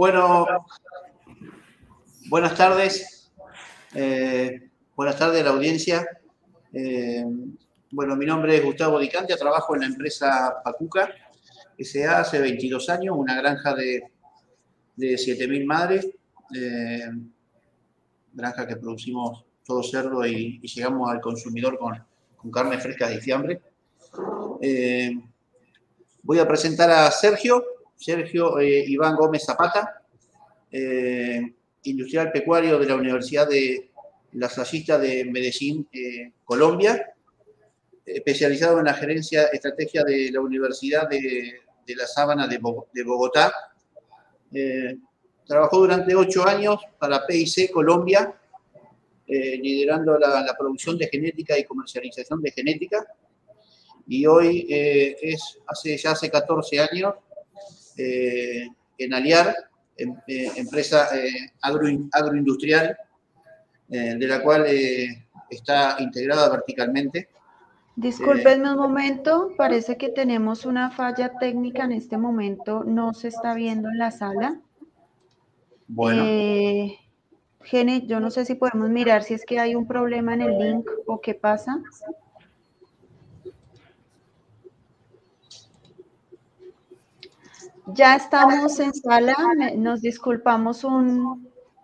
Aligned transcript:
Bueno, 0.00 0.46
buenas 2.30 2.56
tardes. 2.56 3.30
Eh, 3.94 4.70
buenas 4.96 5.18
tardes 5.18 5.42
a 5.42 5.44
la 5.44 5.50
audiencia. 5.50 6.08
Eh, 6.72 7.22
bueno, 7.90 8.16
mi 8.16 8.24
nombre 8.24 8.56
es 8.56 8.64
Gustavo 8.64 8.98
Dicantia, 8.98 9.36
trabajo 9.36 9.74
en 9.74 9.82
la 9.82 9.88
empresa 9.88 10.56
Pacuca 10.64 11.10
S.A. 11.76 12.20
hace 12.20 12.38
22 12.38 12.88
años, 12.88 13.14
una 13.14 13.36
granja 13.42 13.74
de, 13.74 14.04
de 14.96 15.16
7.000 15.16 15.66
madres, 15.66 16.08
eh, 16.56 17.10
granja 18.32 18.66
que 18.66 18.76
producimos 18.76 19.44
todo 19.66 19.82
cerdo 19.82 20.26
y, 20.26 20.62
llegamos 20.62 21.10
al 21.10 21.20
consumidor 21.20 21.78
con, 21.78 22.02
con 22.38 22.50
carne 22.50 22.78
fresca 22.78 23.06
de 23.06 23.20
fiambre. 23.20 23.60
voy 26.22 26.38
a 26.38 26.48
presentar 26.48 26.90
a 26.90 27.10
Sergio, 27.10 27.62
Sergio 28.00 28.58
eh, 28.58 28.84
Iván 28.88 29.14
Gómez 29.14 29.44
Zapata, 29.44 30.02
eh, 30.72 31.42
industrial 31.82 32.32
pecuario 32.32 32.78
de 32.78 32.86
la 32.86 32.94
Universidad 32.94 33.46
de 33.46 33.90
La 34.32 34.48
Sallista 34.48 34.98
de 34.98 35.26
Medellín, 35.26 35.86
eh, 35.92 36.32
Colombia, 36.44 37.12
especializado 38.06 38.78
en 38.78 38.86
la 38.86 38.94
gerencia 38.94 39.48
estrategia 39.48 40.02
de 40.02 40.30
la 40.32 40.40
Universidad 40.40 41.08
de, 41.10 41.60
la 41.94 42.06
Sábana 42.06 42.46
de, 42.48 42.58
Bogotá. 43.04 43.52
trabajó 45.46 45.78
durante 45.78 46.14
ocho 46.14 46.46
años 46.46 46.80
para 46.98 47.26
PIC 47.26 47.70
Colombia, 47.70 48.34
liderando 49.26 50.18
la, 50.18 50.42
la, 50.42 50.56
producción 50.56 50.96
de 50.96 51.08
genética 51.08 51.58
y 51.58 51.64
comercialización 51.64 52.40
de 52.40 52.50
genética. 52.52 53.04
Y 54.06 54.26
hoy 54.26 54.66
es, 54.68 55.58
hace, 55.66 55.96
ya 55.96 56.12
hace 56.12 56.30
14 56.30 56.80
años, 56.80 57.14
eh, 58.00 58.68
en 58.98 59.14
Aliar, 59.14 59.54
em, 59.96 60.14
eh, 60.26 60.50
empresa 60.56 61.08
eh, 61.16 61.52
agroindustrial, 62.12 62.96
de 63.88 64.26
la 64.28 64.40
cual 64.40 64.66
está 65.50 65.96
integrada 65.98 66.48
verticalmente. 66.48 67.28
Disculpenme 67.96 68.70
un 68.70 68.78
momento, 68.78 69.52
parece 69.56 69.96
que 69.96 70.10
tenemos 70.10 70.64
una 70.64 70.92
falla 70.92 71.32
técnica 71.40 71.86
en 71.86 71.92
este 71.92 72.16
momento, 72.16 72.84
no 72.84 73.12
se 73.14 73.26
está 73.26 73.52
viendo 73.54 73.88
en 73.88 73.98
la 73.98 74.12
sala. 74.12 74.60
Bueno. 75.88 76.22
Gene, 77.62 78.06
yo 78.06 78.20
no 78.20 78.30
sé 78.30 78.44
si 78.44 78.54
podemos 78.54 78.88
mirar 78.90 79.24
si 79.24 79.34
es 79.34 79.44
que 79.44 79.58
hay 79.58 79.74
un 79.74 79.88
problema 79.88 80.34
en 80.34 80.42
el 80.42 80.56
link 80.56 80.88
o 81.06 81.20
qué 81.20 81.34
pasa. 81.34 81.82
Ya 87.86 88.16
estamos 88.16 88.78
en 88.78 88.94
sala, 88.94 89.36
nos 89.76 90.00
disculpamos 90.02 90.86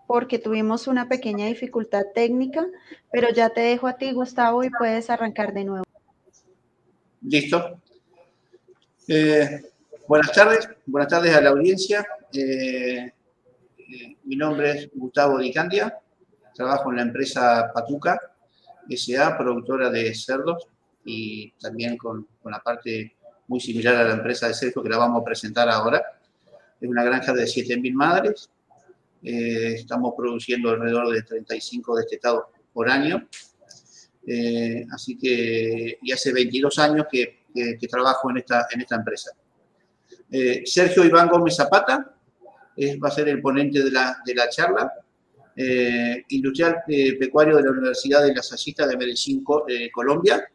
porque 0.05 0.39
tuvimos 0.39 0.87
una 0.87 1.09
pequeña 1.09 1.47
dificultad 1.47 2.03
técnica, 2.15 2.65
pero 3.11 3.29
ya 3.33 3.49
te 3.49 3.61
dejo 3.61 3.87
a 3.87 3.97
ti, 3.97 4.11
Gustavo, 4.11 4.63
y 4.63 4.69
puedes 4.69 5.09
arrancar 5.09 5.53
de 5.53 5.65
nuevo. 5.65 5.83
Listo. 7.21 7.81
Eh, 9.07 9.61
buenas 10.07 10.31
tardes, 10.31 10.69
buenas 10.85 11.09
tardes 11.09 11.35
a 11.35 11.41
la 11.41 11.49
audiencia. 11.49 12.07
Eh, 12.31 13.11
eh, 13.77 14.17
mi 14.23 14.35
nombre 14.35 14.71
es 14.71 14.89
Gustavo 14.93 15.39
Dicandia, 15.39 15.99
trabajo 16.53 16.89
en 16.91 16.97
la 16.97 17.01
empresa 17.03 17.71
Patuca 17.73 18.19
SA, 18.89 19.37
productora 19.37 19.89
de 19.89 20.13
cerdos 20.15 20.67
y 21.03 21.51
también 21.53 21.97
con, 21.97 22.27
con 22.41 22.51
la 22.51 22.59
parte 22.59 23.16
muy 23.47 23.59
similar 23.59 23.95
a 23.95 24.03
la 24.03 24.13
empresa 24.13 24.47
de 24.47 24.53
Sergio 24.53 24.83
que 24.83 24.89
la 24.89 24.97
vamos 24.97 25.21
a 25.21 25.25
presentar 25.25 25.69
ahora. 25.69 26.03
Es 26.79 26.89
una 26.89 27.03
granja 27.03 27.33
de 27.33 27.43
7.000 27.43 27.93
madres. 27.93 28.49
Eh, 29.23 29.73
estamos 29.75 30.13
produciendo 30.15 30.69
alrededor 30.69 31.11
de 31.11 31.23
35 31.23 31.95
destetados 31.95 32.43
por 32.73 32.89
año. 32.89 33.27
Eh, 34.25 34.85
así 34.91 35.17
que, 35.17 35.97
y 36.01 36.11
hace 36.11 36.33
22 36.33 36.77
años 36.79 37.07
que, 37.09 37.45
que, 37.53 37.87
trabajo 37.87 38.29
en 38.29 38.37
esta, 38.37 38.67
en 38.71 38.81
esta 38.81 38.95
empresa. 38.95 39.31
Eh, 40.29 40.63
Sergio 40.65 41.05
Iván 41.05 41.29
Gómez 41.29 41.55
Zapata 41.55 42.13
es, 42.75 42.97
va 42.99 43.07
a 43.07 43.11
ser 43.11 43.29
el 43.29 43.41
ponente 43.41 43.81
de 43.83 43.91
la, 43.91 44.17
de 44.25 44.35
la 44.35 44.49
charla. 44.49 44.91
industrial 46.29 46.83
pecuario 47.19 47.57
de 47.57 47.63
la 47.63 47.71
Universidad 47.71 48.21
de 48.21 48.35
la 48.35 48.43
Sallista 48.43 48.85
de 48.85 48.95
Medellín, 48.95 49.43
Colombia. 49.91 50.47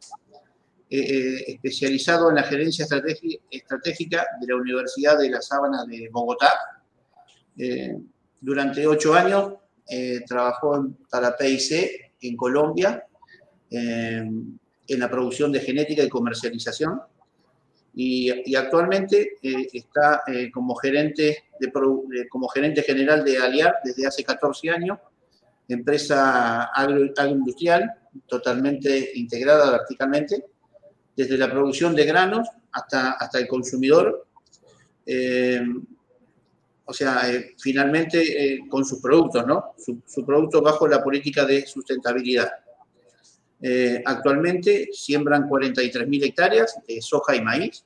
Eh, 0.95 0.99
eh, 0.99 1.45
especializado 1.47 2.29
en 2.29 2.35
la 2.35 2.43
gerencia 2.43 2.87
estratégica 3.51 4.27
de 4.39 4.47
la 4.47 4.57
Universidad 4.57 5.19
de 5.19 5.31
la 5.31 5.41
Sábana 5.41 5.87
de 5.87 6.11
Bogotá. 6.13 6.53
Eh, 7.57 7.97
durante 8.39 8.87
ocho 8.87 9.15
años 9.15 9.55
trabajó 10.27 10.87
para 11.11 11.35
PIC 11.35 12.13
en 12.21 12.37
Colombia 12.37 13.07
en 13.71 14.59
la 14.87 15.11
producción 15.11 15.51
de 15.51 15.61
genética 15.61 16.03
y 16.03 16.11
comercialización 16.11 17.01
y, 17.95 18.55
actualmente 18.55 19.39
está 19.73 20.23
como, 20.53 20.75
gerente 20.75 21.45
como 22.31 22.49
gerente 22.49 22.83
general 22.83 23.25
de 23.25 23.39
Aliar 23.39 23.77
desde 23.83 24.07
hace 24.07 24.25
14 24.25 24.71
años, 24.71 24.99
empresa 25.69 26.65
agroindustrial 26.65 27.91
totalmente 28.27 29.13
integrada 29.15 29.71
verticalmente 29.71 30.52
desde 31.17 31.37
la 31.37 31.51
producción 31.51 31.95
de 31.95 32.05
granos 32.05 32.49
hasta, 32.73 33.13
hasta 33.13 33.39
el 33.39 33.47
consumidor. 33.47 34.27
Eh, 35.07 35.63
o 36.85 36.93
sea, 36.93 37.31
eh, 37.31 37.55
finalmente 37.59 38.21
eh, 38.21 38.61
con 38.69 38.85
sus 38.85 39.01
productos, 39.01 39.47
¿no? 39.47 39.75
Su, 39.79 40.25
producto 40.25 40.61
bajo 40.61 40.87
la 40.89 41.03
política 41.03 41.45
de 41.45 41.67
sustentabilidad. 41.67 42.51
actualmente 44.05 44.89
siembran 44.93 45.49
43.000 45.49 46.25
hectáreas 46.25 46.77
de 46.87 47.01
soja 47.01 47.37
y 47.37 47.41
maíz 47.41 47.85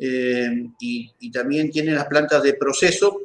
y, 0.00 1.30
también 1.30 1.70
tienen 1.70 1.94
las 1.94 2.06
plantas 2.06 2.42
de 2.42 2.54
proceso 2.54 3.20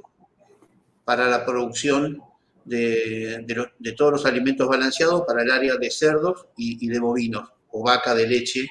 para 1.04 1.28
la 1.28 1.44
producción 1.44 2.22
de, 2.64 3.44
de, 3.80 3.92
todos 3.94 4.12
los 4.12 4.26
alimentos 4.28 4.68
balanceados 4.68 5.24
para 5.26 5.42
el 5.42 5.50
área 5.50 5.78
de 5.78 5.90
cerdos 5.90 6.46
y 6.56 6.88
de 6.88 7.00
bovinos 7.00 7.50
o 7.72 7.84
vaca 7.84 8.14
de 8.14 8.28
leche 8.28 8.68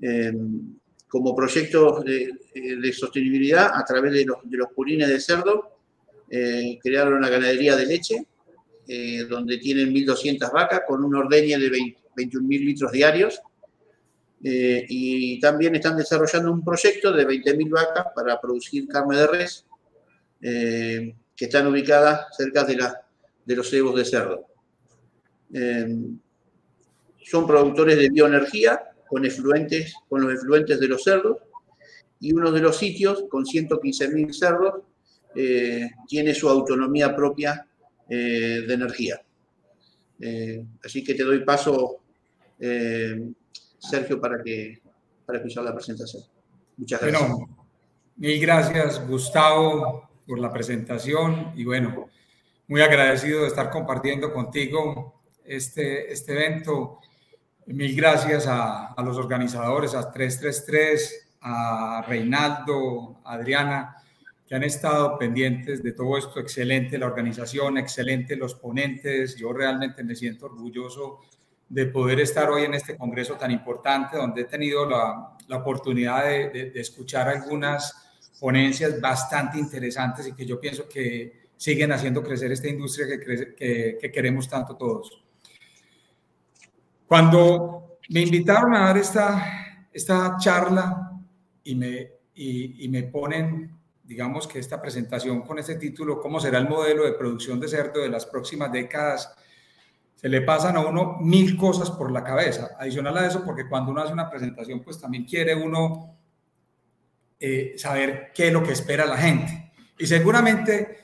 Em, 0.00 0.76
como 1.08 1.34
proyectos 1.34 2.04
de, 2.04 2.92
sostenibilidad 2.92 3.70
a 3.74 3.84
través 3.84 4.12
de 4.12 4.24
los, 4.24 4.38
de 4.44 4.58
purines 4.74 5.08
de 5.08 5.20
cerdo. 5.20 5.78
Eh, 6.28 6.78
crearon 6.82 7.14
una 7.14 7.28
ganadería 7.28 7.76
de 7.76 7.86
leche 7.86 8.26
eh, 8.88 9.24
donde 9.28 9.58
tienen 9.58 9.94
1.200 9.94 10.52
vacas 10.52 10.82
con 10.86 11.04
un 11.04 11.14
ordeñe 11.14 11.56
de 11.58 11.70
21.000 11.70 12.64
litros 12.64 12.92
diarios. 12.92 13.40
Eh, 14.42 14.84
y 14.88 15.40
también 15.40 15.74
están 15.76 15.96
desarrollando 15.96 16.52
un 16.52 16.62
proyecto 16.62 17.12
de 17.12 17.26
20.000 17.26 17.70
vacas 17.70 18.06
para 18.14 18.40
producir 18.40 18.86
carne 18.86 19.16
de 19.16 19.26
res 19.26 19.64
que 20.38 21.44
están 21.44 21.66
ubicadas 21.66 22.36
cerca 22.36 22.62
de, 22.64 22.76
la, 22.76 23.02
de 23.44 23.56
los 23.56 23.68
cebos 23.68 23.96
de 23.96 24.04
cerdo. 24.04 24.46
Son 27.24 27.46
productores 27.46 27.96
de 27.96 28.10
bioenergía 28.10 28.95
con, 29.08 29.24
efluentes, 29.24 29.94
con 30.08 30.22
los 30.22 30.34
efluentes 30.34 30.80
de 30.80 30.88
los 30.88 31.02
cerdos 31.02 31.38
y 32.20 32.32
uno 32.32 32.50
de 32.50 32.60
los 32.60 32.76
sitios 32.76 33.24
con 33.28 33.44
115.000 33.44 34.32
cerdos 34.32 34.74
eh, 35.34 35.90
tiene 36.08 36.34
su 36.34 36.48
autonomía 36.48 37.14
propia 37.14 37.66
eh, 38.08 38.64
de 38.66 38.74
energía. 38.74 39.20
Eh, 40.20 40.64
así 40.84 41.04
que 41.04 41.14
te 41.14 41.24
doy 41.24 41.44
paso, 41.44 42.00
Sergio, 43.78 44.18
para 44.18 44.42
que 44.42 44.80
para 45.26 45.38
escuchar 45.38 45.64
la 45.64 45.74
presentación. 45.74 46.22
Muchas 46.76 47.00
gracias. 47.00 47.20
Bueno, 47.20 47.66
mil 48.16 48.40
gracias, 48.40 49.06
Gustavo, 49.06 50.08
por 50.26 50.38
la 50.38 50.52
presentación 50.52 51.52
y 51.56 51.64
bueno, 51.64 52.08
muy 52.68 52.80
agradecido 52.80 53.42
de 53.42 53.48
estar 53.48 53.70
compartiendo 53.70 54.32
contigo 54.32 55.20
este, 55.44 56.12
este 56.12 56.32
evento 56.32 57.00
Mil 57.66 57.96
gracias 57.96 58.46
a, 58.46 58.94
los 59.04 59.16
organizadores, 59.16 59.92
a 59.96 60.12
333, 60.12 61.30
a 61.40 62.04
Reinaldo, 62.06 63.20
a 63.24 63.34
Adriana, 63.34 63.96
que 64.46 64.54
han 64.54 64.62
estado 64.62 65.18
pendientes 65.18 65.82
de 65.82 65.90
todo 65.90 66.16
esto. 66.16 66.38
Excelente 66.38 66.96
la 66.96 67.06
organización, 67.06 67.76
excelente 67.76 68.36
los 68.36 68.54
ponentes. 68.54 69.34
Yo 69.34 69.52
realmente 69.52 70.04
me 70.04 70.14
siento 70.14 70.46
orgulloso 70.46 71.22
de 71.68 71.86
poder 71.86 72.20
estar 72.20 72.48
hoy 72.50 72.62
en 72.62 72.74
este 72.74 72.96
congreso 72.96 73.34
tan 73.34 73.50
importante, 73.50 74.16
donde 74.16 74.42
he 74.42 74.44
tenido 74.44 74.88
la, 74.88 75.36
oportunidad 75.58 76.24
de, 76.24 76.70
escuchar 76.76 77.28
algunas 77.28 77.92
ponencias 78.38 79.00
bastante 79.00 79.58
interesantes 79.58 80.28
y 80.28 80.34
que 80.34 80.46
yo 80.46 80.60
pienso 80.60 80.88
que 80.88 81.46
siguen 81.56 81.90
haciendo 81.90 82.22
crecer 82.22 82.52
esta 82.52 82.68
industria 82.68 83.18
que, 83.18 83.98
que 84.00 84.12
queremos 84.12 84.48
tanto 84.48 84.76
todos. 84.76 85.25
Cuando 87.06 87.98
me 88.08 88.20
invitaron 88.20 88.74
a 88.74 88.86
dar 88.86 88.98
esta, 88.98 89.86
esta 89.92 90.36
charla 90.38 91.12
y 91.62 91.74
me, 91.74 92.10
y, 92.34 92.88
me 92.88 93.04
ponen 93.04 93.72
digamos 94.02 94.46
que 94.46 94.60
esta 94.60 94.80
presentación 94.80 95.42
con 95.42 95.58
este 95.58 95.74
título, 95.76 96.20
¿cómo 96.20 96.38
será 96.38 96.58
el 96.58 96.68
modelo 96.68 97.04
de 97.04 97.12
producción 97.12 97.58
de 97.58 97.66
cerdo 97.66 98.00
de 98.00 98.08
las 98.08 98.24
próximas 98.24 98.70
décadas? 98.70 99.34
Se 100.14 100.28
le 100.28 100.42
pasan 100.42 100.76
a 100.76 100.80
uno 100.80 101.18
mil 101.20 101.56
cosas 101.56 101.90
por 101.90 102.12
la 102.12 102.22
cabeza. 102.22 102.70
Adicional 102.78 103.18
a 103.18 103.26
eso, 103.26 103.44
porque 103.44 103.68
cuando 103.68 103.90
uno 103.90 104.02
hace 104.02 104.12
una 104.12 104.30
presentación, 104.30 104.80
pues 104.80 105.00
también 105.00 105.24
quiere 105.24 105.56
uno 105.56 106.16
eh, 107.40 107.74
saber 107.76 108.30
qué 108.32 108.46
es 108.46 108.52
lo 108.52 108.62
que 108.62 108.72
espera 108.72 109.06
la 109.06 109.16
gente. 109.16 109.72
Y 109.98 110.06
seguramente 110.06 110.98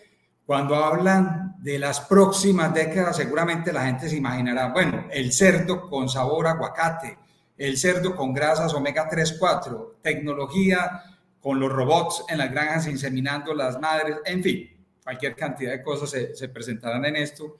cuando 0.46 0.76
hablan 0.76 1.41
de 1.62 1.78
las 1.78 2.00
próximas 2.00 2.74
décadas, 2.74 3.16
seguramente 3.16 3.72
la 3.72 3.86
gente 3.86 4.08
se 4.08 4.16
imaginará, 4.16 4.72
bueno, 4.72 5.06
el 5.12 5.32
cerdo 5.32 5.88
con 5.88 6.08
sabor 6.08 6.48
aguacate, 6.48 7.16
el 7.56 7.78
cerdo 7.78 8.16
con 8.16 8.34
grasas 8.34 8.74
omega 8.74 9.08
3, 9.08 9.36
4, 9.38 9.98
tecnología 10.02 11.02
con 11.40 11.60
los 11.60 11.72
robots 11.72 12.24
en 12.28 12.38
las 12.38 12.50
granjas 12.50 12.88
inseminando 12.88 13.54
las 13.54 13.80
madres, 13.80 14.16
en 14.24 14.42
fin, 14.42 14.70
cualquier 15.04 15.36
cantidad 15.36 15.70
de 15.70 15.82
cosas 15.82 16.10
se, 16.10 16.48
presentarán 16.48 17.04
en 17.04 17.14
esto. 17.14 17.56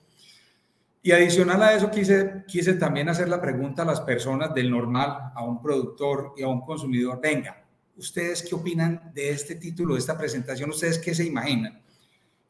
Y 1.00 1.12
adicional 1.12 1.62
a 1.62 1.72
eso, 1.72 1.88
quise, 1.88 2.43
quise 2.49 2.75
también 2.75 3.08
hacer 3.08 3.28
la 3.28 3.40
pregunta 3.40 3.82
a 3.82 3.87
las 3.87 4.00
personas 4.00 4.52
del 4.52 4.69
normal, 4.69 5.31
a 5.32 5.44
un 5.44 5.62
productor 5.62 6.34
y 6.37 6.43
a 6.43 6.49
un 6.49 6.62
consumidor, 6.62 7.20
venga, 7.20 7.64
¿ustedes 7.96 8.43
qué 8.43 8.56
opinan 8.56 9.12
de 9.14 9.31
este 9.31 9.54
título, 9.54 9.94
de 9.94 10.00
esta 10.00 10.19
presentación? 10.19 10.70
¿Ustedes 10.70 10.99
qué 10.99 11.14
se 11.14 11.25
imaginan? 11.25 11.81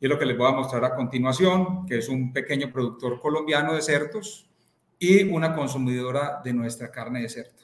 Y 0.03 0.07
es 0.07 0.11
lo 0.11 0.19
que 0.19 0.27
les 0.27 0.37
voy 0.37 0.49
a 0.49 0.53
mostrar 0.53 0.85
a 0.85 0.97
continuación, 0.97 1.87
que 1.87 1.99
es 1.99 2.09
un 2.09 2.33
pequeño 2.33 2.73
productor 2.73 3.21
colombiano 3.21 3.73
de 3.73 3.83
cerdos 3.83 4.51
y 4.99 5.23
una 5.33 5.55
consumidora 5.55 6.41
de 6.43 6.53
nuestra 6.53 6.91
carne 6.91 7.23
de 7.23 7.29
cerdo. 7.29 7.63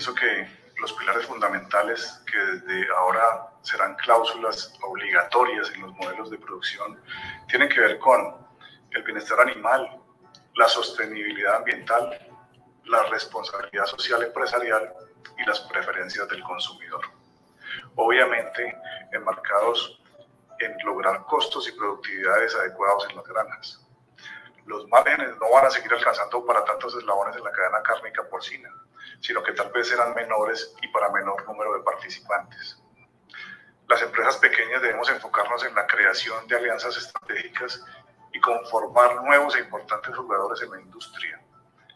pienso 0.00 0.14
que 0.14 0.48
los 0.80 0.94
pilares 0.94 1.26
fundamentales 1.26 2.22
que 2.30 2.38
desde 2.38 2.88
ahora 2.96 3.52
serán 3.60 3.94
cláusulas 3.96 4.72
obligatorias 4.82 5.70
en 5.74 5.82
los 5.82 5.92
modelos 5.96 6.30
de 6.30 6.38
producción 6.38 6.98
tienen 7.48 7.68
que 7.68 7.80
ver 7.80 7.98
con 7.98 8.34
el 8.92 9.02
bienestar 9.02 9.40
animal, 9.40 10.00
la 10.54 10.68
sostenibilidad 10.68 11.56
ambiental, 11.56 12.18
la 12.86 13.02
responsabilidad 13.10 13.84
social 13.84 14.22
empresarial 14.22 14.90
y 15.38 15.44
las 15.44 15.60
preferencias 15.60 16.28
del 16.28 16.42
consumidor. 16.42 17.02
Obviamente, 17.96 18.76
enmarcados 19.12 20.02
en 20.58 20.76
lograr 20.84 21.24
costos 21.24 21.68
y 21.68 21.72
productividades 21.72 22.54
adecuados 22.54 23.06
en 23.08 23.16
las 23.16 23.26
granjas. 23.26 23.86
Los 24.66 24.86
márgenes 24.88 25.36
no 25.40 25.50
van 25.52 25.66
a 25.66 25.70
seguir 25.70 25.92
alcanzando 25.92 26.44
para 26.44 26.64
tantos 26.64 26.94
eslabones 26.94 27.36
en 27.36 27.44
la 27.44 27.52
cadena 27.52 27.82
cárnica 27.82 28.22
porcina 28.28 28.70
sino 29.20 29.42
que 29.42 29.52
tal 29.52 29.70
vez 29.70 29.90
eran 29.92 30.14
menores 30.14 30.74
y 30.82 30.88
para 30.88 31.10
menor 31.10 31.44
número 31.46 31.74
de 31.74 31.82
participantes. 31.82 32.82
Las 33.88 34.02
empresas 34.02 34.36
pequeñas 34.38 34.82
debemos 34.82 35.08
enfocarnos 35.10 35.64
en 35.64 35.74
la 35.74 35.86
creación 35.86 36.46
de 36.46 36.56
alianzas 36.56 36.96
estratégicas 36.96 37.84
y 38.32 38.40
conformar 38.40 39.16
nuevos 39.22 39.56
e 39.56 39.60
importantes 39.60 40.14
jugadores 40.16 40.62
en 40.62 40.70
la 40.70 40.80
industria, 40.80 41.42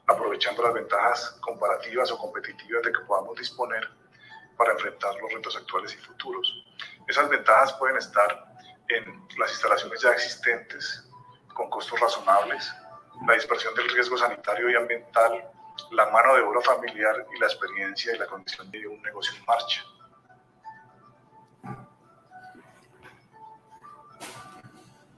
aprovechando 0.06 0.62
las 0.62 0.74
ventajas 0.74 1.38
comparativas 1.40 2.10
o 2.12 2.18
competitivas 2.18 2.82
de 2.82 2.92
que 2.92 3.00
podamos 3.00 3.36
disponer 3.38 3.88
para 4.56 4.72
enfrentar 4.72 5.14
los 5.16 5.32
retos 5.32 5.56
actuales 5.56 5.94
y 5.94 5.96
futuros. 5.98 6.64
Esas 7.08 7.28
ventajas 7.28 7.72
pueden 7.74 7.96
estar 7.96 8.46
en 8.88 9.26
las 9.38 9.50
instalaciones 9.50 10.00
ya 10.00 10.12
existentes 10.12 11.08
con 11.54 11.70
costos 11.70 11.98
razonables, 11.98 12.72
la 13.26 13.34
dispersión 13.34 13.74
del 13.74 13.88
riesgo 13.88 14.18
sanitario 14.18 14.70
y 14.70 14.74
ambiental 14.74 15.50
la 15.90 16.06
mano 16.10 16.34
de 16.34 16.42
obra 16.42 16.60
familiar 16.60 17.26
y 17.34 17.40
la 17.40 17.46
experiencia 17.46 18.14
y 18.14 18.18
la 18.18 18.26
condición 18.26 18.70
de 18.70 18.86
un 18.86 19.00
negocio 19.02 19.34
en 19.36 19.44
marcha. 19.44 19.82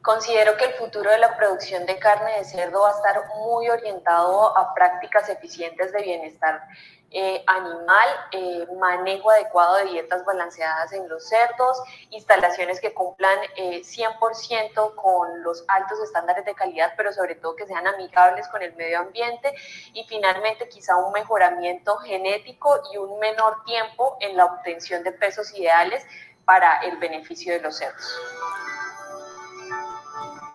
Considero 0.07 0.57
que 0.57 0.67
el 0.67 0.75
futuro 0.75 1.11
de 1.11 1.19
la 1.19 1.37
producción 1.37 1.85
de 1.85 1.99
carne 1.99 2.39
de 2.39 2.45
cerdo 2.45 2.83
va 2.83 2.91
a 2.91 2.95
estar 2.95 3.27
muy 3.39 3.69
orientado 3.69 4.57
a 4.57 4.73
prácticas 4.73 5.29
eficientes 5.29 5.91
de 5.91 6.01
bienestar 6.01 6.63
eh, 7.11 7.43
animal, 7.49 8.09
eh, 8.31 8.69
manejo 8.79 9.33
adecuado 9.33 9.79
de 9.79 9.87
dietas 9.87 10.25
balanceadas 10.25 10.93
en 10.93 11.09
los 11.09 11.29
cerdos, 11.29 11.83
instalaciones 12.11 12.81
que 12.81 12.95
cumplan 12.95 13.37
100% 13.57 14.53
eh, 14.55 14.95
con 14.95 15.43
los 15.43 15.65
altos 15.67 15.99
estándares 15.99 16.45
de 16.45 16.55
calidad, 16.55 16.93
pero 16.97 17.13
sobre 17.13 17.35
todo 17.35 17.57
que 17.57 17.67
sean 17.67 17.89
amigables 17.89 18.47
con 18.47 18.63
el 18.63 18.77
medio 18.77 19.01
ambiente 19.01 19.53
y 19.93 20.05
finalmente 20.05 20.69
quizá 20.69 20.95
un 20.99 21.11
mejoramiento 21.11 21.97
genético 21.97 22.81
y 22.93 22.97
un 22.99 23.19
menor 23.19 23.65
tiempo 23.65 24.19
en 24.21 24.37
la 24.37 24.45
obtención 24.45 25.03
de 25.03 25.11
pesos 25.11 25.53
ideales 25.59 26.07
para 26.45 26.79
el 26.83 26.97
beneficio 26.99 27.55
de 27.55 27.61
los 27.61 27.77
cerdos. 27.77 28.17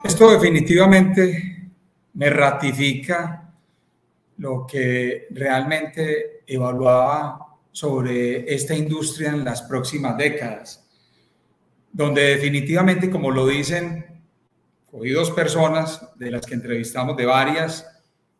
Esto 0.04 0.32
definitivamente 0.32 1.70
me 2.14 2.30
ratifica 2.32 3.54
lo 4.38 4.66
que 4.66 5.28
realmente 5.30 6.44
evaluaba 6.48 7.56
sobre 7.72 8.52
esta 8.52 8.76
industria 8.76 9.30
en 9.30 9.46
las 9.46 9.62
próximas 9.62 10.18
décadas, 10.18 10.90
donde 11.94 12.22
definitivamente, 12.24 13.12
como 13.12 13.30
lo 13.30 13.46
dicen, 13.46 14.24
cogí 14.90 15.12
dos 15.12 15.30
personas 15.30 16.10
de 16.16 16.32
las 16.32 16.48
que 16.48 16.56
entrevistamos 16.56 17.16
de 17.16 17.28
varias, 17.28 17.88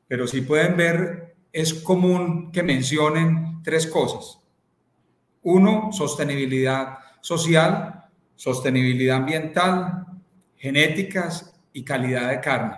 pero 0.08 0.26
si 0.26 0.42
pueden 0.42 0.76
ver, 0.76 1.36
es 1.54 1.76
común 1.76 2.52
que 2.52 2.64
mencionen 2.64 3.62
tres 3.64 3.86
cosas. 3.86 4.40
Uno, 5.44 5.92
sostenibilidad 5.92 6.98
social, 7.22 8.06
sostenibilidad 8.36 9.18
ambiental, 9.18 10.08
genéticas 10.58 11.51
y 11.74 11.84
calidad 11.84 12.30
de 12.30 12.40
carne. 12.40 12.78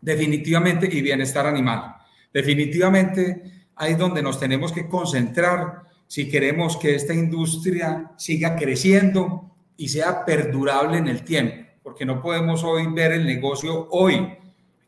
Definitivamente, 0.00 0.88
y 0.90 1.00
bienestar 1.00 1.46
animal. 1.46 1.96
Definitivamente 2.32 3.66
ahí 3.76 3.92
es 3.92 3.98
donde 3.98 4.22
nos 4.22 4.40
tenemos 4.40 4.72
que 4.72 4.88
concentrar 4.88 5.82
si 6.06 6.28
queremos 6.28 6.76
que 6.76 6.94
esta 6.94 7.14
industria 7.14 8.12
siga 8.16 8.56
creciendo 8.56 9.56
y 9.76 9.88
sea 9.88 10.24
perdurable 10.24 10.98
en 10.98 11.08
el 11.08 11.22
tiempo, 11.22 11.68
porque 11.82 12.04
no 12.04 12.22
podemos 12.22 12.64
hoy 12.64 12.86
ver 12.92 13.12
el 13.12 13.26
negocio 13.26 13.88
hoy, 13.90 14.14
hay 14.14 14.38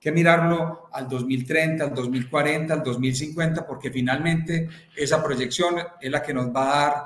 que 0.01 0.13
mirarlo 0.13 0.89
al 0.93 1.09
2030, 1.09 1.85
al 1.85 1.95
2040, 1.95 2.73
al 2.73 2.83
2050, 2.83 3.67
porque 3.67 3.91
finalmente 3.91 4.69
esa 4.97 5.23
proyección 5.23 5.77
es 6.01 6.11
la 6.11 6.23
que 6.23 6.33
nos 6.33 6.55
va 6.55 6.63
a 6.63 6.81
dar 6.81 7.05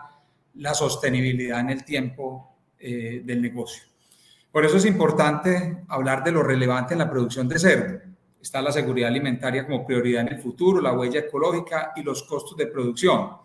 la 0.56 0.74
sostenibilidad 0.74 1.60
en 1.60 1.70
el 1.70 1.84
tiempo 1.84 2.54
eh, 2.78 3.22
del 3.24 3.40
negocio. 3.40 3.84
Por 4.52 4.64
eso 4.64 4.76
es 4.76 4.84
importante 4.84 5.84
hablar 5.88 6.22
de 6.22 6.30
lo 6.30 6.42
relevante 6.42 6.94
en 6.94 6.98
la 6.98 7.10
producción 7.10 7.48
de 7.48 7.58
cerdo 7.58 8.12
está 8.42 8.60
la 8.60 8.72
seguridad 8.72 9.08
alimentaria 9.08 9.64
como 9.64 9.86
prioridad 9.86 10.22
en 10.22 10.34
el 10.34 10.40
futuro, 10.40 10.80
la 10.80 10.92
huella 10.92 11.20
ecológica 11.20 11.92
y 11.94 12.02
los 12.02 12.24
costos 12.24 12.56
de 12.56 12.66
producción. 12.66 13.36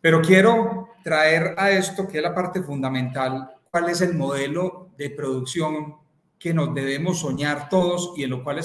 Pero 0.00 0.22
quiero 0.22 0.90
traer 1.02 1.54
a 1.58 1.72
esto, 1.72 2.06
que 2.06 2.18
es 2.18 2.22
la 2.22 2.34
parte 2.34 2.62
fundamental, 2.62 3.50
cuál 3.70 3.88
es 3.88 4.00
el 4.02 4.14
modelo 4.14 4.90
de 4.96 5.10
producción 5.10 5.96
que 6.38 6.54
nos 6.54 6.72
debemos 6.74 7.20
soñar 7.20 7.68
todos 7.68 8.12
y 8.16 8.22
en 8.22 8.30
lo 8.30 8.44
cual 8.44 8.60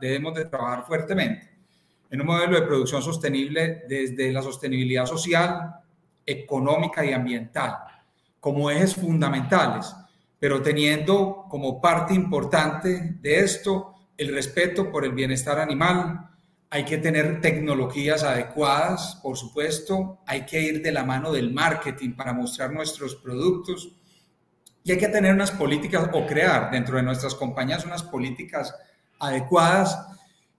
debemos 0.00 0.34
de 0.34 0.46
trabajar 0.46 0.86
fuertemente. 0.86 1.50
En 2.10 2.20
un 2.20 2.28
modelo 2.28 2.58
de 2.58 2.66
producción 2.66 3.02
sostenible 3.02 3.82
desde 3.88 4.32
la 4.32 4.40
sostenibilidad 4.40 5.04
social, 5.04 5.74
económica 6.24 7.04
y 7.04 7.12
ambiental, 7.12 7.76
como 8.40 8.70
ejes 8.70 8.94
fundamentales, 8.94 9.94
pero 10.44 10.60
teniendo 10.60 11.46
como 11.48 11.80
parte 11.80 12.12
importante 12.12 13.16
de 13.22 13.38
esto 13.38 13.94
el 14.14 14.34
respeto 14.34 14.92
por 14.92 15.06
el 15.06 15.12
bienestar 15.12 15.58
animal, 15.58 16.28
hay 16.68 16.84
que 16.84 16.98
tener 16.98 17.40
tecnologías 17.40 18.24
adecuadas, 18.24 19.18
por 19.22 19.38
supuesto, 19.38 20.18
hay 20.26 20.44
que 20.44 20.60
ir 20.60 20.82
de 20.82 20.92
la 20.92 21.02
mano 21.02 21.32
del 21.32 21.50
marketing 21.50 22.12
para 22.12 22.34
mostrar 22.34 22.74
nuestros 22.74 23.16
productos. 23.16 23.96
Y 24.82 24.92
hay 24.92 24.98
que 24.98 25.08
tener 25.08 25.32
unas 25.32 25.50
políticas 25.50 26.10
o 26.12 26.26
crear 26.26 26.70
dentro 26.70 26.98
de 26.98 27.04
nuestras 27.04 27.34
compañías 27.34 27.86
unas 27.86 28.02
políticas 28.02 28.74
adecuadas 29.18 29.98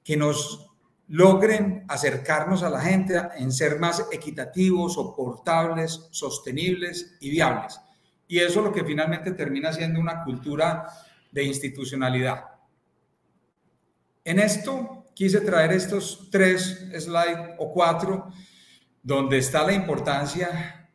que 0.03 0.17
nos 0.17 0.67
logren 1.09 1.85
acercarnos 1.89 2.63
a 2.63 2.71
la 2.71 2.81
gente 2.81 3.21
en 3.37 3.51
ser 3.51 3.79
más 3.79 4.03
equitativos, 4.11 4.95
soportables, 4.95 6.07
sostenibles 6.09 7.17
y 7.19 7.29
viables. 7.29 7.79
Y 8.27 8.39
eso 8.39 8.59
es 8.59 8.65
lo 8.65 8.73
que 8.73 8.83
finalmente 8.83 9.31
termina 9.31 9.71
siendo 9.71 9.99
una 9.99 10.23
cultura 10.23 10.87
de 11.31 11.43
institucionalidad. 11.43 12.45
En 14.23 14.39
esto 14.39 15.05
quise 15.13 15.41
traer 15.41 15.71
estos 15.71 16.29
tres 16.31 16.87
slides 16.97 17.55
o 17.59 17.71
cuatro 17.71 18.31
donde 19.03 19.37
está 19.37 19.63
la 19.63 19.73
importancia 19.73 20.89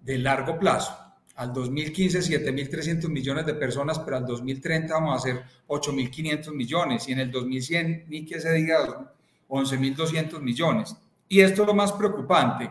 del 0.00 0.24
largo 0.24 0.58
plazo. 0.58 0.96
Al 1.36 1.52
2015, 1.52 2.20
7.300 2.20 3.08
millones 3.08 3.46
de 3.46 3.54
personas, 3.54 3.98
pero 3.98 4.16
al 4.16 4.26
2030 4.26 4.94
vamos 4.94 5.14
a 5.14 5.16
hacer 5.18 5.44
8.500 5.68 6.54
millones 6.54 7.08
y 7.08 7.12
en 7.12 7.20
el 7.20 7.30
2100, 7.30 8.06
ni 8.08 8.24
que 8.24 8.40
se 8.40 8.52
diga, 8.52 9.14
11.200 9.48 10.40
millones. 10.40 10.96
Y 11.28 11.40
esto 11.40 11.62
es 11.62 11.66
lo 11.66 11.74
más 11.74 11.92
preocupante. 11.92 12.70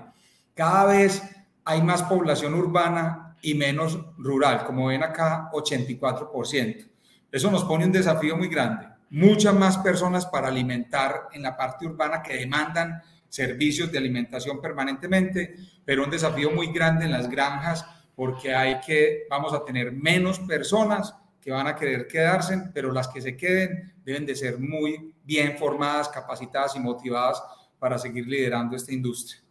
Cada 0.56 0.86
vez 0.86 1.22
hay 1.66 1.82
más 1.82 2.04
población 2.04 2.54
urbana 2.56 3.29
y 3.42 3.54
menos 3.54 4.00
rural, 4.18 4.66
como 4.66 4.88
ven 4.88 5.04
acá, 5.04 5.50
84%. 5.52 6.90
Eso 7.32 7.52
nos 7.52 7.64
pone 7.64 7.86
un 7.86 7.92
desafío 7.92 8.36
muy 8.36 8.48
grande. 8.48 8.88
Muchas 9.12 9.54
más 9.54 9.78
personas 9.78 10.26
para 10.26 10.48
alimentar 10.48 11.30
en 11.32 11.42
la 11.42 11.56
parte 11.56 11.86
urbana 11.86 12.22
que 12.22 12.38
demandan 12.38 13.02
servicios 13.28 13.92
de 13.92 13.98
alimentación 13.98 14.60
permanentemente, 14.60 15.56
pero 15.86 16.04
un 16.04 16.10
desafío 16.10 16.52
muy 16.52 16.72
grande 16.72 17.06
en 17.06 17.12
las 17.12 17.30
granjas 17.30 17.86
porque 18.16 18.54
hay 18.54 18.82
que, 18.82 19.28
vamos 19.30 19.54
a 19.54 19.64
tener 19.64 19.94
menos 19.94 20.40
personas 20.40 21.16
que 21.40 21.52
van 21.52 21.68
a 21.68 21.76
querer 21.76 22.06
quedarse, 22.08 22.70
pero 22.74 22.92
las 22.92 23.08
que 23.08 23.22
se 23.22 23.38
queden 23.38 23.94
deben 24.04 24.26
de 24.26 24.36
ser 24.36 24.60
muy 24.60 25.16
bien 25.24 25.58
formadas, 25.58 26.10
capacitadas 26.10 26.76
y 26.76 26.80
motivadas 26.80 27.42
para 27.80 27.98
seguir 27.98 28.28
liderando 28.28 28.76
esta 28.76 28.92
industria. 28.92 29.42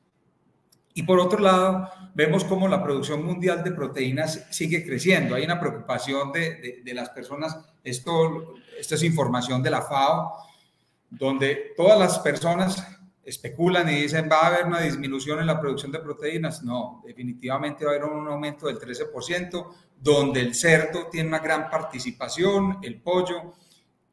Y 0.99 1.05
por 1.05 1.21
otro 1.21 1.39
lado, 1.39 1.89
vemos 2.13 2.43
cómo 2.43 2.67
la 2.67 2.83
producción 2.83 3.25
mundial 3.25 3.63
de 3.63 3.71
proteínas 3.71 4.49
sigue 4.51 4.85
creciendo. 4.85 5.37
Hay 5.37 5.45
una 5.45 5.61
preocupación 5.61 6.33
de, 6.33 6.83
de, 6.85 6.93
las 6.93 7.11
personas, 7.11 7.57
esto, 7.85 8.55
esto 8.77 8.97
es 8.97 9.05
información 9.05 9.63
de 9.63 9.71
la 9.71 9.83
FAO, 9.83 10.33
donde 11.09 11.73
todas 11.77 11.97
las 12.01 12.19
personas 12.19 12.85
especulan 13.23 13.89
y 13.89 14.03
dicen 14.03 14.29
va 14.29 14.41
a 14.41 14.47
haber 14.49 14.67
una 14.67 14.81
disminución 14.81 15.39
en 15.39 15.47
la 15.47 15.61
producción 15.61 15.93
de 15.93 16.01
proteínas. 16.01 16.65
No, 16.65 17.01
definitivamente 17.07 17.85
va 17.85 17.93
a 17.93 17.95
haber 17.95 18.09
un 18.11 18.27
aumento 18.27 18.67
del 18.67 18.81
13%, 18.81 19.69
donde 20.01 20.41
el 20.41 20.57
cerdo 20.57 21.07
tiene 21.07 21.29
una 21.29 21.39
gran 21.39 21.71
participación, 21.71 22.79
el 22.83 23.01
pollo 23.01 23.55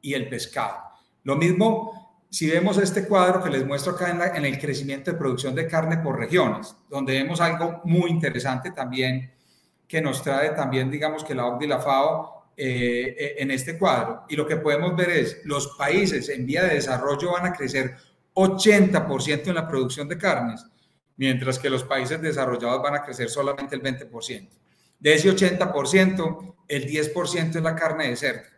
y 0.00 0.14
el 0.14 0.28
pescado. 0.28 0.82
Lo 1.24 1.34
mismo 1.34 2.05
si 2.30 2.50
vemos 2.50 2.78
este 2.78 3.06
cuadro 3.06 3.42
que 3.42 3.50
les 3.50 3.66
muestro 3.66 3.92
acá 3.92 4.32
en, 4.34 4.44
el 4.44 4.58
crecimiento 4.58 5.10
de 5.10 5.18
producción 5.18 5.54
de 5.54 5.66
carne 5.66 5.98
por 5.98 6.18
regiones, 6.18 6.74
donde 6.88 7.14
vemos 7.14 7.40
algo 7.40 7.80
muy 7.84 8.10
interesante 8.10 8.72
también 8.72 9.32
que 9.86 10.00
nos 10.00 10.22
trae 10.22 10.50
también, 10.50 10.90
digamos, 10.90 11.24
que 11.24 11.34
la 11.34 11.46
OCDE 11.46 11.64
y 11.64 11.68
la 11.68 11.78
FAO 11.78 12.46
eh, 12.56 13.14
eh, 13.18 13.34
en 13.38 13.50
este 13.50 13.78
cuadro. 13.78 14.24
Y 14.28 14.36
lo 14.36 14.46
que 14.46 14.56
podemos 14.56 14.96
ver 14.96 15.10
es, 15.10 15.40
los 15.44 15.76
países 15.76 16.28
en 16.28 16.44
vía 16.44 16.64
de 16.64 16.74
desarrollo 16.74 17.32
van 17.32 17.46
a 17.46 17.52
crecer 17.52 17.96
80% 18.34 19.46
en 19.46 19.54
la 19.54 19.68
producción 19.68 20.08
de 20.08 20.18
carnes, 20.18 20.66
mientras 21.16 21.58
que 21.58 21.70
los 21.70 21.84
países 21.84 22.20
desarrollados 22.20 22.82
van 22.82 22.96
a 22.96 23.02
crecer 23.02 23.30
solamente 23.30 23.76
el 23.76 23.82
20%. 23.82 24.48
De 24.98 25.14
ese 25.14 25.30
80%, 25.30 26.54
el 26.68 26.86
10% 26.86 27.56
es 27.56 27.62
la 27.62 27.76
carne 27.76 28.08
de 28.08 28.16
cerdo. 28.16 28.55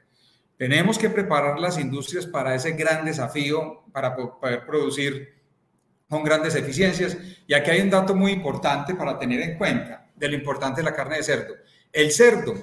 Tenemos 0.58 0.98
que 0.98 1.08
preparar 1.08 1.60
las 1.60 1.78
industrias 1.78 2.26
para 2.26 2.52
ese 2.52 2.72
gran 2.72 3.04
desafío, 3.04 3.84
para 3.92 4.16
poder 4.16 4.66
producir 4.66 5.28
con 6.08 6.24
grandes 6.24 6.56
eficiencias. 6.56 7.16
Y 7.46 7.54
aquí 7.54 7.70
hay 7.70 7.80
un 7.80 7.90
dato 7.90 8.12
muy 8.12 8.32
importante 8.32 8.96
para 8.96 9.16
tener 9.16 9.40
en 9.40 9.56
cuenta 9.56 10.10
de 10.16 10.28
lo 10.28 10.34
importante 10.34 10.80
de 10.80 10.84
la 10.84 10.96
carne 10.96 11.18
de 11.18 11.22
cerdo. 11.22 11.54
El 11.92 12.10
cerdo, 12.10 12.54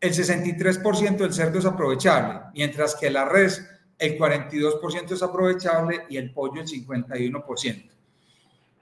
el 0.00 0.12
63% 0.14 1.16
del 1.16 1.32
cerdo 1.34 1.58
es 1.58 1.64
aprovechable, 1.64 2.42
mientras 2.54 2.94
que 2.94 3.10
la 3.10 3.24
res, 3.24 3.68
el 3.98 4.16
42% 4.16 5.10
es 5.10 5.22
aprovechable 5.22 6.02
y 6.08 6.18
el 6.18 6.32
pollo 6.32 6.60
el 6.60 6.68
51%. 6.68 7.90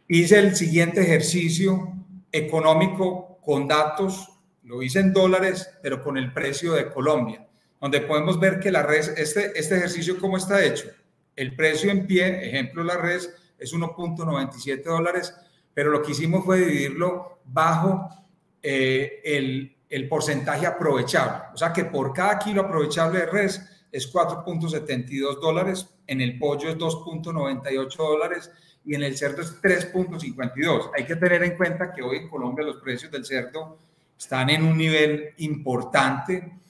Hice 0.08 0.38
el 0.38 0.54
siguiente 0.54 1.00
ejercicio 1.00 1.94
económico 2.30 3.38
con 3.42 3.66
datos, 3.66 4.28
lo 4.64 4.82
hice 4.82 5.00
en 5.00 5.14
dólares, 5.14 5.70
pero 5.82 6.02
con 6.02 6.18
el 6.18 6.30
precio 6.34 6.74
de 6.74 6.90
Colombia 6.92 7.46
donde 7.80 8.02
podemos 8.02 8.38
ver 8.38 8.60
que 8.60 8.70
la 8.70 8.82
red, 8.82 9.18
este, 9.18 9.58
este 9.58 9.76
ejercicio, 9.76 10.18
¿cómo 10.18 10.36
está 10.36 10.62
hecho? 10.64 10.88
El 11.34 11.56
precio 11.56 11.90
en 11.90 12.06
pie, 12.06 12.46
ejemplo, 12.48 12.84
la 12.84 12.98
red 12.98 13.20
es 13.58 13.74
1.97 13.74 14.84
dólares, 14.84 15.34
pero 15.72 15.90
lo 15.90 16.02
que 16.02 16.12
hicimos 16.12 16.44
fue 16.44 16.58
dividirlo 16.58 17.38
bajo 17.44 18.08
eh, 18.62 19.20
el, 19.24 19.76
el, 19.88 20.08
porcentaje 20.08 20.66
aprovechable. 20.66 21.44
O 21.54 21.56
sea 21.56 21.72
que 21.72 21.86
por 21.86 22.12
cada 22.12 22.38
kilo 22.38 22.62
aprovechable 22.62 23.20
de 23.20 23.26
res 23.26 23.86
es 23.90 24.12
4.72 24.12 25.40
dólares, 25.40 25.88
en 26.06 26.20
el 26.20 26.38
pollo 26.38 26.68
es 26.68 26.76
2.98 26.76 27.96
dólares 27.96 28.50
y 28.84 28.94
en 28.94 29.02
el 29.02 29.16
cerdo 29.16 29.42
es 29.42 29.60
3.52. 29.62 30.90
Hay 30.96 31.04
que 31.04 31.16
tener 31.16 31.42
en 31.42 31.56
cuenta 31.56 31.92
que 31.92 32.02
hoy 32.02 32.18
en 32.18 32.28
Colombia 32.28 32.64
los 32.64 32.76
precios 32.76 33.10
del 33.10 33.24
cerdo 33.24 33.78
están 34.18 34.50
en 34.50 34.64
un 34.64 34.76
nivel 34.76 35.34
importante 35.38 36.60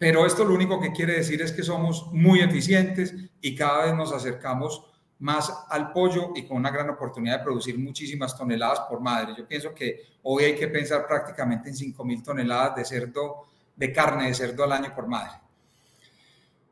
pero 0.00 0.24
esto 0.24 0.46
lo 0.46 0.54
único 0.54 0.80
que 0.80 0.92
quiere 0.92 1.12
decir 1.12 1.42
es 1.42 1.52
que 1.52 1.62
somos 1.62 2.10
muy 2.10 2.40
eficientes 2.40 3.14
y 3.42 3.54
cada 3.54 3.84
vez 3.84 3.94
nos 3.94 4.14
acercamos 4.14 4.82
más 5.18 5.52
al 5.68 5.92
pollo 5.92 6.30
y 6.34 6.46
con 6.46 6.56
una 6.56 6.70
gran 6.70 6.88
oportunidad 6.88 7.36
de 7.36 7.44
producir 7.44 7.78
muchísimas 7.78 8.34
toneladas 8.34 8.80
por 8.88 9.02
madre. 9.02 9.34
Yo 9.36 9.46
pienso 9.46 9.74
que 9.74 10.00
hoy 10.22 10.44
hay 10.44 10.54
que 10.54 10.68
pensar 10.68 11.06
prácticamente 11.06 11.68
en 11.68 11.74
5.000 11.74 12.24
toneladas 12.24 12.76
de 12.76 12.84
cerdo, 12.86 13.46
de 13.76 13.92
carne 13.92 14.28
de 14.28 14.32
cerdo 14.32 14.64
al 14.64 14.72
año 14.72 14.90
por 14.94 15.06
madre. 15.06 15.32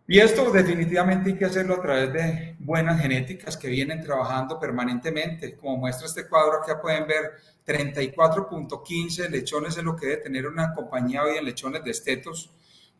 Y 0.07 0.19
esto 0.21 0.51
definitivamente 0.51 1.29
hay 1.29 1.37
que 1.37 1.45
hacerlo 1.45 1.75
a 1.75 1.83
través 1.83 2.11
de 2.11 2.57
buenas 2.61 2.99
genéticas 2.99 3.59
que 3.59 3.69
vienen 3.69 4.03
trabajando 4.03 4.59
permanentemente. 4.59 5.55
Como 5.55 5.77
muestra 5.77 6.07
este 6.07 6.27
cuadro, 6.27 6.63
acá 6.63 6.81
pueden 6.81 7.07
ver 7.07 7.33
34.15 7.67 9.29
lechones 9.29 9.77
es 9.77 9.85
lo 9.85 9.95
que 9.95 10.07
debe 10.07 10.23
tener 10.23 10.47
una 10.47 10.73
compañía 10.73 11.25
hoy 11.25 11.37
en 11.37 11.45
lechones 11.45 11.85
de 11.85 11.91
estetos 11.91 12.55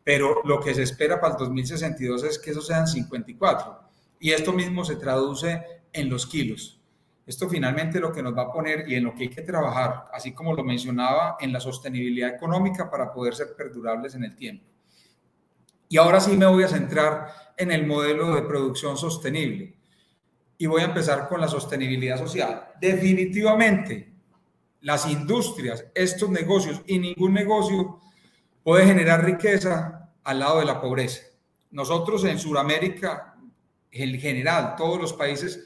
pero 0.09 0.41
lo 0.43 0.59
que 0.59 0.73
se 0.73 0.81
espera 0.81 1.21
para 1.21 1.33
el 1.33 1.39
2062 1.39 2.23
es 2.23 2.39
que 2.39 2.49
eso 2.49 2.63
sean 2.63 2.87
54. 2.87 3.79
Y 4.19 4.31
esto 4.31 4.51
mismo 4.53 4.83
se 4.83 4.95
traduce 4.95 5.63
en 5.93 6.09
los 6.09 6.25
kilos. 6.25 6.81
Esto 7.27 7.47
finalmente 7.47 7.99
lo 7.99 8.11
que 8.11 8.23
nos 8.23 8.35
va 8.35 8.41
a 8.41 8.51
poner 8.51 8.89
y 8.89 8.95
en 8.95 9.03
lo 9.03 9.13
que 9.13 9.25
hay 9.25 9.29
que 9.29 9.43
trabajar, 9.43 10.05
así 10.11 10.33
como 10.33 10.55
lo 10.55 10.63
mencionaba, 10.63 11.37
en 11.39 11.53
la 11.53 11.59
sostenibilidad 11.59 12.33
económica 12.33 12.89
para 12.89 13.13
poder 13.13 13.35
ser 13.35 13.49
perdurables 13.55 14.15
en 14.15 14.23
el 14.23 14.35
tiempo. 14.35 14.65
Y 15.87 15.97
ahora 15.97 16.19
sí 16.19 16.35
me 16.35 16.47
voy 16.47 16.63
a 16.63 16.69
centrar 16.69 17.27
en 17.55 17.69
el 17.69 17.85
modelo 17.85 18.33
de 18.33 18.41
producción 18.41 18.97
sostenible. 18.97 19.75
Y 20.57 20.65
voy 20.65 20.81
a 20.81 20.85
empezar 20.85 21.29
con 21.29 21.39
la 21.39 21.47
sostenibilidad 21.47 22.17
social. 22.17 22.69
Definitivamente, 22.81 24.11
las 24.81 25.07
industrias, 25.07 25.85
estos 25.93 26.31
negocios 26.31 26.81
y 26.87 26.97
ningún 26.97 27.31
negocio 27.31 27.99
puede 28.63 28.87
generar 28.87 29.23
riqueza 29.23 29.98
al 30.29 30.39
lado 30.39 30.59
de 30.59 30.65
la 30.65 30.79
pobreza. 30.79 31.23
Nosotros 31.71 32.23
en 32.23 32.37
Sudamérica, 32.37 33.35
en 33.91 34.19
general, 34.19 34.75
todos 34.77 35.01
los 35.01 35.13
países 35.13 35.65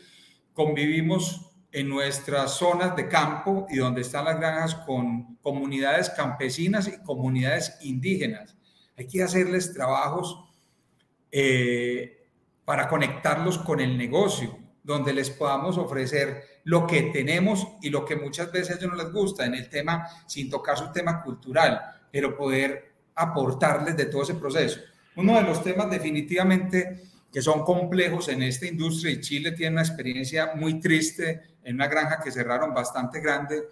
convivimos 0.54 1.52
en 1.70 1.90
nuestras 1.90 2.52
zonas 2.52 2.96
de 2.96 3.10
campo 3.10 3.68
y 3.70 3.78
donde 3.78 4.02
están 4.02 4.24
las 4.24 4.40
granjas 4.40 4.76
con 4.76 5.36
comunidades 5.42 6.10
campesinas 6.12 6.88
y 6.88 7.04
comunidades 7.04 7.78
indígenas. 7.82 8.56
Hay 8.98 9.08
que 9.08 9.22
hacerles 9.22 9.74
trabajos 9.74 10.46
eh, 11.30 12.26
para 12.64 12.88
conectarlos 12.88 13.58
con 13.58 13.82
el 13.82 13.98
negocio, 13.98 14.58
donde 14.82 15.12
les 15.12 15.30
podamos 15.30 15.78
ofrecer 15.78 16.42
lo 16.64 16.88
que 16.88 17.02
tenemos 17.12 17.68
y 17.82 17.90
lo 17.90 18.06
que 18.06 18.16
muchas 18.16 18.50
veces 18.50 18.70
a 18.70 18.80
ellos 18.80 18.92
no 18.92 19.04
les 19.04 19.12
gusta 19.12 19.46
en 19.46 19.56
el 19.56 19.68
tema, 19.68 20.08
sin 20.26 20.50
tocar 20.50 20.78
su 20.78 20.90
tema 20.94 21.22
cultural, 21.22 21.82
pero 22.10 22.38
poder 22.38 22.93
aportarles 23.16 23.96
de 23.98 24.06
todo 24.06 24.24
ese 24.24 24.36
proceso. 24.36 24.80
Uno 25.16 25.36
de 25.36 25.44
los 25.44 25.64
temas 25.64 25.90
definitivamente 25.90 27.02
que 27.32 27.42
son 27.42 27.64
complejos 27.64 28.30
en 28.30 28.44
esta 28.44 28.68
industria 28.68 29.12
y 29.12 29.22
Chile 29.22 29.54
tiene 29.54 29.74
una 29.74 29.82
experiencia 29.82 30.54
muy 30.56 30.80
triste 30.80 31.42
en 31.64 31.76
una 31.76 31.88
granja 31.88 32.20
que 32.24 32.32
cerraron 32.32 32.74
bastante 32.74 33.20
grande 33.20 33.64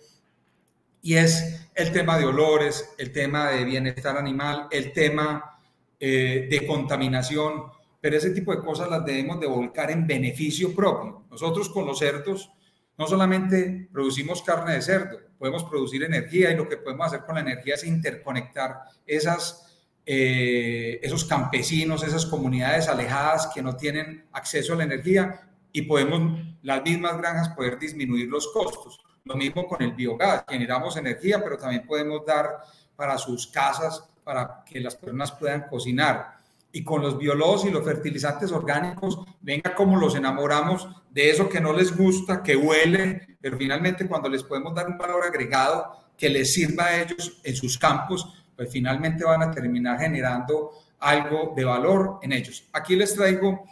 y 1.03 1.15
es 1.15 1.67
el 1.75 1.91
tema 1.91 2.17
de 2.17 2.25
olores, 2.25 2.93
el 2.98 3.12
tema 3.12 3.50
de 3.51 3.63
bienestar 3.63 4.17
animal, 4.17 4.67
el 4.71 4.93
tema 4.93 5.60
eh, 6.00 6.48
de 6.50 6.67
contaminación, 6.67 7.63
pero 8.00 8.17
ese 8.17 8.31
tipo 8.31 8.55
de 8.55 8.62
cosas 8.62 8.89
las 8.89 9.05
debemos 9.05 9.39
de 9.39 9.48
volcar 9.48 9.91
en 9.91 10.07
beneficio 10.07 10.75
propio. 10.75 11.25
Nosotros 11.29 11.69
con 11.69 11.86
los 11.86 12.00
cerdos 12.00 12.51
no 12.98 13.07
solamente 13.07 13.89
producimos 13.91 14.41
carne 14.43 14.74
de 14.74 14.81
cerdo, 14.81 15.19
podemos 15.41 15.63
producir 15.63 16.03
energía 16.03 16.51
y 16.51 16.55
lo 16.55 16.69
que 16.69 16.77
podemos 16.77 17.07
hacer 17.07 17.25
con 17.25 17.33
la 17.33 17.41
energía 17.41 17.74
es 17.74 17.83
interconectar 17.83 18.83
esas, 19.07 19.75
eh, 20.05 21.00
esos 21.01 21.25
campesinos, 21.25 22.03
esas 22.03 22.27
comunidades 22.27 22.88
alejadas 22.88 23.48
que 23.48 23.63
no 23.63 23.75
tienen 23.75 24.27
acceso 24.33 24.74
a 24.74 24.75
la 24.75 24.83
energía 24.83 25.50
y 25.71 25.81
podemos, 25.81 26.39
las 26.62 26.83
mismas 26.83 27.17
granjas, 27.17 27.50
poder 27.55 27.79
disminuir 27.79 28.29
los 28.29 28.50
costos. 28.53 29.01
Lo 29.24 29.36
mismo 29.36 29.65
con 29.65 29.81
el 29.81 29.93
biogás, 29.93 30.43
generamos 30.48 30.95
energía, 30.95 31.43
pero 31.43 31.57
también 31.57 31.88
podemos 31.88 32.24
dar 32.24 32.60
para 32.95 33.17
sus 33.17 33.48
casas, 33.48 34.03
para 34.24 34.63
que 34.63 34.79
las 34.79 34.95
personas 34.95 35.31
puedan 35.31 35.67
cocinar 35.67 36.36
y 36.71 36.83
con 36.83 37.01
los 37.01 37.17
biólogos 37.17 37.65
y 37.65 37.71
los 37.71 37.83
fertilizantes 37.83 38.51
orgánicos, 38.51 39.19
venga 39.41 39.74
como 39.74 39.98
los 39.98 40.13
enamoramos 40.13 40.88
de 41.10 41.31
eso 41.31 41.50
que 41.50 41.60
no 41.60 41.74
les 41.74 41.98
gusta, 41.98 42.43
que 42.43 42.55
huele, 42.55 43.30
pero 43.41 43.57
finalmente 43.57 44.07
cuando 44.07 44.29
les 44.29 44.43
podemos 44.43 44.74
dar 44.74 44.88
un 44.88 44.98
valor 44.98 45.24
agregado 45.25 46.00
que 46.17 46.29
les 46.29 46.53
sirva 46.53 46.86
a 46.86 47.01
ellos 47.01 47.39
en 47.43 47.55
sus 47.55 47.77
campos, 47.77 48.31
pues 48.55 48.69
finalmente 48.71 49.24
van 49.24 49.41
a 49.41 49.51
terminar 49.51 50.00
generando 50.00 50.71
algo 51.00 51.53
de 51.55 51.65
valor 51.65 52.19
en 52.21 52.31
ellos. 52.31 52.69
Aquí 52.71 52.95
les 52.95 53.15
traigo 53.15 53.65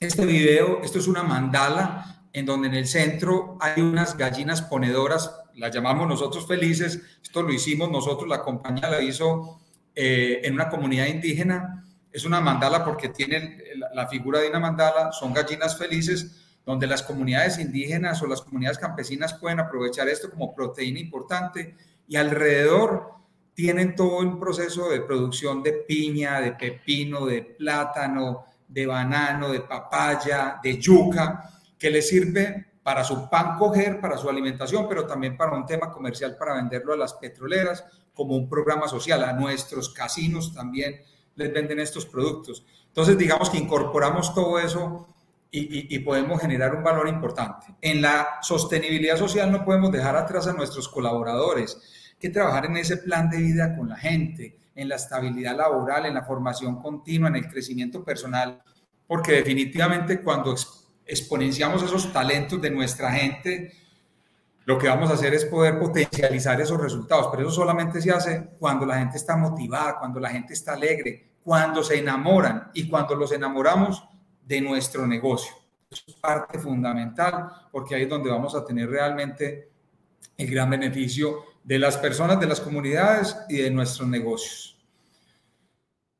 este 0.00 0.24
video, 0.24 0.80
esto 0.82 0.98
es 0.98 1.06
una 1.06 1.22
mandala 1.22 2.24
en 2.32 2.46
donde 2.46 2.68
en 2.68 2.74
el 2.74 2.86
centro 2.86 3.58
hay 3.60 3.82
unas 3.82 4.16
gallinas 4.16 4.62
ponedoras, 4.62 5.34
las 5.54 5.74
llamamos 5.74 6.08
nosotros 6.08 6.46
felices, 6.46 7.02
esto 7.22 7.42
lo 7.42 7.52
hicimos 7.52 7.90
nosotros, 7.90 8.28
la 8.28 8.42
compañía 8.42 8.88
la 8.88 9.02
hizo 9.02 9.60
eh, 9.94 10.40
en 10.44 10.54
una 10.54 10.68
comunidad 10.68 11.06
indígena, 11.06 11.84
es 12.12 12.24
una 12.24 12.40
mandala 12.40 12.84
porque 12.84 13.08
tiene 13.08 13.58
la 13.92 14.06
figura 14.06 14.40
de 14.40 14.48
una 14.48 14.60
mandala, 14.60 15.12
son 15.12 15.34
gallinas 15.34 15.76
felices, 15.76 16.47
donde 16.68 16.86
las 16.86 17.02
comunidades 17.02 17.58
indígenas 17.58 18.20
o 18.20 18.26
las 18.26 18.42
comunidades 18.42 18.76
campesinas 18.76 19.32
pueden 19.32 19.58
aprovechar 19.58 20.06
esto 20.06 20.28
como 20.28 20.54
proteína 20.54 20.98
importante 20.98 21.74
y 22.06 22.16
alrededor 22.16 23.14
tienen 23.54 23.96
todo 23.96 24.18
un 24.18 24.38
proceso 24.38 24.90
de 24.90 25.00
producción 25.00 25.62
de 25.62 25.72
piña, 25.72 26.42
de 26.42 26.52
pepino, 26.52 27.24
de 27.24 27.40
plátano, 27.40 28.44
de 28.68 28.84
banano, 28.84 29.50
de 29.50 29.62
papaya, 29.62 30.60
de 30.62 30.76
yuca, 30.76 31.50
que 31.78 31.88
les 31.88 32.06
sirve 32.06 32.66
para 32.82 33.02
su 33.02 33.30
pan 33.30 33.56
coger, 33.56 33.98
para 33.98 34.18
su 34.18 34.28
alimentación, 34.28 34.86
pero 34.90 35.06
también 35.06 35.38
para 35.38 35.56
un 35.56 35.64
tema 35.64 35.90
comercial 35.90 36.36
para 36.36 36.56
venderlo 36.56 36.92
a 36.92 36.98
las 36.98 37.14
petroleras, 37.14 37.82
como 38.12 38.36
un 38.36 38.46
programa 38.46 38.88
social. 38.88 39.24
A 39.24 39.32
nuestros 39.32 39.88
casinos 39.88 40.52
también 40.52 41.00
les 41.34 41.50
venden 41.50 41.80
estos 41.80 42.04
productos. 42.04 42.62
Entonces, 42.88 43.16
digamos 43.16 43.48
que 43.48 43.56
incorporamos 43.56 44.34
todo 44.34 44.58
eso 44.58 45.08
y, 45.50 45.98
podemos 46.00 46.40
generar 46.40 46.74
un 46.74 46.84
valor 46.84 47.08
importante. 47.08 47.66
En 47.80 48.02
la 48.02 48.38
sostenibilidad 48.42 49.16
social 49.16 49.50
no 49.50 49.64
podemos 49.64 49.90
dejar 49.90 50.16
atrás 50.16 50.46
a 50.46 50.52
nuestros 50.52 50.88
colaboradores, 50.88 52.14
que 52.18 52.30
trabajar 52.30 52.66
en 52.66 52.76
ese 52.76 52.98
plan 52.98 53.30
de 53.30 53.38
vida 53.38 53.76
con 53.76 53.88
la 53.88 53.96
gente, 53.96 54.58
en 54.74 54.88
la 54.88 54.96
estabilidad 54.96 55.56
laboral, 55.56 56.06
en 56.06 56.14
la 56.14 56.24
formación 56.24 56.80
continua, 56.80 57.28
en 57.28 57.36
el 57.36 57.48
crecimiento 57.48 58.04
personal, 58.04 58.62
porque 59.06 59.32
definitivamente 59.32 60.20
cuando 60.20 60.54
exponenciamos 61.06 61.82
esos 61.82 62.12
talentos 62.12 62.60
de 62.60 62.70
nuestra 62.70 63.10
gente, 63.12 63.72
lo 64.66 64.76
que 64.76 64.88
vamos 64.88 65.10
a 65.10 65.14
hacer 65.14 65.32
es 65.32 65.46
poder 65.46 65.78
potencializar 65.78 66.60
esos 66.60 66.78
resultados, 66.78 67.28
pero 67.30 67.44
eso 67.44 67.52
solamente 67.52 68.02
se 68.02 68.10
hace 68.10 68.50
cuando 68.58 68.84
la 68.84 68.98
gente 68.98 69.16
está 69.16 69.34
motivada, 69.34 69.96
cuando 69.98 70.20
la 70.20 70.28
gente 70.28 70.52
está 70.52 70.74
alegre, 70.74 71.28
cuando 71.42 71.82
se 71.82 71.98
enamoran. 71.98 72.70
Y 72.74 72.86
cuando 72.86 73.14
los 73.14 73.32
enamoramos 73.32 74.06
de 74.48 74.62
nuestro 74.62 75.06
negocio. 75.06 75.52
Es 75.90 76.00
parte 76.20 76.58
fundamental 76.58 77.68
porque 77.70 77.94
ahí 77.94 78.02
es 78.02 78.08
donde 78.08 78.30
vamos 78.30 78.54
a 78.54 78.64
tener 78.64 78.88
realmente 78.88 79.70
el 80.36 80.50
gran 80.50 80.70
beneficio 80.70 81.44
de 81.62 81.78
las 81.78 81.98
personas, 81.98 82.40
de 82.40 82.46
las 82.46 82.60
comunidades 82.60 83.36
y 83.48 83.58
de 83.58 83.70
nuestros 83.70 84.08
negocios. 84.08 84.76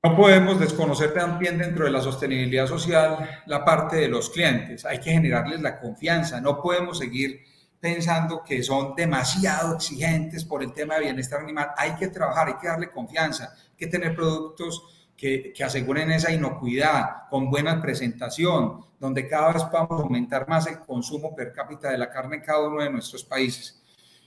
No 0.02 0.14
podemos 0.14 0.60
desconocer 0.60 1.12
también 1.12 1.58
dentro 1.58 1.86
de 1.86 1.90
la 1.90 2.00
sostenibilidad 2.00 2.66
social 2.66 3.42
la 3.46 3.64
parte 3.64 3.96
de 3.96 4.08
los 4.08 4.30
clientes. 4.30 4.84
Hay 4.84 5.00
que 5.00 5.10
generarles 5.10 5.60
la 5.60 5.80
confianza. 5.80 6.40
No 6.40 6.62
podemos 6.62 6.98
seguir 6.98 7.40
pensando 7.80 8.42
que 8.44 8.62
son 8.62 8.94
demasiado 8.94 9.74
exigentes 9.74 10.44
por 10.44 10.62
el 10.62 10.72
tema 10.72 10.94
de 10.94 11.02
bienestar 11.02 11.40
animal. 11.40 11.70
Hay 11.76 11.94
que 11.96 12.08
trabajar, 12.08 12.48
hay 12.48 12.54
que 12.60 12.68
darle 12.68 12.90
confianza, 12.90 13.54
hay 13.54 13.76
que 13.76 13.86
tener 13.86 14.14
productos 14.14 14.97
que, 15.18 15.52
que, 15.52 15.64
aseguren 15.64 16.12
esa 16.12 16.32
inocuidad, 16.32 17.28
con 17.28 17.50
buena 17.50 17.82
presentación, 17.82 18.80
donde 19.00 19.28
cada 19.28 19.52
vez 19.52 19.64
podamos 19.64 20.00
aumentar 20.00 20.48
más 20.48 20.68
el 20.68 20.78
consumo 20.78 21.34
per 21.34 21.52
cápita 21.52 21.90
de 21.90 21.98
la 21.98 22.08
carne 22.08 22.36
en 22.36 22.42
cada 22.42 22.68
uno 22.68 22.82
de 22.82 22.90
nuestros 22.90 23.24
países. 23.24 23.82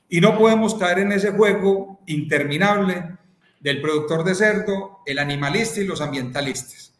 Y 0.10 0.19
no 0.19 0.38
podemos 0.38 0.75
caer 0.75 1.00
en 1.00 1.13
ese 1.13 1.31
juego 1.31 2.01
interminable 2.05 3.17
del 3.62 3.81
productor 3.81 4.25
de 4.25 4.36
cerdo, 4.36 5.00
el 5.05 5.19
animalista 5.19 5.79
y 5.79 5.86
los 5.86 6.01
ambientalistas. 6.01 6.93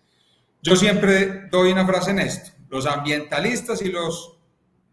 Yo 0.62 0.76
siempre 0.78 1.48
doy 1.50 1.72
una 1.72 1.86
frase 1.86 2.12
en 2.12 2.20
esto. 2.20 2.52
Los 2.70 2.86
ambientalistas 2.86 3.82
y 3.82 3.92
los 3.92 4.38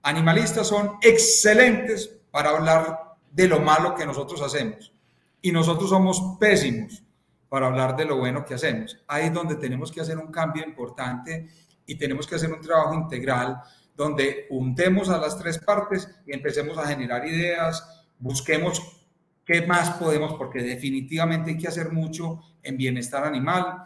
animalistas 0.03 0.66
son 0.66 0.96
excelentes 1.03 2.11
para 2.33 2.51
hablar 2.51 3.14
de 3.31 3.46
lo 3.46 3.61
malo 3.61 3.94
que 3.94 4.07
nosotros 4.07 4.42
hacemos. 4.42 4.92
Y 5.40 5.53
nosotros 5.53 5.90
somos 5.90 6.37
pésimos 6.40 7.05
para 7.48 7.66
hablar 7.66 7.96
de 7.96 8.04
lo 8.04 8.16
bueno 8.16 8.44
que 8.44 8.54
hacemos. 8.54 8.98
Ahí 9.06 9.26
es 9.26 9.32
donde 9.32 9.56
tenemos 9.56 9.90
que 9.90 10.00
hacer 10.00 10.18
un 10.18 10.30
cambio 10.30 10.64
importante 10.64 11.48
y 11.87 11.96
tenemos 11.96 12.26
que 12.26 12.34
hacer 12.34 12.52
un 12.52 12.61
trabajo 12.61 12.94
integral 12.94 13.61
donde 13.96 14.46
juntemos 14.48 15.08
a 15.08 15.18
las 15.18 15.37
tres 15.38 15.58
partes 15.58 16.08
y 16.26 16.32
empecemos 16.32 16.78
a 16.78 16.87
generar 16.87 17.26
ideas, 17.26 18.06
busquemos 18.18 18.98
qué 19.44 19.66
más 19.66 19.90
podemos, 19.90 20.34
porque 20.34 20.62
definitivamente 20.62 21.50
hay 21.50 21.58
que 21.58 21.68
hacer 21.68 21.90
mucho 21.90 22.40
en 22.62 22.76
bienestar 22.76 23.24
animal 23.24 23.84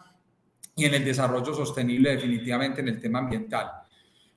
y 0.75 0.85
en 0.85 0.94
el 0.94 1.05
desarrollo 1.05 1.55
sostenible, 1.55 2.11
definitivamente 2.11 2.81
en 2.81 2.88
el 2.88 3.01
tema 3.01 3.20
ambiental. 3.20 3.70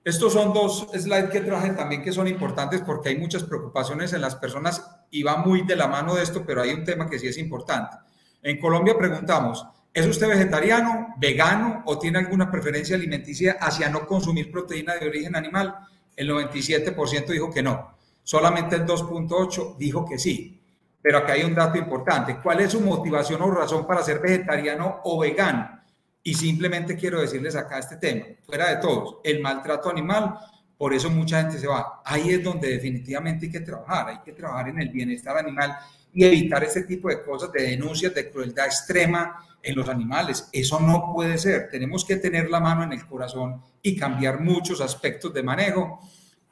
Estos 0.03 0.33
son 0.33 0.53
dos 0.53 0.87
slides 0.93 1.31
que 1.31 1.41
traje 1.41 1.71
también 1.71 2.03
que 2.03 2.11
son 2.11 2.27
importantes 2.27 2.81
porque 2.81 3.09
hay 3.09 3.17
muchas 3.17 3.43
preocupaciones 3.43 4.13
en 4.13 4.21
las 4.21 4.35
personas 4.35 4.87
y 5.09 5.23
va 5.23 5.37
muy 5.37 5.63
de 5.63 5.75
la 5.75 5.87
mano 5.87 6.13
de 6.13 6.21
esto, 6.21 6.45
pero 6.45 6.61
hay 6.61 6.71
un 6.73 6.83
tema 6.83 7.09
que 7.09 7.17
sí 7.17 7.27
es 7.27 7.39
importante. 7.39 7.97
En 8.45 8.59
Colombia 8.59 8.95
preguntamos, 8.95 9.65
¿es 9.91 10.05
usted 10.05 10.27
vegetariano, 10.27 11.15
vegano 11.17 11.81
o 11.87 11.97
tiene 11.97 12.19
alguna 12.19 12.51
preferencia 12.51 12.95
alimenticia 12.95 13.57
hacia 13.59 13.89
no 13.89 14.05
consumir 14.05 14.51
proteína 14.51 14.93
de 14.93 15.07
origen 15.07 15.35
animal? 15.35 15.73
El 16.15 16.29
97% 16.29 17.25
dijo 17.25 17.51
que 17.51 17.63
no. 17.63 17.97
Solamente 18.21 18.75
el 18.75 18.85
2.8 18.85 19.77
dijo 19.77 20.05
que 20.05 20.19
sí. 20.19 20.61
Pero 21.01 21.17
acá 21.17 21.33
hay 21.33 21.41
un 21.41 21.55
dato 21.55 21.79
importante. 21.79 22.37
¿Cuál 22.37 22.59
es 22.59 22.73
su 22.73 22.81
motivación 22.81 23.41
o 23.41 23.49
razón 23.49 23.87
para 23.87 24.03
ser 24.03 24.19
vegetariano 24.19 25.01
o 25.05 25.19
vegano? 25.19 25.81
Y 26.21 26.35
simplemente 26.35 26.95
quiero 26.95 27.21
decirles 27.21 27.55
acá 27.55 27.79
este 27.79 27.97
tema, 27.97 28.25
fuera 28.45 28.69
de 28.69 28.75
todos, 28.75 29.17
el 29.23 29.41
maltrato 29.41 29.89
animal, 29.89 30.37
por 30.77 30.93
eso 30.93 31.09
mucha 31.09 31.41
gente 31.41 31.57
se 31.57 31.65
va. 31.65 32.03
Ahí 32.05 32.29
es 32.29 32.43
donde 32.43 32.69
definitivamente 32.69 33.47
hay 33.47 33.51
que 33.51 33.61
trabajar, 33.61 34.09
hay 34.09 34.19
que 34.19 34.33
trabajar 34.33 34.69
en 34.69 34.81
el 34.81 34.89
bienestar 34.89 35.35
animal 35.35 35.75
y 36.15 36.23
evitar 36.23 36.63
ese 36.63 36.83
tipo 36.83 37.09
de 37.09 37.21
cosas, 37.21 37.51
de 37.51 37.61
denuncias 37.61 38.15
de 38.15 38.31
crueldad 38.31 38.67
extrema 38.67 39.45
en 39.61 39.75
los 39.75 39.89
animales. 39.89 40.47
Eso 40.53 40.79
no 40.79 41.11
puede 41.13 41.37
ser. 41.37 41.69
Tenemos 41.69 42.05
que 42.05 42.15
tener 42.15 42.49
la 42.49 42.61
mano 42.61 42.83
en 42.83 42.93
el 42.93 43.05
corazón 43.05 43.61
y 43.81 43.97
cambiar 43.97 44.39
muchos 44.39 44.79
aspectos 44.79 45.33
de 45.33 45.43
manejo. 45.43 45.99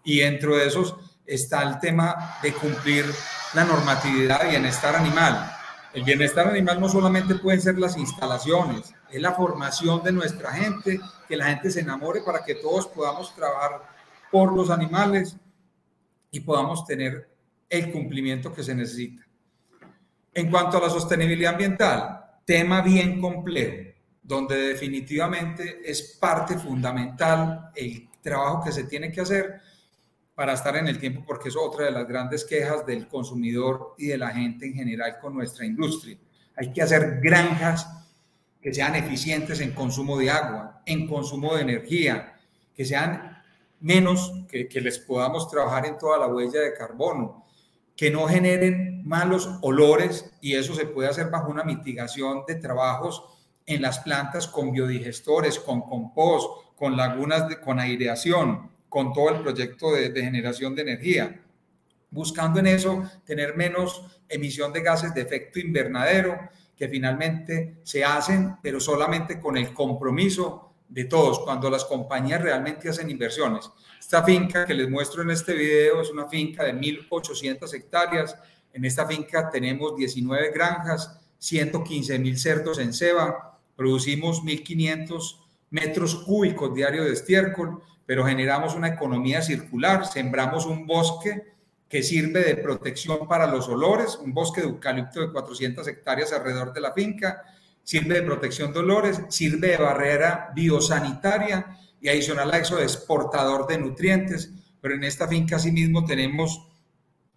Y 0.03 0.19
dentro 0.19 0.57
de 0.57 0.67
esos 0.67 0.95
está 1.25 1.63
el 1.63 1.79
tema 1.79 2.37
de 2.43 2.51
cumplir 2.51 3.05
la 3.53 3.63
normatividad 3.63 4.41
de 4.41 4.49
bienestar 4.49 4.97
animal. 4.97 5.49
El 5.93 6.03
bienestar 6.03 6.47
animal 6.47 6.81
no 6.81 6.89
solamente 6.89 7.35
pueden 7.35 7.61
ser 7.61 7.77
las 7.77 7.95
instalaciones, 7.97 8.93
es 9.11 9.21
la 9.21 9.33
formación 9.33 10.03
de 10.03 10.11
nuestra 10.11 10.51
gente, 10.51 10.99
que 11.27 11.37
la 11.37 11.45
gente 11.45 11.69
se 11.69 11.81
enamore 11.81 12.21
para 12.21 12.43
que 12.43 12.55
todos 12.55 12.87
podamos 12.87 13.33
trabajar 13.35 13.83
por 14.31 14.51
los 14.53 14.71
animales 14.71 15.37
y 16.31 16.39
podamos 16.39 16.83
tener 16.85 17.29
el 17.69 17.91
cumplimiento 17.91 18.51
que 18.51 18.63
se 18.63 18.73
necesita. 18.73 19.22
En 20.33 20.49
cuanto 20.49 20.77
a 20.77 20.81
la 20.81 20.89
sostenibilidad 20.89 21.51
ambiental, 21.51 22.25
tema 22.45 22.81
bien 22.81 23.21
complejo, 23.21 23.91
donde 24.21 24.55
definitivamente 24.55 25.81
es 25.83 26.17
parte 26.19 26.57
fundamental 26.57 27.71
el 27.75 28.09
trabajo 28.21 28.63
que 28.63 28.71
se 28.71 28.85
tiene 28.85 29.11
que 29.11 29.21
hacer 29.21 29.61
para 30.33 30.53
estar 30.53 30.75
en 30.77 30.87
el 30.87 30.97
tiempo, 30.97 31.23
porque 31.25 31.49
es 31.49 31.55
otra 31.55 31.85
de 31.85 31.91
las 31.91 32.07
grandes 32.07 32.43
quejas 32.45 32.85
del 32.85 33.07
consumidor 33.07 33.93
y 33.97 34.07
de 34.07 34.17
la 34.17 34.29
gente 34.29 34.65
en 34.65 34.73
general 34.73 35.19
con 35.21 35.35
nuestra 35.35 35.65
industria. 35.65 36.17
Hay 36.55 36.71
que 36.71 36.81
hacer 36.81 37.19
granjas 37.21 37.87
que 38.59 38.73
sean 38.73 38.95
eficientes 38.95 39.59
en 39.59 39.73
consumo 39.73 40.17
de 40.17 40.31
agua, 40.31 40.81
en 40.85 41.07
consumo 41.07 41.55
de 41.55 41.61
energía, 41.61 42.39
que 42.75 42.85
sean 42.85 43.43
menos, 43.81 44.33
que, 44.49 44.67
que 44.67 44.81
les 44.81 44.97
podamos 44.97 45.49
trabajar 45.49 45.85
en 45.85 45.97
toda 45.97 46.17
la 46.17 46.27
huella 46.27 46.61
de 46.61 46.73
carbono, 46.73 47.42
que 47.95 48.11
no 48.11 48.27
generen 48.27 49.01
malos 49.05 49.49
olores 49.61 50.31
y 50.41 50.55
eso 50.55 50.73
se 50.73 50.85
puede 50.85 51.09
hacer 51.09 51.29
bajo 51.29 51.51
una 51.51 51.63
mitigación 51.63 52.43
de 52.47 52.55
trabajos 52.55 53.23
en 53.65 53.81
las 53.81 53.99
plantas 53.99 54.47
con 54.47 54.71
biodigestores, 54.71 55.59
con 55.59 55.81
compost, 55.81 56.75
con 56.75 56.97
lagunas 56.97 57.47
de, 57.47 57.59
con 57.59 57.79
aireación, 57.79 58.69
con 58.89 59.13
todo 59.13 59.29
el 59.29 59.41
proyecto 59.41 59.91
de, 59.91 60.11
generación 60.21 60.75
de 60.75 60.81
energía, 60.81 61.41
buscando 62.11 62.59
en 62.59 62.67
eso 62.67 63.09
tener 63.25 63.55
menos 63.55 64.19
emisión 64.27 64.73
de 64.73 64.81
gases 64.81 65.13
de 65.13 65.21
efecto 65.21 65.59
invernadero 65.59 66.37
que 66.75 66.87
finalmente 66.87 67.77
se 67.83 68.03
hacen, 68.03 68.57
pero 68.61 68.79
solamente 68.79 69.39
con 69.39 69.57
el 69.57 69.73
compromiso 69.73 70.72
de 70.93 71.05
todos, 71.05 71.39
cuando 71.39 71.71
las 71.71 71.85
compañías 71.85 72.39
realmente 72.39 72.87
hacen 72.87 73.09
inversiones. 73.09 73.71
Esta 73.99 74.21
finca 74.21 74.63
que 74.63 74.75
les 74.75 74.87
muestro 74.87 75.23
en 75.23 75.31
este 75.31 75.55
video 75.55 76.01
es 76.01 76.11
una 76.11 76.27
finca 76.27 76.63
de 76.63 76.75
1.800 76.75 77.73
hectáreas. 77.73 78.37
En 78.71 78.85
esta 78.85 79.07
finca 79.07 79.49
tenemos 79.49 79.95
19 79.95 80.51
granjas, 80.51 81.19
115 81.39 82.19
mil 82.19 82.37
cerdos 82.37 82.77
en 82.77 82.93
ceba, 82.93 83.59
producimos 83.75 84.43
1.500 84.43 85.39
metros 85.71 86.13
cúbicos 86.13 86.75
diarios 86.75 87.07
de 87.07 87.13
estiércol, 87.13 87.81
pero 88.05 88.23
generamos 88.23 88.75
una 88.75 88.89
economía 88.89 89.41
circular, 89.41 90.05
sembramos 90.05 90.67
un 90.67 90.85
bosque 90.85 91.53
que 91.89 92.03
sirve 92.03 92.43
de 92.43 92.57
protección 92.57 93.27
para 93.27 93.47
los 93.47 93.67
olores, 93.67 94.15
un 94.17 94.31
bosque 94.31 94.61
de 94.61 94.67
eucalipto 94.67 95.21
de 95.21 95.31
400 95.31 95.87
hectáreas 95.87 96.31
alrededor 96.33 96.71
de 96.71 96.81
la 96.81 96.93
finca, 96.93 97.41
sirve 97.83 98.15
de 98.15 98.23
protección 98.23 98.73
de 98.73 98.79
olores, 98.79 99.21
sirve 99.29 99.69
de 99.69 99.77
barrera 99.77 100.51
biosanitaria 100.55 101.77
y 101.99 102.09
adicional 102.09 102.51
a 102.51 102.57
eso 102.57 102.77
de 102.77 102.83
exportador 102.83 103.67
de 103.67 103.77
nutrientes, 103.77 104.51
pero 104.81 104.95
en 104.95 105.03
esta 105.03 105.27
finca 105.27 105.55
asimismo 105.55 106.05
tenemos 106.05 106.67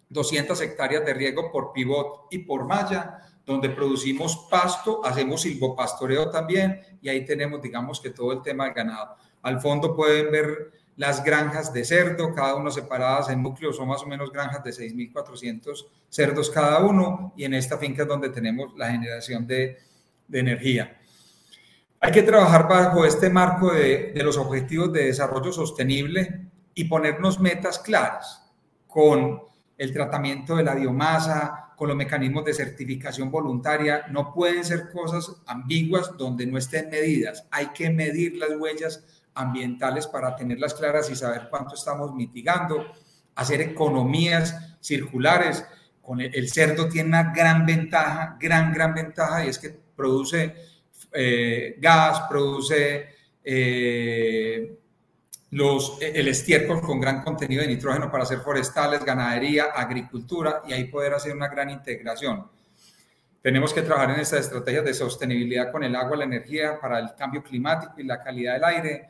200 0.09 0.59
hectáreas 0.61 1.05
de 1.05 1.13
riego 1.13 1.51
por 1.51 1.71
pivot 1.73 2.27
y 2.31 2.39
por 2.39 2.65
malla, 2.65 3.21
donde 3.45 3.69
producimos 3.69 4.47
pasto, 4.49 5.05
hacemos 5.05 5.41
silvopastoreo 5.41 6.29
también 6.29 6.81
y 7.01 7.09
ahí 7.09 7.23
tenemos, 7.25 7.61
digamos 7.61 8.01
que 8.01 8.09
todo 8.09 8.33
el 8.33 8.41
tema 8.41 8.65
del 8.65 8.73
ganado. 8.73 9.15
Al 9.41 9.61
fondo 9.61 9.95
pueden 9.95 10.31
ver 10.31 10.71
las 10.97 11.23
granjas 11.23 11.71
de 11.71 11.85
cerdo, 11.85 12.33
cada 12.33 12.55
uno 12.55 12.71
separadas 12.71 13.29
en 13.29 13.43
núcleos, 13.43 13.77
son 13.77 13.87
más 13.87 14.01
o 14.01 14.07
menos 14.07 14.31
granjas 14.31 14.63
de 14.63 14.71
6.400 14.71 15.85
cerdos 16.09 16.49
cada 16.49 16.79
uno, 16.79 17.33
y 17.37 17.45
en 17.45 17.53
esta 17.53 17.77
finca 17.77 18.01
es 18.01 18.07
donde 18.07 18.29
tenemos 18.29 18.75
la 18.75 18.91
generación 18.91 19.45
de, 19.45 19.77
de 20.27 20.39
energía. 20.39 20.97
Hay 21.99 22.11
que 22.11 22.23
trabajar 22.23 22.67
bajo 22.67 23.05
este 23.05 23.29
marco 23.29 23.71
de, 23.73 24.11
de, 24.13 24.23
los 24.23 24.37
objetivos 24.37 24.93
de 24.93 25.05
desarrollo 25.05 25.51
sostenible 25.51 26.47
y 26.73 26.83
ponernos 26.83 27.39
metas 27.39 27.79
claras 27.79 28.47
con 28.85 29.41
el 29.77 29.93
tratamiento 29.93 30.55
de 30.55 30.63
la 30.63 30.75
biomasa, 30.75 31.73
con 31.75 31.87
los 31.87 31.97
mecanismos 31.97 32.45
de 32.45 32.53
certificación 32.53 33.29
voluntaria. 33.29 34.05
No 34.09 34.33
pueden 34.33 34.63
ser 34.65 34.89
cosas 34.91 35.37
ambiguas 35.45 36.17
donde 36.17 36.45
no 36.47 36.57
estén 36.57 36.89
medidas. 36.89 37.47
Hay 37.51 37.67
que 37.67 37.89
medir 37.89 38.37
las 38.37 38.51
huellas 38.57 39.03
ambientales 39.37 40.07
para 40.07 40.35
tenerlas 40.35 40.73
claras 40.73 41.09
y 41.09 41.15
saber 41.15 41.47
cuánto 41.49 41.75
estamos 41.75 42.13
mitigando, 42.13 42.85
hacer 43.35 43.61
economías 43.61 44.77
circulares. 44.81 45.65
Con 46.01 46.21
el, 46.21 46.49
cerdo 46.49 46.87
tiene 46.87 47.09
una 47.09 47.33
gran 47.33 47.65
ventaja, 47.65 48.37
gran, 48.39 48.73
gran 48.73 48.93
ventaja, 48.93 49.45
y 49.45 49.49
es 49.49 49.59
que 49.59 49.79
produce 49.97 50.55
eh, 51.11 51.75
gas, 51.79 52.21
produce 52.29 53.07
eh, 53.43 54.77
los, 55.51 55.97
el 56.01 56.27
estiércol 56.27 56.81
con 56.81 57.01
gran 57.01 57.23
contenido 57.23 57.61
de 57.63 57.67
nitrógeno 57.67 58.11
para 58.11 58.23
hacer 58.23 58.39
forestales, 58.39 59.03
ganadería, 59.03 59.65
agricultura, 59.75 60.61
y 60.67 60.73
ahí 60.73 60.85
poder 60.85 61.13
hacer 61.13 61.35
una 61.35 61.47
gran 61.47 61.69
integración. 61.69 62.45
Tenemos 63.41 63.73
que 63.73 63.81
trabajar 63.81 64.11
en 64.11 64.19
estas 64.19 64.41
estrategias 64.41 64.85
de 64.85 64.93
sostenibilidad 64.93 65.71
con 65.71 65.83
el 65.83 65.95
agua, 65.95 66.17
la 66.17 66.25
energía, 66.25 66.79
para 66.79 66.99
el 66.99 67.15
cambio 67.15 67.43
climático 67.43 67.93
y 67.97 68.03
la 68.03 68.21
calidad 68.21 68.53
del 68.53 68.63
aire, 68.63 69.09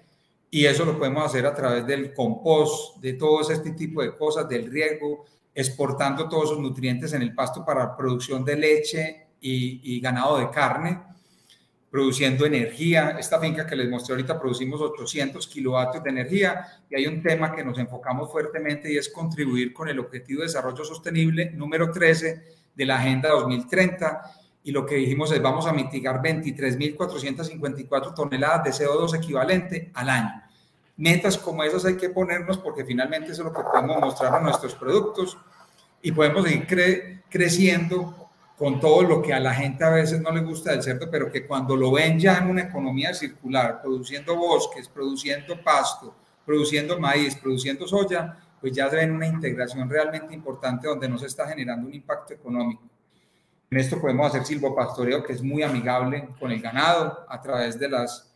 y 0.49 0.65
eso 0.65 0.85
lo 0.85 0.97
podemos 0.97 1.25
hacer 1.25 1.45
a 1.45 1.53
través 1.53 1.85
del 1.85 2.13
compost, 2.13 3.01
de 3.01 3.13
todo 3.13 3.41
este 3.41 3.71
tipo 3.71 4.01
de 4.01 4.15
cosas, 4.15 4.47
del 4.47 4.71
riego, 4.71 5.25
exportando 5.53 6.29
todos 6.29 6.51
esos 6.51 6.59
nutrientes 6.59 7.11
en 7.13 7.23
el 7.23 7.33
pasto 7.33 7.65
para 7.65 7.97
producción 7.97 8.45
de 8.45 8.55
leche 8.55 9.26
y, 9.41 9.99
ganado 9.99 10.39
de 10.39 10.49
carne, 10.49 11.01
produciendo 11.89 12.45
energía. 12.45 13.15
Esta 13.19 13.39
finca 13.39 13.65
que 13.65 13.75
les 13.75 13.89
mostré 13.89 14.13
ahorita 14.13 14.39
producimos 14.39 14.81
800 14.81 15.47
kilovatios 15.47 16.03
de 16.03 16.09
energía 16.09 16.65
y 16.89 16.95
hay 16.95 17.07
un 17.07 17.21
tema 17.21 17.55
que 17.55 17.63
nos 17.63 17.77
enfocamos 17.77 18.31
fuertemente 18.31 18.91
y 18.91 18.97
es 18.97 19.09
contribuir 19.09 19.73
con 19.73 19.89
el 19.89 19.99
Objetivo 19.99 20.41
de 20.41 20.47
Desarrollo 20.47 20.83
Sostenible 20.83 21.51
número 21.51 21.91
13 21.91 22.43
de 22.75 22.85
la 22.85 22.97
Agenda 22.97 23.29
2030 23.29 24.21
y 24.63 24.71
lo 24.71 24.85
que 24.85 24.95
dijimos 24.95 25.31
es 25.31 25.41
vamos 25.41 25.65
a 25.65 25.71
mitigar 25.71 26.21
23.454 26.21 28.13
toneladas 28.13 28.63
de 28.65 28.71
CO2 28.71 29.15
equivalente 29.15 29.91
al 29.93 30.09
año. 30.09 30.43
Metas 30.97 31.37
como 31.37 31.63
esas 31.63 31.85
hay 31.85 31.95
que 31.95 32.09
ponernos 32.09 32.57
porque 32.57 32.83
finalmente 32.83 33.31
eso 33.31 33.43
es 33.43 33.45
lo 33.45 33.53
que 33.53 33.63
podemos 33.63 33.99
mostrar 34.01 34.35
a 34.35 34.39
nuestros 34.41 34.75
productos 34.75 35.37
y 36.01 36.11
podemos 36.11 36.43
seguir 36.43 37.21
creciendo 37.29 38.26
con 38.57 38.79
todo 38.79 39.03
lo 39.03 39.21
que 39.21 39.33
a 39.33 39.39
la 39.39 39.53
gente 39.53 39.83
a 39.83 39.91
veces 39.91 40.19
no 40.19 40.31
le 40.31 40.41
gusta 40.41 40.71
del 40.71 40.81
cerdo, 40.81 41.11
pero 41.11 41.31
que 41.31 41.45
cuando 41.45 41.75
lo 41.75 41.91
ven 41.91 42.19
ya 42.19 42.39
en 42.39 42.49
una 42.49 42.63
economía 42.63 43.13
circular, 43.13 43.79
produciendo 43.83 44.35
bosques, 44.35 44.89
produciendo 44.89 45.61
pasto, 45.61 46.15
produciendo 46.43 46.99
maíz, 46.99 47.35
produciendo 47.35 47.87
soya, 47.87 48.35
pues 48.59 48.73
ya 48.73 48.89
se 48.89 48.95
ven 48.95 49.11
una 49.11 49.27
integración 49.27 49.87
realmente 49.87 50.33
importante 50.33 50.87
donde 50.87 51.07
no 51.07 51.19
se 51.19 51.27
está 51.27 51.47
generando 51.47 51.87
un 51.87 51.93
impacto 51.93 52.33
económico. 52.33 52.81
En 53.69 53.77
esto 53.77 54.01
podemos 54.01 54.27
hacer 54.27 54.43
silvopastoreo, 54.43 55.23
que 55.23 55.33
es 55.33 55.43
muy 55.43 55.61
amigable 55.61 56.29
con 56.39 56.51
el 56.51 56.59
ganado 56.59 57.27
a 57.29 57.39
través 57.39 57.77
de, 57.77 57.89
las, 57.89 58.33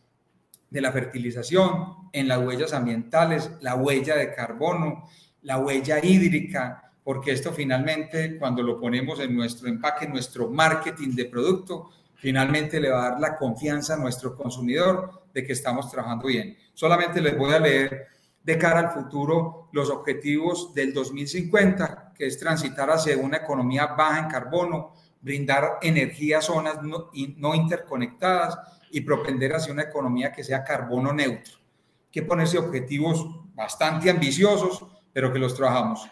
de 0.69 0.81
la 0.81 0.91
fertilización, 0.91 1.95
en 2.13 2.27
las 2.27 2.39
huellas 2.45 2.73
ambientales, 2.73 3.49
la 3.61 3.73
huella 3.73 4.17
de 4.17 4.35
carbono, 4.35 5.09
la 5.41 5.57
huella 5.57 5.97
hídrica, 6.03 6.90
porque 7.03 7.31
esto 7.31 7.51
finalmente, 7.51 8.37
cuando 8.37 8.61
lo 8.61 8.79
ponemos 8.79 9.19
en 9.19 9.35
nuestro 9.35 9.67
empaque, 9.67 10.07
nuestro 10.07 10.49
marketing 10.49 11.15
de 11.15 11.25
producto, 11.25 11.89
finalmente 12.15 12.79
le 12.79 12.89
va 12.89 13.05
a 13.05 13.09
dar 13.11 13.19
la 13.19 13.37
confianza 13.37 13.95
a 13.95 13.97
nuestro 13.97 14.35
consumidor 14.35 15.23
de 15.33 15.43
que 15.43 15.53
estamos 15.53 15.89
trabajando 15.89 16.27
bien. 16.27 16.55
Solamente 16.73 17.21
les 17.21 17.37
voy 17.37 17.53
a 17.53 17.59
leer 17.59 18.07
de 18.43 18.57
cara 18.57 18.79
al 18.79 18.91
futuro 18.91 19.69
los 19.71 19.89
objetivos 19.89 20.73
del 20.73 20.93
2050, 20.93 22.13
que 22.15 22.27
es 22.27 22.37
transitar 22.37 22.89
hacia 22.91 23.17
una 23.17 23.37
economía 23.37 23.87
baja 23.87 24.19
en 24.19 24.27
carbono, 24.27 24.93
brindar 25.21 25.79
energía 25.81 26.39
a 26.39 26.41
zonas 26.41 26.81
no, 26.81 27.09
no 27.37 27.55
interconectadas 27.55 28.57
y 28.91 29.01
propender 29.01 29.55
hacia 29.55 29.73
una 29.73 29.83
economía 29.83 30.31
que 30.31 30.43
sea 30.43 30.63
carbono 30.63 31.13
neutro. 31.13 31.55
Hay 31.55 32.11
que 32.11 32.23
ponerse 32.23 32.57
objetivos 32.57 33.25
bastante 33.55 34.09
ambiciosos, 34.09 34.85
pero 35.13 35.31
que 35.31 35.39
los 35.39 35.55
trabajamos. 35.55 36.07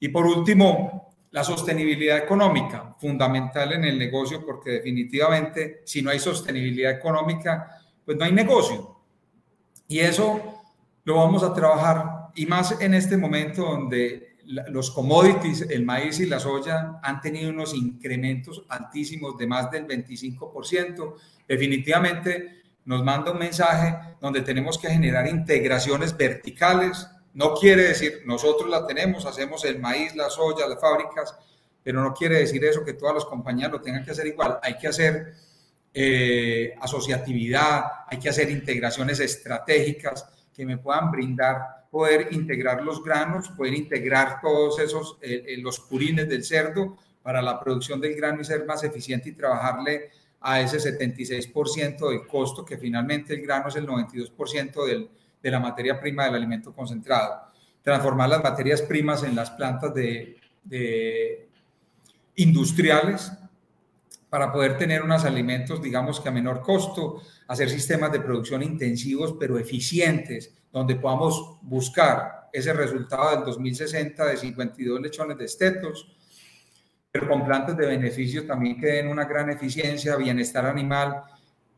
Y 0.00 0.08
por 0.08 0.26
último, 0.26 1.14
la 1.30 1.44
sostenibilidad 1.44 2.18
económica, 2.18 2.96
fundamental 2.98 3.72
en 3.72 3.84
el 3.84 3.98
negocio, 3.98 4.44
porque 4.44 4.70
definitivamente 4.72 5.82
si 5.84 6.02
no 6.02 6.10
hay 6.10 6.18
sostenibilidad 6.18 6.92
económica, 6.92 7.80
pues 8.04 8.16
no 8.18 8.24
hay 8.24 8.32
negocio. 8.32 8.96
Y 9.86 10.00
eso 10.00 10.62
lo 11.04 11.16
vamos 11.16 11.42
a 11.42 11.54
trabajar, 11.54 12.30
y 12.34 12.46
más 12.46 12.80
en 12.80 12.94
este 12.94 13.16
momento 13.16 13.62
donde 13.62 14.30
los 14.44 14.90
commodities, 14.90 15.62
el 15.62 15.84
maíz 15.84 16.18
y 16.20 16.26
la 16.26 16.40
soya 16.40 16.98
han 17.02 17.20
tenido 17.20 17.50
unos 17.50 17.74
incrementos 17.74 18.64
altísimos 18.68 19.38
de 19.38 19.46
más 19.46 19.70
del 19.70 19.86
25%. 19.86 21.14
Definitivamente 21.46 22.62
nos 22.84 23.04
manda 23.04 23.32
un 23.32 23.38
mensaje 23.38 24.16
donde 24.20 24.40
tenemos 24.40 24.78
que 24.78 24.88
generar 24.88 25.28
integraciones 25.28 26.16
verticales. 26.16 27.06
No 27.34 27.54
quiere 27.54 27.82
decir, 27.84 28.22
nosotros 28.26 28.68
la 28.68 28.86
tenemos, 28.86 29.26
hacemos 29.26 29.64
el 29.64 29.78
maíz, 29.78 30.14
la 30.16 30.30
soya, 30.30 30.66
las 30.66 30.80
fábricas, 30.80 31.34
pero 31.82 32.02
no 32.02 32.12
quiere 32.12 32.38
decir 32.38 32.64
eso 32.64 32.84
que 32.84 32.94
todas 32.94 33.14
las 33.14 33.24
compañías 33.24 33.70
lo 33.70 33.80
tengan 33.80 34.04
que 34.04 34.10
hacer 34.10 34.26
igual. 34.26 34.58
Hay 34.62 34.76
que 34.76 34.88
hacer 34.88 35.34
eh, 35.94 36.74
asociatividad, 36.80 37.84
hay 38.06 38.18
que 38.18 38.28
hacer 38.28 38.50
integraciones 38.50 39.20
estratégicas 39.20 40.26
que 40.54 40.66
me 40.66 40.78
puedan 40.78 41.10
brindar 41.10 41.80
poder 41.90 42.28
integrar 42.30 42.82
los 42.82 43.02
granos, 43.02 43.48
poder 43.50 43.74
integrar 43.74 44.40
todos 44.40 44.78
esos, 44.78 45.18
eh, 45.20 45.44
eh, 45.46 45.56
los 45.58 45.80
purines 45.80 46.28
del 46.28 46.44
cerdo 46.44 46.96
para 47.22 47.42
la 47.42 47.58
producción 47.58 48.00
del 48.00 48.14
grano 48.14 48.40
y 48.40 48.44
ser 48.44 48.64
más 48.64 48.84
eficiente 48.84 49.30
y 49.30 49.32
trabajarle 49.32 50.10
a 50.40 50.60
ese 50.60 50.78
76% 50.78 52.08
del 52.08 52.26
costo, 52.26 52.64
que 52.64 52.78
finalmente 52.78 53.34
el 53.34 53.42
grano 53.42 53.68
es 53.68 53.76
el 53.76 53.86
92% 53.86 54.86
del, 54.86 55.10
de 55.42 55.50
la 55.50 55.60
materia 55.60 55.98
prima 56.00 56.24
del 56.24 56.34
alimento 56.34 56.72
concentrado. 56.72 57.50
Transformar 57.82 58.28
las 58.28 58.42
materias 58.42 58.82
primas 58.82 59.22
en 59.22 59.34
las 59.34 59.50
plantas 59.50 59.94
de, 59.94 60.36
industriales 62.36 63.32
para 64.28 64.52
poder 64.52 64.78
tener 64.78 65.02
unos 65.02 65.24
alimentos, 65.24 65.82
digamos 65.82 66.20
que 66.20 66.28
a 66.28 66.32
menor 66.32 66.62
costo, 66.62 67.22
hacer 67.48 67.68
sistemas 67.68 68.12
de 68.12 68.20
producción 68.20 68.62
intensivos 68.62 69.34
pero 69.38 69.58
eficientes, 69.58 70.54
donde 70.72 70.94
podamos 70.96 71.58
buscar 71.62 72.48
ese 72.52 72.72
resultado 72.72 73.36
del 73.36 73.44
2060 73.44 74.24
de 74.26 74.36
52 74.36 75.00
lechones 75.00 75.38
de 75.38 75.44
estetos, 75.44 76.16
pero 77.10 77.28
con 77.28 77.44
plantas 77.44 77.76
de 77.76 77.86
beneficio 77.86 78.46
también 78.46 78.78
que 78.78 78.86
den 78.86 79.08
una 79.08 79.24
gran 79.24 79.50
eficiencia, 79.50 80.16
bienestar 80.16 80.66
animal 80.66 81.22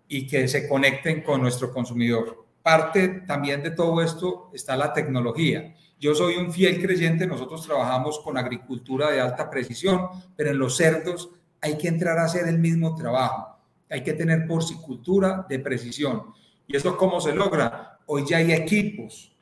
y 0.08 0.26
que 0.26 0.46
se 0.46 0.68
conecten 0.68 1.22
con 1.22 1.40
nuestro 1.40 1.72
consumidor. 1.72 2.41
Parte 2.62 3.22
también 3.26 3.62
de 3.62 3.72
todo 3.72 4.00
esto 4.02 4.50
está 4.52 4.76
la 4.76 4.92
tecnología. 4.92 5.74
Yo 5.98 6.14
soy 6.14 6.36
un 6.36 6.52
fiel 6.52 6.80
creyente, 6.80 7.26
nosotros 7.26 7.66
trabajamos 7.66 8.20
con 8.20 8.36
agricultura 8.36 9.10
de 9.10 9.20
alta 9.20 9.48
precisión, 9.48 10.08
pero 10.36 10.50
en 10.50 10.58
los 10.58 10.76
cerdos 10.76 11.30
hay 11.60 11.78
que 11.78 11.88
entrar 11.88 12.18
a 12.18 12.24
hacer 12.24 12.48
el 12.48 12.58
mismo 12.58 12.94
trabajo. 12.94 13.56
Hay 13.88 14.02
que 14.02 14.14
tener 14.14 14.46
porcicultura 14.46 15.46
de 15.48 15.58
precisión. 15.58 16.32
¿Y 16.66 16.76
eso 16.76 16.96
cómo 16.96 17.20
se 17.20 17.34
logra? 17.34 17.98
Hoy 18.06 18.24
ya 18.26 18.38
hay 18.38 18.52
equipos 18.52 19.32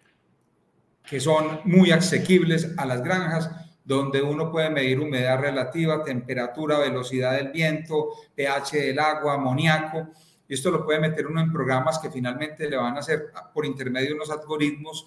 que 1.09 1.19
son 1.19 1.61
muy 1.65 1.91
asequibles 1.91 2.73
a 2.77 2.85
las 2.85 3.03
granjas, 3.03 3.51
donde 3.85 4.23
uno 4.23 4.53
puede 4.53 4.71
medir 4.71 5.01
humedad 5.01 5.41
relativa, 5.41 6.05
temperatura, 6.05 6.79
velocidad 6.79 7.33
del 7.33 7.49
viento, 7.49 8.11
pH 8.35 8.77
del 8.77 8.99
agua, 8.99 9.35
amoníaco. 9.35 10.09
Y 10.51 10.55
esto 10.55 10.73
lo 10.73 10.85
puede 10.85 10.99
meter 10.99 11.29
uno 11.29 11.41
en 11.41 11.53
programas 11.53 12.01
que 12.01 12.11
finalmente 12.11 12.69
le 12.69 12.77
van 12.77 12.97
a 12.97 12.99
hacer 12.99 13.31
por 13.55 13.65
intermedio 13.65 14.09
de 14.09 14.15
unos 14.15 14.33
algoritmos 14.33 15.07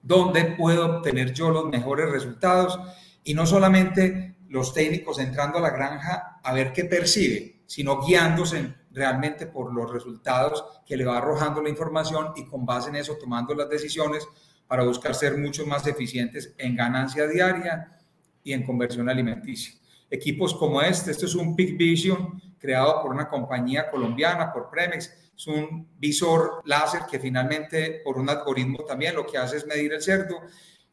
donde 0.00 0.44
puedo 0.56 0.98
obtener 0.98 1.32
yo 1.32 1.50
los 1.50 1.66
mejores 1.66 2.08
resultados 2.08 2.78
y 3.24 3.34
no 3.34 3.46
solamente 3.46 4.36
los 4.48 4.72
técnicos 4.72 5.18
entrando 5.18 5.58
a 5.58 5.60
la 5.60 5.70
granja 5.70 6.38
a 6.40 6.52
ver 6.52 6.72
qué 6.72 6.84
percibe, 6.84 7.62
sino 7.66 8.00
guiándose 8.00 8.72
realmente 8.92 9.48
por 9.48 9.74
los 9.74 9.92
resultados 9.92 10.64
que 10.86 10.96
le 10.96 11.04
va 11.04 11.18
arrojando 11.18 11.60
la 11.60 11.70
información 11.70 12.28
y 12.36 12.44
con 12.44 12.64
base 12.64 12.90
en 12.90 12.96
eso 12.96 13.16
tomando 13.18 13.56
las 13.56 13.68
decisiones, 13.68 14.24
para 14.68 14.84
buscar 14.84 15.16
ser 15.16 15.36
mucho 15.36 15.66
más 15.66 15.84
eficientes 15.88 16.54
en 16.58 16.76
ganancia 16.76 17.26
diaria 17.26 17.98
y 18.44 18.52
en 18.52 18.62
conversión 18.64 19.08
alimenticia. 19.08 19.74
Equipos 20.08 20.54
como 20.54 20.80
este, 20.80 21.10
esto 21.10 21.26
es 21.26 21.34
un 21.34 21.56
Peak 21.56 21.76
Vision 21.76 22.40
creado 22.64 23.02
por 23.02 23.10
una 23.10 23.28
compañía 23.28 23.90
colombiana, 23.90 24.50
por 24.50 24.70
Premex, 24.70 25.12
es 25.36 25.46
un 25.46 25.86
visor 25.98 26.62
láser 26.64 27.02
que 27.10 27.18
finalmente 27.18 28.00
por 28.02 28.16
un 28.16 28.30
algoritmo 28.30 28.84
también 28.84 29.14
lo 29.14 29.26
que 29.26 29.36
hace 29.36 29.58
es 29.58 29.66
medir 29.66 29.92
el 29.92 30.00
cerdo, 30.00 30.40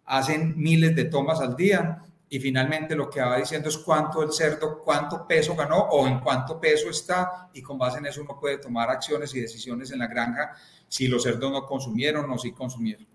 hacen 0.06 0.54
miles 0.58 0.94
de 0.98 1.06
tomas 1.06 1.40
al 1.40 1.56
día 1.56 2.04
y 2.28 2.40
finalmente 2.40 2.94
lo 2.94 3.10
que 3.10 3.22
va 3.22 3.38
diciendo 3.38 3.70
es 3.70 3.78
cuánto 3.78 4.22
el 4.22 4.34
cerdo, 4.34 4.80
cuánto 4.80 5.26
peso 5.26 5.56
ganó 5.56 5.78
o 5.78 6.06
en 6.08 6.20
cuánto 6.20 6.60
peso 6.60 6.90
está 6.90 7.50
y 7.54 7.62
con 7.62 7.78
base 7.78 8.00
en 8.00 8.08
eso 8.08 8.22
uno 8.22 8.38
puede 8.38 8.58
tomar 8.58 8.90
acciones 8.90 9.34
y 9.34 9.40
decisiones 9.40 9.92
en 9.92 10.00
la 10.00 10.08
granja 10.08 10.54
si 10.90 11.08
los 11.08 11.24
cerdos 11.24 11.54
no 11.54 11.66
consumieron 11.66 12.30
o 12.30 12.38
si 12.38 12.52
consumieron. 12.52 13.08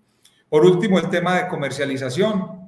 Por 0.49 0.65
último, 0.65 0.97
el 0.97 1.09
tema 1.09 1.35
de 1.35 1.47
comercialización, 1.47 2.66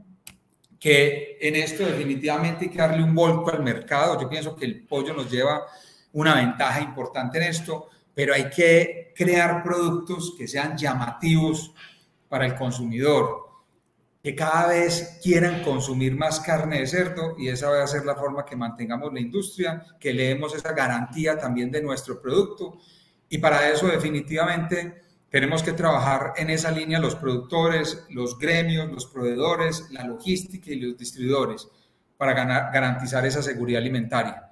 que 0.80 1.38
en 1.42 1.56
esto 1.56 1.86
definitivamente 1.86 2.66
hay 2.66 2.72
que 2.72 2.78
darle 2.78 3.04
un 3.04 3.14
volco 3.14 3.52
al 3.52 3.64
mercado. 3.64 4.20
Yo 4.20 4.30
pienso 4.30 4.56
que 4.56 4.66
el 4.66 4.82
pollo 4.86 5.14
nos 5.14 5.30
lleva 5.30 5.66
una 6.14 6.36
ventaja 6.36 6.82
importante 6.82 7.38
en 7.38 7.44
esto, 7.46 7.90
pero 8.14 8.34
hay 8.34 8.50
que 8.50 9.14
crear 9.16 9.62
productos 9.64 10.34
que 10.38 10.48
sean 10.48 10.78
llamativos 10.78 11.74
para 12.30 12.46
el 12.46 12.56
consumidor 12.56 13.50
que 14.24 14.36
cada 14.36 14.68
vez 14.68 15.20
quieran 15.24 15.64
consumir 15.64 16.16
más 16.16 16.42
carne 16.42 16.80
de 16.80 16.88
cerdo 16.88 17.36
y 17.38 17.48
esa 17.48 17.70
va 17.70 17.84
a 17.84 17.88
ser 17.88 18.06
la 18.06 18.16
forma 18.16 18.46
que 18.46 18.56
mantengamos 18.56 19.14
la 19.14 19.22
industria, 19.22 19.86
que 20.00 20.14
le 20.14 20.30
demos 20.30 20.54
esa 20.54 20.74
garantía 20.74 21.38
también 21.38 21.72
de 21.72 21.82
nuestro 21.82 22.22
producto. 22.22 22.80
Y 23.30 23.38
para 23.38 23.70
eso 23.70 23.88
definitivamente 23.88 25.04
tenemos 25.30 25.62
que 25.62 25.74
trabajar 25.74 26.34
en 26.38 26.50
esa 26.50 26.72
línea 26.72 27.00
los 27.00 27.16
productores, 27.16 28.06
los 28.10 28.38
gremios, 28.38 28.92
los 28.92 29.06
proveedores, 29.06 29.90
la 29.92 30.04
logística 30.04 30.72
y 30.72 30.80
los 30.80 30.98
distribuidores 30.98 31.68
para 32.18 32.34
garantizar 32.34 33.26
esa 33.26 33.42
seguridad 33.42 33.82
alimentaria. 33.82 34.52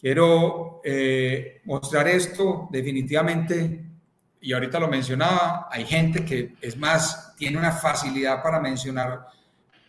Quiero 0.00 0.80
eh, 0.84 1.60
mostrar 1.64 2.08
esto 2.08 2.68
definitivamente 2.70 3.84
y 4.40 4.52
ahorita 4.52 4.78
lo 4.78 4.88
mencionaba, 4.88 5.68
hay 5.70 5.84
gente 5.84 6.24
que 6.24 6.54
es 6.60 6.76
más, 6.76 7.34
tiene 7.36 7.58
una 7.58 7.72
facilidad 7.72 8.42
para 8.42 8.60
mencionar 8.60 9.26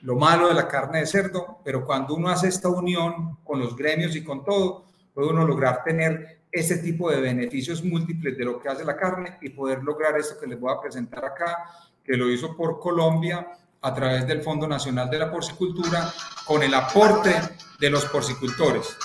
lo 0.01 0.15
malo 0.15 0.47
de 0.47 0.53
la 0.53 0.67
carne 0.67 0.99
de 0.99 1.05
cerdo, 1.05 1.59
pero 1.63 1.85
cuando 1.85 2.15
uno 2.15 2.29
hace 2.29 2.47
esta 2.47 2.69
unión 2.69 3.37
con 3.43 3.59
los 3.59 3.75
gremios 3.75 4.15
y 4.15 4.23
con 4.23 4.43
todo, 4.43 4.85
puede 5.13 5.29
uno 5.29 5.45
lograr 5.45 5.83
tener 5.83 6.36
ese 6.51 6.77
tipo 6.77 7.11
de 7.11 7.21
beneficios 7.21 7.83
múltiples 7.83 8.37
de 8.37 8.45
lo 8.45 8.59
que 8.59 8.69
hace 8.69 8.85
la 8.85 8.95
carne 8.95 9.37
y 9.41 9.49
poder 9.49 9.83
lograr 9.83 10.17
esto 10.17 10.39
que 10.39 10.47
les 10.47 10.59
voy 10.59 10.73
a 10.73 10.81
presentar 10.81 11.23
acá, 11.25 11.69
que 12.03 12.15
lo 12.15 12.29
hizo 12.29 12.55
por 12.55 12.79
Colombia 12.79 13.47
a 13.81 13.93
través 13.93 14.25
del 14.25 14.41
Fondo 14.41 14.67
Nacional 14.67 15.09
de 15.09 15.19
la 15.19 15.31
Porcicultura 15.31 16.11
con 16.45 16.63
el 16.63 16.73
aporte 16.73 17.33
de 17.79 17.89
los 17.89 18.05
porcicultores. 18.05 18.97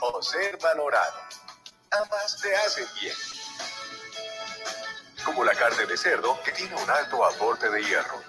Observa 0.00 0.68
valorado 0.74 1.24
ambas 2.00 2.40
te 2.40 2.54
hacen 2.54 2.86
bien. 3.00 3.14
Como 5.24 5.44
la 5.44 5.54
carne 5.54 5.86
de 5.86 5.96
cerdo, 5.96 6.38
que 6.44 6.52
tiene 6.52 6.74
un 6.74 6.90
alto 6.90 7.24
aporte 7.24 7.70
de 7.70 7.82
hierro. 7.82 8.20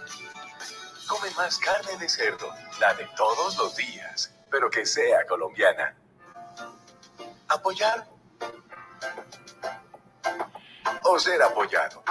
Come 1.08 1.30
más 1.32 1.58
carne 1.60 1.98
de 1.98 2.10
cerdo, 2.10 2.50
la 2.80 2.94
de 2.96 3.08
todos 3.16 3.58
los 3.58 3.76
días, 3.76 4.34
pero 4.50 4.70
que 4.70 4.86
sea 4.86 5.26
colombiana. 5.28 5.96
Apoyar 7.48 8.08
o 11.04 11.20
ser 11.20 11.42
apoyado. 11.42 12.04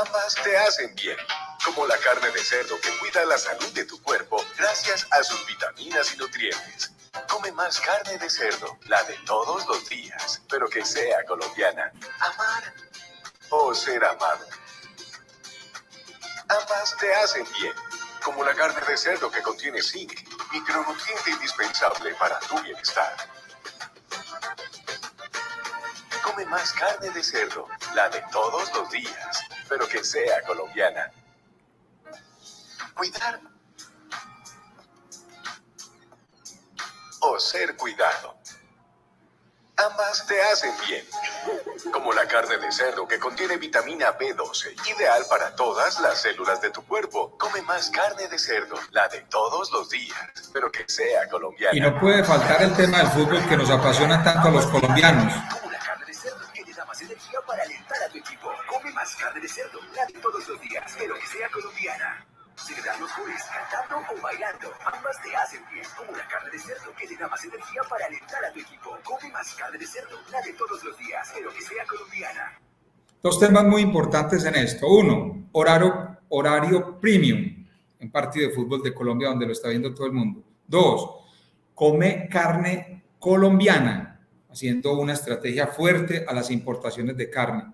Ambas 0.00 0.34
te 0.42 0.56
hacen 0.56 0.94
bien, 0.94 1.16
como 1.64 1.86
la 1.86 1.96
carne 1.98 2.30
de 2.30 2.40
cerdo 2.40 2.80
que 2.80 2.96
cuida 2.98 3.24
la 3.24 3.38
salud 3.38 3.72
de 3.72 3.84
tu 3.84 4.00
cuerpo 4.02 4.42
gracias 4.56 5.06
a 5.10 5.22
sus 5.22 5.46
vitaminas 5.46 6.14
y 6.14 6.18
nutrientes 6.18 6.92
Come 7.26 7.50
más 7.52 7.80
carne 7.80 8.18
de 8.18 8.30
cerdo, 8.30 8.78
la 8.86 9.02
de 9.04 9.14
todos 9.26 9.66
los 9.66 9.88
días, 9.88 10.42
pero 10.48 10.68
que 10.68 10.84
sea 10.84 11.24
colombiana. 11.24 11.90
Amar 12.20 12.74
o 13.50 13.74
ser 13.74 14.04
amado. 14.04 14.46
Ambas 16.48 16.96
te 16.98 17.14
hacen 17.14 17.46
bien, 17.58 17.74
como 18.22 18.44
la 18.44 18.54
carne 18.54 18.80
de 18.86 18.96
cerdo 18.96 19.30
que 19.30 19.42
contiene 19.42 19.82
zinc, 19.82 20.27
micronutriente 20.52 21.30
indispensable 21.30 22.14
para 22.14 22.38
tu 22.40 22.60
bienestar. 22.62 23.16
Come 26.22 26.44
más 26.46 26.72
carne 26.72 27.10
de 27.10 27.22
cerdo, 27.22 27.68
la 27.94 28.08
de 28.08 28.22
todos 28.32 28.72
los 28.74 28.90
días, 28.90 29.40
pero 29.68 29.86
que 29.88 30.02
sea 30.04 30.42
colombiana. 30.42 31.10
Cuidar 32.94 33.40
o 37.20 37.38
ser 37.38 37.76
cuidado. 37.76 38.36
Ambas 39.76 40.26
te 40.26 40.40
hacen 40.42 40.74
bien, 40.86 41.06
como 41.92 42.12
la 42.12 42.26
carne 42.26 42.58
de 42.58 42.70
cerdo 42.72 43.06
que 43.06 43.18
contiene 43.18 43.56
vitamina 43.56 44.16
B12, 44.18 44.74
ideal 44.96 45.22
para 45.28 45.54
todas 45.54 46.00
las 46.00 46.20
células 46.22 46.60
de 46.60 46.70
tu 46.70 46.84
cuerpo. 46.86 47.36
Come 47.38 47.62
más 47.62 47.90
carne 47.90 48.28
de 48.28 48.38
cerdo, 48.38 48.76
la 48.90 49.08
de 49.08 49.20
todos 49.22 49.70
los 49.72 49.88
días, 49.88 50.50
pero 50.52 50.70
que 50.70 50.84
sea 50.88 51.28
colombiana. 51.28 51.76
Y 51.76 51.80
no 51.80 51.98
puede 51.98 52.24
faltar 52.24 52.62
el 52.62 52.74
tema 52.74 52.98
del 52.98 53.08
fútbol 53.08 53.46
que 53.48 53.56
nos 53.56 53.70
apasiona 53.70 54.22
tanto 54.22 54.48
a 54.48 54.50
los 54.50 54.66
colombianos. 54.66 55.32
Como 55.52 55.70
la 55.70 55.78
carne 55.78 56.06
de 56.06 56.14
cerdo 56.14 56.44
que 56.52 56.64
te 56.64 56.72
da 56.72 56.84
más 56.84 57.00
energía 57.00 57.40
para 57.46 57.62
alentar 57.62 58.02
a 58.02 58.08
tu 58.08 58.18
equipo. 58.18 58.50
Come 58.68 58.92
más 58.92 59.14
carne 59.16 59.40
de 59.40 59.48
cerdo, 59.48 59.80
la 59.94 60.06
de 60.06 60.14
todos 60.14 60.48
los 60.48 60.60
días, 60.60 60.94
pero 60.98 61.14
que 61.14 61.26
sea 61.26 61.48
colombiana 61.50 62.26
celebrar 62.58 62.98
los 63.00 63.10
goles 63.16 63.42
cantando 63.52 64.04
o 64.12 64.22
bailando. 64.22 64.72
Ambas 64.84 65.16
te 65.22 65.34
hacen 65.34 65.62
bien, 65.72 65.86
como 65.96 66.12
la 66.12 66.26
carne 66.26 66.50
de 66.50 66.58
cerdo 66.58 66.92
que 66.98 67.06
te 67.06 67.16
da 67.16 67.28
más 67.28 67.44
energía 67.44 67.82
para 67.88 68.06
alentar 68.06 68.44
a 68.44 68.52
tu 68.52 68.60
equipo. 68.60 68.98
Come 69.04 69.32
más 69.32 69.54
carne 69.54 69.78
de 69.78 69.86
cerdo, 69.86 70.18
la 70.30 70.40
de 70.42 70.52
todos 70.54 70.82
los 70.84 70.98
días, 70.98 71.30
pero 71.34 71.50
que 71.50 71.62
sea 71.62 71.84
colombiana. 71.86 72.60
Dos 73.22 73.38
temas 73.38 73.64
muy 73.64 73.82
importantes 73.82 74.44
en 74.44 74.54
esto. 74.56 74.86
Uno, 74.88 75.48
horario, 75.52 76.18
horario 76.28 77.00
premium 77.00 77.58
en 77.98 78.10
partido 78.10 78.48
de 78.48 78.54
fútbol 78.54 78.82
de 78.82 78.94
Colombia 78.94 79.28
donde 79.28 79.46
lo 79.46 79.52
está 79.52 79.68
viendo 79.68 79.92
todo 79.94 80.06
el 80.06 80.12
mundo. 80.12 80.44
Dos, 80.66 81.10
come 81.74 82.28
carne 82.28 83.02
colombiana, 83.18 84.20
haciendo 84.50 84.98
una 84.98 85.14
estrategia 85.14 85.66
fuerte 85.66 86.24
a 86.26 86.32
las 86.32 86.50
importaciones 86.50 87.16
de 87.16 87.30
carne. 87.30 87.72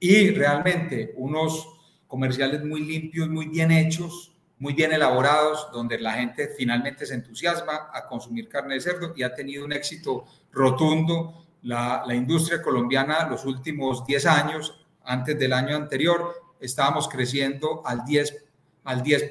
Y 0.00 0.30
realmente 0.30 1.14
unos 1.16 1.81
comerciales 2.12 2.62
muy 2.62 2.82
limpios, 2.82 3.26
muy 3.30 3.46
bien 3.46 3.70
hechos, 3.70 4.34
muy 4.58 4.74
bien 4.74 4.92
elaborados, 4.92 5.68
donde 5.72 5.98
la 5.98 6.12
gente 6.12 6.50
finalmente 6.58 7.06
se 7.06 7.14
entusiasma 7.14 7.88
a 7.90 8.06
consumir 8.06 8.50
carne 8.50 8.74
de 8.74 8.82
cerdo 8.82 9.14
y 9.16 9.22
ha 9.22 9.34
tenido 9.34 9.64
un 9.64 9.72
éxito 9.72 10.26
rotundo. 10.52 11.46
La, 11.62 12.04
industria 12.12 12.60
colombiana 12.60 13.26
los 13.30 13.46
últimos 13.46 14.04
10 14.04 14.26
años, 14.26 14.84
antes 15.02 15.38
del 15.38 15.54
año 15.54 15.74
anterior, 15.74 16.34
estábamos 16.60 17.08
creciendo 17.08 17.80
al 17.86 18.04
10, 18.04 18.44
al 18.84 19.02
10 19.02 19.30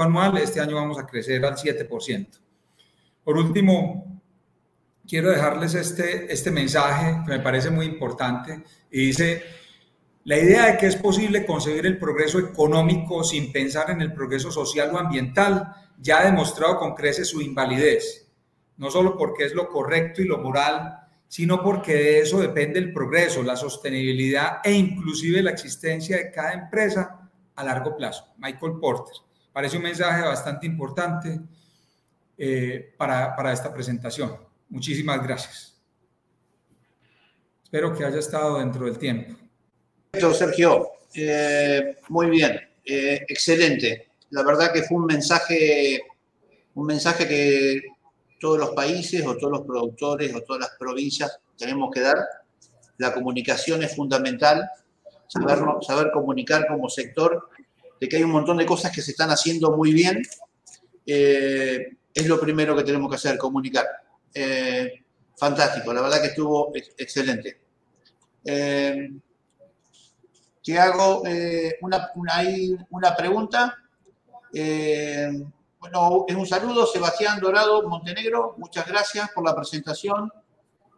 anual, 0.00 0.38
este 0.38 0.58
año 0.58 0.76
vamos 0.76 0.98
a 0.98 1.04
crecer 1.04 1.44
al 1.44 1.56
7%. 1.56 2.28
Por 3.24 3.36
último, 3.36 4.22
quiero 5.06 5.28
dejarles 5.28 5.74
este, 5.74 6.32
este 6.32 6.50
mensaje 6.50 7.24
que 7.26 7.32
me 7.32 7.40
parece 7.40 7.68
muy 7.68 7.84
importante 7.84 8.64
y 8.90 9.08
dice, 9.08 9.42
la 10.24 10.38
idea 10.38 10.66
de 10.66 10.78
que 10.78 10.86
es 10.86 10.96
posible 10.96 11.44
conseguir 11.44 11.84
el 11.84 11.98
progreso 11.98 12.38
económico 12.38 13.24
sin 13.24 13.50
pensar 13.50 13.90
en 13.90 14.00
el 14.00 14.12
progreso 14.12 14.52
social 14.52 14.94
o 14.94 14.98
ambiental 14.98 15.74
ya 15.98 16.20
ha 16.20 16.24
demostrado 16.24 16.78
con 16.78 16.94
creces 16.94 17.28
su 17.28 17.40
invalidez, 17.40 18.28
no 18.76 18.90
solo 18.90 19.16
porque 19.16 19.44
es 19.44 19.54
lo 19.54 19.68
correcto 19.68 20.22
y 20.22 20.26
lo 20.26 20.38
moral, 20.38 20.98
sino 21.26 21.62
porque 21.62 21.94
de 21.94 22.20
eso 22.20 22.40
depende 22.40 22.78
el 22.78 22.92
progreso, 22.92 23.42
la 23.42 23.56
sostenibilidad 23.56 24.60
e 24.62 24.72
inclusive 24.72 25.42
la 25.42 25.50
existencia 25.50 26.16
de 26.18 26.30
cada 26.30 26.52
empresa 26.52 27.30
a 27.56 27.64
largo 27.64 27.96
plazo. 27.96 28.34
Michael 28.38 28.74
Porter. 28.80 29.14
Parece 29.52 29.76
un 29.76 29.82
mensaje 29.82 30.22
bastante 30.22 30.66
importante 30.66 31.40
eh, 32.38 32.94
para, 32.96 33.34
para 33.34 33.52
esta 33.52 33.72
presentación. 33.72 34.36
Muchísimas 34.68 35.22
gracias. 35.22 35.80
Espero 37.64 37.94
que 37.94 38.04
haya 38.04 38.18
estado 38.18 38.58
dentro 38.58 38.84
del 38.84 38.98
tiempo. 38.98 39.41
Sergio. 40.34 40.90
Eh, 41.14 41.96
muy 42.10 42.28
bien, 42.28 42.60
eh, 42.84 43.24
excelente. 43.26 44.08
La 44.28 44.42
verdad 44.42 44.70
que 44.70 44.82
fue 44.82 44.98
un 44.98 45.06
mensaje, 45.06 46.02
un 46.74 46.86
mensaje 46.86 47.26
que 47.26 47.80
todos 48.38 48.58
los 48.58 48.70
países 48.70 49.24
o 49.26 49.38
todos 49.38 49.52
los 49.52 49.66
productores 49.66 50.34
o 50.34 50.42
todas 50.42 50.60
las 50.60 50.70
provincias 50.78 51.38
tenemos 51.56 51.90
que 51.90 52.00
dar. 52.00 52.18
La 52.98 53.14
comunicación 53.14 53.82
es 53.82 53.96
fundamental, 53.96 54.68
saber, 55.28 55.58
saber 55.80 56.10
comunicar 56.12 56.66
como 56.66 56.90
sector, 56.90 57.48
de 57.98 58.06
que 58.06 58.16
hay 58.16 58.22
un 58.22 58.32
montón 58.32 58.58
de 58.58 58.66
cosas 58.66 58.92
que 58.92 59.00
se 59.00 59.12
están 59.12 59.30
haciendo 59.30 59.74
muy 59.74 59.94
bien. 59.94 60.20
Eh, 61.06 61.96
es 62.12 62.26
lo 62.26 62.38
primero 62.38 62.76
que 62.76 62.84
tenemos 62.84 63.08
que 63.08 63.16
hacer, 63.16 63.38
comunicar. 63.38 63.86
fantástico, 65.38 65.92
la 65.94 66.02
verdad 66.02 66.20
que 66.20 66.28
estuvo 66.28 66.70
excelente. 66.98 67.60
Te 70.62 70.78
hago 70.78 71.22
una, 71.80 72.10
una, 72.14 73.16
pregunta. 73.16 73.78
bueno, 74.52 76.24
es 76.28 76.36
un 76.36 76.46
saludo, 76.46 76.86
Sebastián 76.86 77.40
Dorado, 77.40 77.88
Montenegro. 77.88 78.54
Muchas 78.58 78.86
gracias 78.86 79.30
por 79.30 79.44
la 79.44 79.54
presentación. 79.54 80.30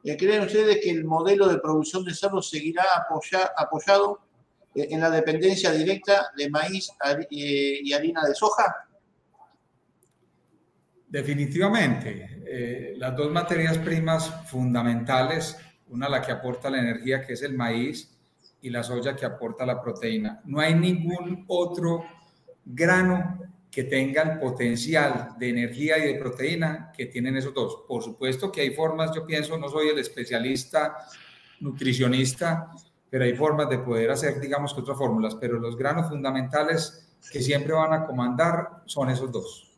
¿Creen 0.03 0.43
ustedes 0.43 0.81
que 0.83 0.91
el 0.91 1.05
modelo 1.05 1.49
de 1.49 1.59
producción 1.59 2.05
de 2.05 2.15
cerdo 2.15 2.43
seguirá 2.43 2.85
apoyado 3.57 4.21
en 4.75 5.01
la 5.01 5.11
dependencia 5.11 5.71
directa 5.73 6.31
de 6.37 6.51
maíz 6.51 6.91
y 7.31 7.93
harina 7.93 8.23
de 8.27 8.35
soja? 8.35 8.87
Definitivamente. 11.15 12.43
Eh, 12.45 12.95
las 12.97 13.17
dos 13.17 13.31
materias 13.31 13.79
primas 13.79 14.29
fundamentales, 14.51 15.57
una 15.89 16.09
la 16.09 16.21
que 16.21 16.33
aporta 16.33 16.69
la 16.69 16.81
energía, 16.81 17.25
que 17.25 17.35
es 17.35 17.43
el 17.43 17.55
maíz, 17.55 18.14
y 18.65 18.71
la 18.71 18.83
soya 18.83 19.15
que 19.15 19.27
aporta 19.27 19.67
la 19.67 19.81
proteína. 19.81 20.41
No 20.47 20.59
hay 20.59 20.75
ningún 20.75 21.45
otro 21.49 22.03
grano 22.65 23.39
que 23.71 23.85
tenga 23.85 24.23
el 24.23 24.39
potencial 24.39 25.35
de 25.39 25.51
energía 25.51 25.99
y 25.99 26.15
de 26.15 26.19
proteína 26.19 26.91
que 26.97 27.05
tienen 27.07 27.37
esos 27.37 27.53
dos. 27.53 27.85
Por 27.87 28.03
supuesto 28.03 28.51
que 28.51 28.63
hay 28.63 28.71
formas, 28.71 29.15
yo 29.15 29.27
pienso, 29.27 29.59
no 29.59 29.69
soy 29.69 29.89
el 29.89 29.99
especialista 29.99 30.97
nutricionista, 31.61 32.71
pero 33.11 33.25
hay 33.25 33.35
formas 33.35 33.69
de 33.69 33.81
poder 33.81 34.11
hacer, 34.11 34.41
digamos 34.41 34.73
que 34.73 34.81
otras 34.81 34.97
fórmulas, 34.97 35.35
pero 35.35 35.59
los 35.59 35.77
granos 35.77 36.09
fundamentales 36.09 37.07
que 37.31 37.43
siempre 37.43 37.75
van 37.75 37.93
a 37.93 38.07
comandar 38.07 38.83
son 38.87 39.11
esos 39.11 39.31
dos. 39.31 39.77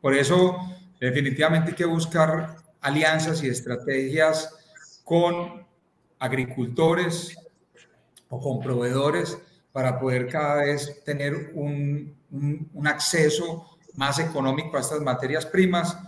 Por 0.00 0.14
eso, 0.14 0.56
definitivamente 1.00 1.70
hay 1.70 1.76
que 1.76 1.84
buscar 1.84 2.54
alianzas 2.80 3.42
y 3.42 3.48
estrategias 3.48 4.56
con 5.02 5.66
agricultores 6.20 7.36
o 8.28 8.40
con 8.40 8.60
proveedores 8.60 9.38
para 9.74 9.98
poder 9.98 10.28
cada 10.28 10.62
vez 10.62 11.02
tener 11.04 11.50
un, 11.54 12.16
acceso 12.84 13.76
más 13.94 14.20
económico 14.20 14.76
a 14.76 14.80
estas 14.80 15.00
materias 15.00 15.46
primas 15.46 15.98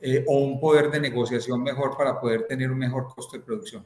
eh, 0.00 0.24
o 0.24 0.38
un 0.38 0.60
poder 0.60 0.88
de 0.88 1.00
negociación 1.00 1.60
mejor 1.64 1.96
para 1.96 2.20
poder 2.20 2.46
tener 2.46 2.70
un 2.70 2.78
mejor 2.78 3.12
costo 3.12 3.36
de 3.36 3.42
producción. 3.42 3.84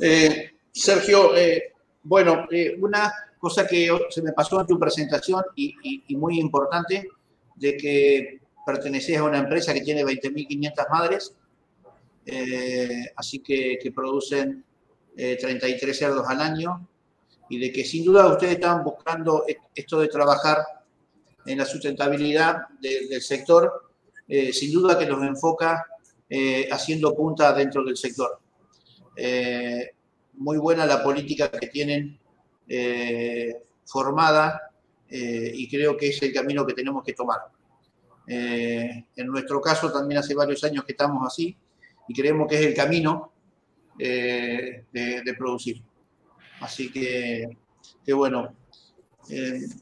Eh, 0.00 0.52
Sergio, 0.70 1.36
eh, 1.36 1.72
bueno, 2.04 2.46
una 2.78 3.12
cosa 3.40 3.66
que 3.66 3.88
se 4.10 4.22
me 4.22 4.32
pasó 4.32 4.60
en 4.60 4.68
tu 4.68 4.78
presentación 4.78 5.42
y 5.56 6.14
muy 6.16 6.38
importante 6.38 7.08
de 7.56 7.76
que 7.76 8.40
perteneces 8.64 9.18
a 9.18 9.24
una 9.24 9.38
empresa 9.38 9.74
que 9.74 9.80
tiene 9.80 10.04
20.500 10.04 10.88
madres, 10.88 11.34
así 13.16 13.40
que, 13.40 13.80
que 13.82 13.90
producen 13.90 14.64
33 15.16 15.82
eh, 15.82 15.94
cerdos 15.94 16.26
al 16.28 16.40
año, 16.40 16.88
y 17.48 17.58
de 17.58 17.72
que 17.72 17.84
sin 17.84 18.04
duda 18.04 18.26
ustedes 18.26 18.54
están 18.54 18.84
buscando 18.84 19.44
esto 19.74 20.00
de 20.00 20.08
trabajar 20.08 20.58
en 21.46 21.58
la 21.58 21.64
sustentabilidad 21.64 22.68
del 22.80 23.20
sector, 23.20 23.90
eh, 24.28 24.52
sin 24.52 24.72
duda 24.72 24.98
que 24.98 25.06
los 25.06 25.22
enfoca 25.22 25.84
haciendo 26.70 27.12
punta 27.16 27.52
dentro 27.52 27.82
del 27.82 27.96
sector. 27.96 28.38
muy 30.34 30.58
buena 30.58 30.86
la 30.86 31.02
política 31.02 31.50
que 31.50 31.66
tienen 31.66 32.20
formada 33.90 34.70
eh, 35.10 35.50
y 35.54 35.68
creo 35.68 35.96
que 35.96 36.08
es 36.08 36.22
el 36.22 36.32
camino 36.32 36.64
que 36.64 36.74
tenemos 36.74 37.02
que 37.02 37.12
tomar. 37.12 37.40
Eh, 38.26 39.06
en 39.16 39.26
nuestro 39.26 39.60
caso 39.60 39.90
también 39.90 40.20
hace 40.20 40.34
varios 40.34 40.62
años 40.62 40.84
que 40.84 40.92
estamos 40.92 41.26
así 41.26 41.56
y 42.06 42.14
creemos 42.14 42.46
que 42.48 42.60
es 42.60 42.66
el 42.66 42.74
camino 42.74 43.32
eh, 43.98 44.84
de, 44.92 45.34
producir. 45.38 45.82
Así 46.60 46.90
que, 46.90 47.56
que 48.04 48.12
bueno. 48.12 48.54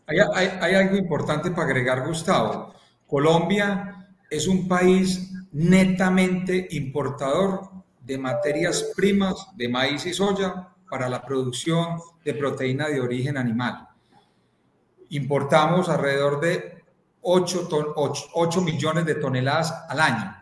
Hay, 0.07 0.18
hay 0.61 0.75
algo 0.75 0.97
importante 0.97 1.51
para 1.51 1.68
agregar, 1.68 2.07
Gustavo. 2.07 2.75
Colombia 3.07 4.09
es 4.31 4.47
un 4.47 4.68
país 4.68 5.33
netamente 5.53 6.68
importador 6.73 7.71
de 8.01 8.18
materias 8.18 8.92
primas 8.94 9.47
de 9.57 9.68
maíz 9.68 10.05
y 10.07 10.12
soya 10.12 10.68
para 10.90 11.09
la 11.09 11.25
producción 11.25 11.99
de 12.25 12.35
proteína 12.35 12.88
de 12.88 13.01
origen 13.01 13.37
animal 13.37 13.88
importamos 15.11 15.88
alrededor 15.88 16.40
de 16.40 16.85
8, 17.23 17.68
millones 18.62 19.05
de 19.07 19.14
toneladas 19.16 19.73
al 19.88 20.01
año. 20.01 20.38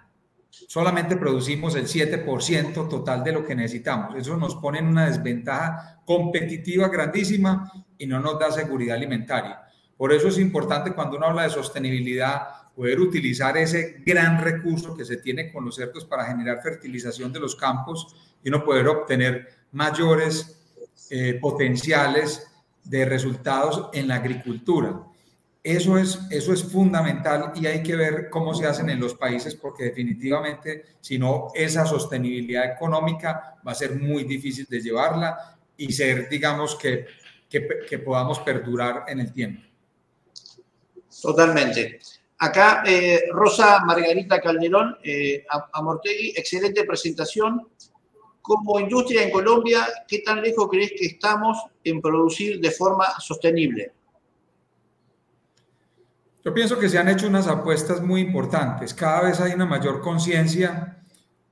Solamente 0.68 1.16
producimos 1.16 1.74
el 1.76 1.86
7% 1.86 2.88
total 2.88 3.22
de 3.22 3.32
lo 3.32 3.44
que 3.44 3.54
necesitamos. 3.54 4.14
Eso 4.16 4.36
nos 4.36 4.56
pone 4.56 4.78
en 4.78 4.86
una 4.86 5.06
desventaja 5.06 6.00
competitiva 6.04 6.88
grandísima 6.88 7.70
y 7.98 8.06
no 8.06 8.20
nos 8.20 8.38
da 8.38 8.50
seguridad 8.50 8.96
alimentaria. 8.96 9.62
Por 9.96 10.12
eso 10.12 10.28
es 10.28 10.38
importante 10.38 10.92
cuando 10.92 11.16
uno 11.16 11.26
habla 11.26 11.44
de 11.44 11.50
sostenibilidad 11.50 12.72
poder 12.74 13.00
utilizar 13.00 13.56
ese 13.56 14.02
gran 14.04 14.42
recurso 14.42 14.94
que 14.94 15.04
se 15.04 15.16
tiene 15.16 15.50
con 15.50 15.64
los 15.64 15.76
cerdos 15.76 16.04
para 16.04 16.26
generar 16.26 16.62
fertilización 16.62 17.32
de 17.32 17.40
los 17.40 17.56
campos 17.56 18.14
y 18.44 18.50
uno 18.50 18.64
poder 18.64 18.86
obtener 18.88 19.48
mayores 19.72 20.60
eh, 21.10 21.38
potenciales 21.40 22.46
de 22.84 23.04
resultados 23.04 23.88
en 23.94 24.08
la 24.08 24.16
agricultura. 24.16 25.00
Eso 25.66 25.98
es, 25.98 26.20
eso 26.30 26.52
es 26.52 26.62
fundamental 26.62 27.50
y 27.56 27.66
hay 27.66 27.82
que 27.82 27.96
ver 27.96 28.30
cómo 28.30 28.54
se 28.54 28.66
hacen 28.66 28.88
en 28.88 29.00
los 29.00 29.14
países 29.14 29.56
porque 29.56 29.82
definitivamente 29.82 30.84
si 31.00 31.18
no 31.18 31.48
esa 31.56 31.84
sostenibilidad 31.84 32.72
económica 32.72 33.56
va 33.66 33.72
a 33.72 33.74
ser 33.74 33.96
muy 33.96 34.22
difícil 34.22 34.64
de 34.70 34.80
llevarla 34.80 35.58
y 35.76 35.92
ser, 35.92 36.28
digamos, 36.28 36.76
que, 36.76 37.06
que, 37.50 37.98
podamos 37.98 38.38
perdurar 38.38 39.06
en 39.08 39.18
el 39.18 39.32
tiempo. 39.32 39.60
Totalmente. 41.20 41.98
Acá, 42.38 42.84
eh, 42.86 43.24
Rosa 43.32 43.80
Margarita 43.84 44.40
Calderón, 44.40 44.96
eh, 45.02 45.44
Amortegui, 45.72 46.32
excelente 46.36 46.84
presentación 46.84 47.66
como 48.40 48.78
industria 48.78 49.24
en 49.24 49.32
Colombia, 49.32 49.84
¿qué 50.06 50.20
tan 50.20 50.42
lejos 50.42 50.68
crees 50.70 50.92
que 50.96 51.06
estamos 51.06 51.58
en 51.82 52.00
producir 52.00 52.60
de 52.60 52.70
forma 52.70 53.18
sostenible? 53.18 53.96
Yo 56.46 56.54
pienso 56.54 56.78
que 56.78 56.88
se 56.88 56.96
han 56.96 57.08
hecho 57.08 57.26
unas 57.26 57.48
apuestas 57.48 58.00
muy 58.02 58.20
importantes. 58.20 58.94
Cada 58.94 59.22
vez 59.22 59.40
hay 59.40 59.50
una 59.50 59.66
mayor 59.66 60.00
conciencia. 60.00 61.02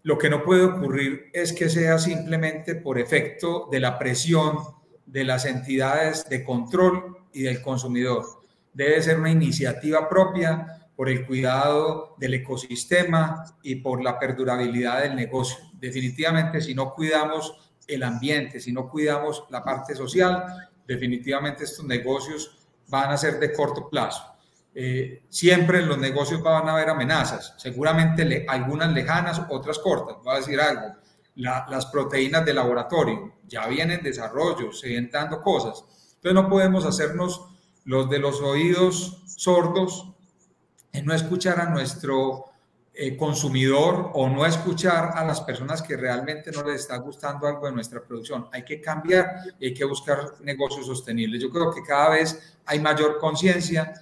Lo 0.05 0.17
que 0.17 0.31
no 0.31 0.45
puede 0.45 0.63
ocurrir 0.63 1.31
es 1.33 1.53
que 1.53 1.69
sea 1.69 1.99
simplemente 1.99 2.77
por 2.77 3.01
efecto 3.01 3.67
de 3.73 3.81
la 3.81 3.99
presión 3.99 4.57
de 5.05 5.25
las 5.25 5.47
entidades 5.47 6.25
de 6.29 6.45
control 6.45 7.27
y 7.33 7.43
del 7.43 7.61
consumidor. 7.61 8.25
Debe 8.73 9.03
ser 9.03 9.19
una 9.19 9.33
iniciativa 9.33 10.09
propia 10.09 10.89
por 10.95 11.09
el 11.09 11.27
cuidado 11.27 12.15
del 12.17 12.35
ecosistema 12.35 13.45
y 13.65 13.75
por 13.75 14.01
la 14.01 14.17
perdurabilidad 14.17 15.03
del 15.03 15.17
negocio. 15.17 15.59
Definitivamente, 15.73 16.61
si 16.61 16.73
no 16.73 16.95
cuidamos 16.95 17.73
el 17.89 18.05
ambiente, 18.05 18.61
si 18.61 18.73
no 18.73 18.89
cuidamos 18.89 19.45
la 19.51 19.65
parte 19.65 19.97
social, 19.97 20.71
definitivamente 20.87 21.65
estos 21.65 21.85
negocios 21.85 22.65
van 22.87 23.11
a 23.11 23.17
ser 23.17 23.41
de 23.41 23.53
corto 23.53 23.89
plazo. 23.91 24.34
Eh, 24.77 25.23
siempre 25.29 25.79
en 25.79 25.89
los 25.89 25.99
negocios 25.99 26.43
van 26.43 26.69
a 26.69 26.73
haber 26.73 26.91
amenazas, 26.91 27.55
seguramente 27.59 28.45
algunas 28.49 28.93
lejanas, 28.93 29.41
otras 29.49 29.79
cortas. 29.79 30.17
Voy 30.25 30.35
a 30.35 30.39
decir 30.39 30.61
algo, 30.61 30.95
las 31.37 31.87
proteínas 31.87 32.45
de 32.45 32.55
laboratorio 32.55 33.35
ya 33.47 33.67
vienen 33.69 33.99
en 33.99 34.05
desarrollo, 34.05 34.73
se 34.73 34.89
vienen 34.89 35.11
dando 35.11 35.41
cosas. 35.41 35.85
Entonces 36.17 36.35
no 36.35 36.49
podemos 36.49 36.85
hacernos 36.85 37.47
los 37.85 38.09
de 38.11 38.19
los 38.19 38.41
oídos 38.41 39.23
sordos 39.27 40.11
en 40.93 41.05
no 41.05 41.15
escuchar 41.15 41.61
a 41.61 41.71
nuestro 41.71 42.47
eh, 42.95 43.17
consumidor 43.17 44.11
o 44.15 44.29
no 44.29 44.47
escuchar 44.47 45.11
a 45.15 45.25
las 45.25 45.41
personas 45.41 45.83
que 45.83 45.97
realmente 45.97 46.53
no 46.53 46.63
les 46.63 46.83
está 46.83 46.97
gustando 46.97 47.47
algo 47.47 47.67
de 47.67 47.73
nuestra 47.73 48.03
producción. 48.03 48.49
Hay 48.53 48.65
que 48.65 48.81
cambiar 48.81 49.35
y 49.59 49.67
hay 49.67 49.75
que 49.75 49.85
buscar 49.85 50.35
negocios 50.41 50.87
sostenibles. 50.87 51.43
Yo 51.43 51.51
creo 51.51 51.73
que 51.73 51.83
cada 51.83 52.11
vez 52.11 52.57
hay 52.65 52.81
mayor 52.81 53.19
conciencia 53.19 53.93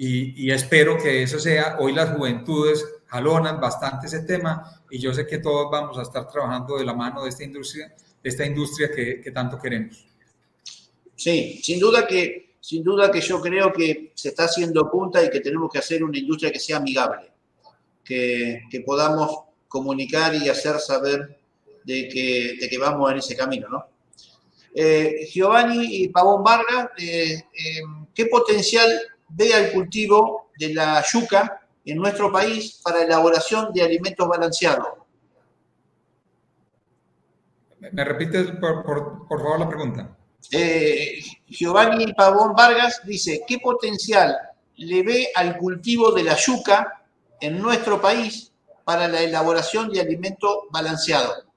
y, 0.00 0.50
espero 0.52 0.96
que 0.96 1.24
eso 1.24 1.40
sea. 1.40 1.76
Hoy 1.80 1.92
las 1.92 2.16
juventudes 2.16 2.86
jalonan 3.06 3.60
bastante 3.60 4.06
ese 4.06 4.20
tema 4.20 4.82
y 4.90 4.98
yo 5.00 5.12
sé 5.12 5.26
que 5.26 5.38
todos 5.38 5.68
vamos 5.70 5.98
a 5.98 6.02
estar 6.02 6.28
trabajando 6.28 6.78
de 6.78 6.84
la 6.84 6.94
mano 6.94 7.24
de 7.24 7.30
esta 7.30 7.42
industria, 7.42 7.92
de 8.22 8.28
esta 8.28 8.46
industria 8.46 8.90
que, 8.94 9.20
que 9.20 9.32
tanto 9.32 9.58
queremos. 9.58 10.06
Sí, 11.16 11.60
sin 11.62 11.80
duda 11.80 12.06
que 12.06 12.48
sin 12.60 12.84
duda 12.84 13.10
que 13.10 13.20
yo 13.20 13.40
creo 13.40 13.72
que 13.72 14.12
se 14.14 14.28
está 14.28 14.44
haciendo 14.44 14.90
punta 14.90 15.24
y 15.24 15.30
que 15.30 15.40
tenemos 15.40 15.70
que 15.72 15.78
hacer 15.78 16.04
una 16.04 16.18
industria 16.18 16.52
que 16.52 16.58
sea 16.58 16.76
amigable, 16.76 17.32
que, 18.04 18.62
podamos 18.84 19.30
comunicar 19.68 20.34
y 20.34 20.48
hacer 20.48 20.78
saber 20.78 21.38
de 21.84 22.08
que, 22.08 22.56
de 22.60 22.68
que, 22.68 22.78
vamos 22.78 23.10
en 23.10 23.18
ese 23.18 23.36
camino, 23.36 23.68
¿no? 23.68 23.86
Eh, 24.74 25.26
Giovanni 25.32 26.02
y 26.02 26.08
Pavón 26.08 26.44
Vargas, 26.44 26.90
eh, 26.98 27.42
eh, 27.52 27.80
¿qué 28.14 28.26
potencial 28.26 28.88
ve 29.28 29.54
al 29.54 29.72
cultivo 29.72 30.50
de 30.58 30.74
la 30.74 31.02
yuca 31.02 31.60
en 31.84 31.98
nuestro 31.98 32.32
país 32.32 32.80
para 32.82 33.02
elaboración 33.02 33.72
de 33.72 33.82
alimentos 33.82 34.28
balanceados? 34.28 34.88
¿Me 37.80 38.04
repites, 38.04 38.50
por 38.58 38.84
favor, 39.28 39.60
la 39.60 39.68
pregunta? 39.68 40.18
Eh, 40.50 41.20
Giovanni 41.46 42.12
Pavón 42.14 42.54
Vargas 42.54 43.02
dice, 43.04 43.42
¿qué 43.46 43.58
potencial 43.58 44.36
le 44.76 45.02
ve 45.02 45.28
al 45.34 45.58
cultivo 45.58 46.12
de 46.12 46.22
la 46.22 46.36
yuca 46.36 47.04
en 47.40 47.60
nuestro 47.60 48.00
país 48.00 48.52
para 48.84 49.08
la 49.08 49.20
elaboración 49.20 49.90
de 49.90 50.00
alimento 50.00 50.68
balanceado? 50.70 51.47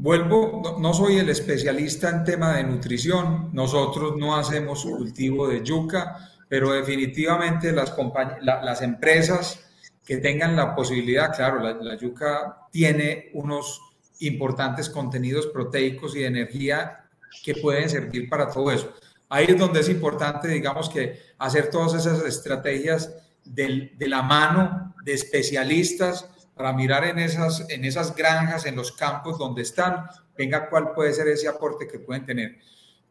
Vuelvo, 0.00 0.76
no, 0.80 0.94
soy 0.94 1.18
el 1.18 1.28
especialista 1.28 2.08
en 2.08 2.22
tema 2.22 2.56
de 2.56 2.62
nutrición, 2.62 3.50
nosotros 3.52 4.16
no 4.16 4.36
hacemos 4.36 4.84
cultivo 4.84 5.48
de 5.48 5.64
yuca, 5.64 6.30
pero 6.48 6.72
definitivamente 6.72 7.72
las, 7.72 7.92
las 8.40 8.82
empresas 8.82 9.60
que 10.04 10.18
tengan 10.18 10.54
la 10.54 10.76
posibilidad, 10.76 11.34
claro, 11.34 11.60
la 11.60 11.96
yuca 11.96 12.68
tiene 12.70 13.30
unos 13.34 13.80
importantes 14.20 14.88
contenidos 14.88 15.48
proteicos 15.48 16.14
y 16.14 16.20
de 16.20 16.26
energía 16.26 17.04
que 17.42 17.56
pueden 17.56 17.90
servir 17.90 18.28
para 18.28 18.48
todo 18.48 18.70
eso. 18.70 18.92
Ahí 19.28 19.46
es 19.48 19.58
donde 19.58 19.80
es 19.80 19.88
importante, 19.88 20.46
digamos, 20.46 20.88
que 20.88 21.18
hacer 21.38 21.70
todas 21.70 21.94
esas 21.94 22.24
estrategias 22.24 23.14
de 23.44 23.90
la 24.06 24.22
mano 24.22 24.94
de 25.04 25.14
especialistas 25.14 26.30
para 26.58 26.72
mirar 26.72 27.04
en 27.04 27.20
esas, 27.20 27.64
en 27.70 27.84
esas 27.84 28.14
granjas, 28.14 28.66
en 28.66 28.74
los 28.74 28.92
campos 28.92 29.38
donde 29.38 29.62
están, 29.62 30.06
venga 30.36 30.68
cuál 30.68 30.92
puede 30.92 31.14
ser 31.14 31.28
ese 31.28 31.48
aporte 31.48 31.86
que 31.86 32.00
pueden 32.00 32.26
tener. 32.26 32.58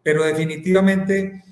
Pero 0.03 0.23
definitivamente, 0.23 1.43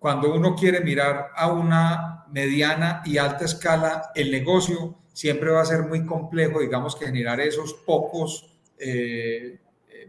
cuando 0.00 0.34
uno 0.34 0.56
quiere 0.56 0.80
mirar 0.80 1.30
a 1.36 1.50
una 1.52 2.24
mediana 2.30 3.02
y 3.04 3.18
alta 3.18 3.44
escala 3.44 4.10
el 4.16 4.32
negocio, 4.32 4.98
siempre 5.12 5.50
va 5.50 5.62
a 5.62 5.64
ser 5.64 5.84
muy 5.84 6.04
complejo, 6.04 6.60
digamos, 6.60 6.96
que 6.96 7.06
generar 7.06 7.40
esos 7.40 7.72
pocos 7.72 8.58
eh, 8.78 9.58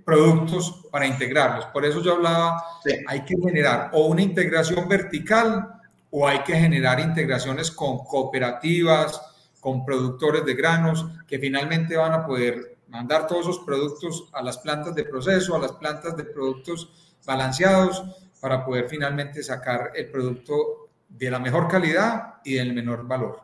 productos 0.03 0.87
para 0.91 1.05
integrarlos. 1.05 1.65
Por 1.67 1.85
eso 1.85 2.01
yo 2.01 2.13
hablaba, 2.15 2.63
hay 3.07 3.21
que 3.21 3.35
generar 3.37 3.91
o 3.93 4.07
una 4.07 4.23
integración 4.23 4.89
vertical 4.89 5.75
o 6.09 6.27
hay 6.27 6.39
que 6.39 6.55
generar 6.55 6.99
integraciones 6.99 7.69
con 7.69 7.99
cooperativas, 7.99 9.21
con 9.59 9.85
productores 9.85 10.45
de 10.45 10.53
granos, 10.53 11.05
que 11.27 11.39
finalmente 11.39 11.97
van 11.97 12.13
a 12.13 12.25
poder 12.25 12.77
mandar 12.87 13.27
todos 13.27 13.41
esos 13.41 13.59
productos 13.59 14.29
a 14.33 14.41
las 14.41 14.57
plantas 14.57 14.95
de 14.95 15.03
proceso, 15.03 15.55
a 15.55 15.59
las 15.59 15.73
plantas 15.73 16.15
de 16.15 16.23
productos 16.23 17.17
balanceados, 17.25 18.03
para 18.39 18.65
poder 18.65 18.87
finalmente 18.87 19.43
sacar 19.43 19.91
el 19.95 20.09
producto 20.09 20.89
de 21.09 21.29
la 21.29 21.39
mejor 21.39 21.67
calidad 21.67 22.35
y 22.43 22.55
del 22.55 22.73
menor 22.73 23.05
valor. 23.05 23.41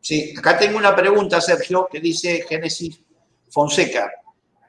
Sí, 0.00 0.34
acá 0.36 0.58
tengo 0.58 0.76
una 0.76 0.94
pregunta, 0.94 1.40
Sergio, 1.40 1.88
que 1.90 2.00
dice 2.00 2.44
Génesis 2.46 3.00
Fonseca. 3.48 4.12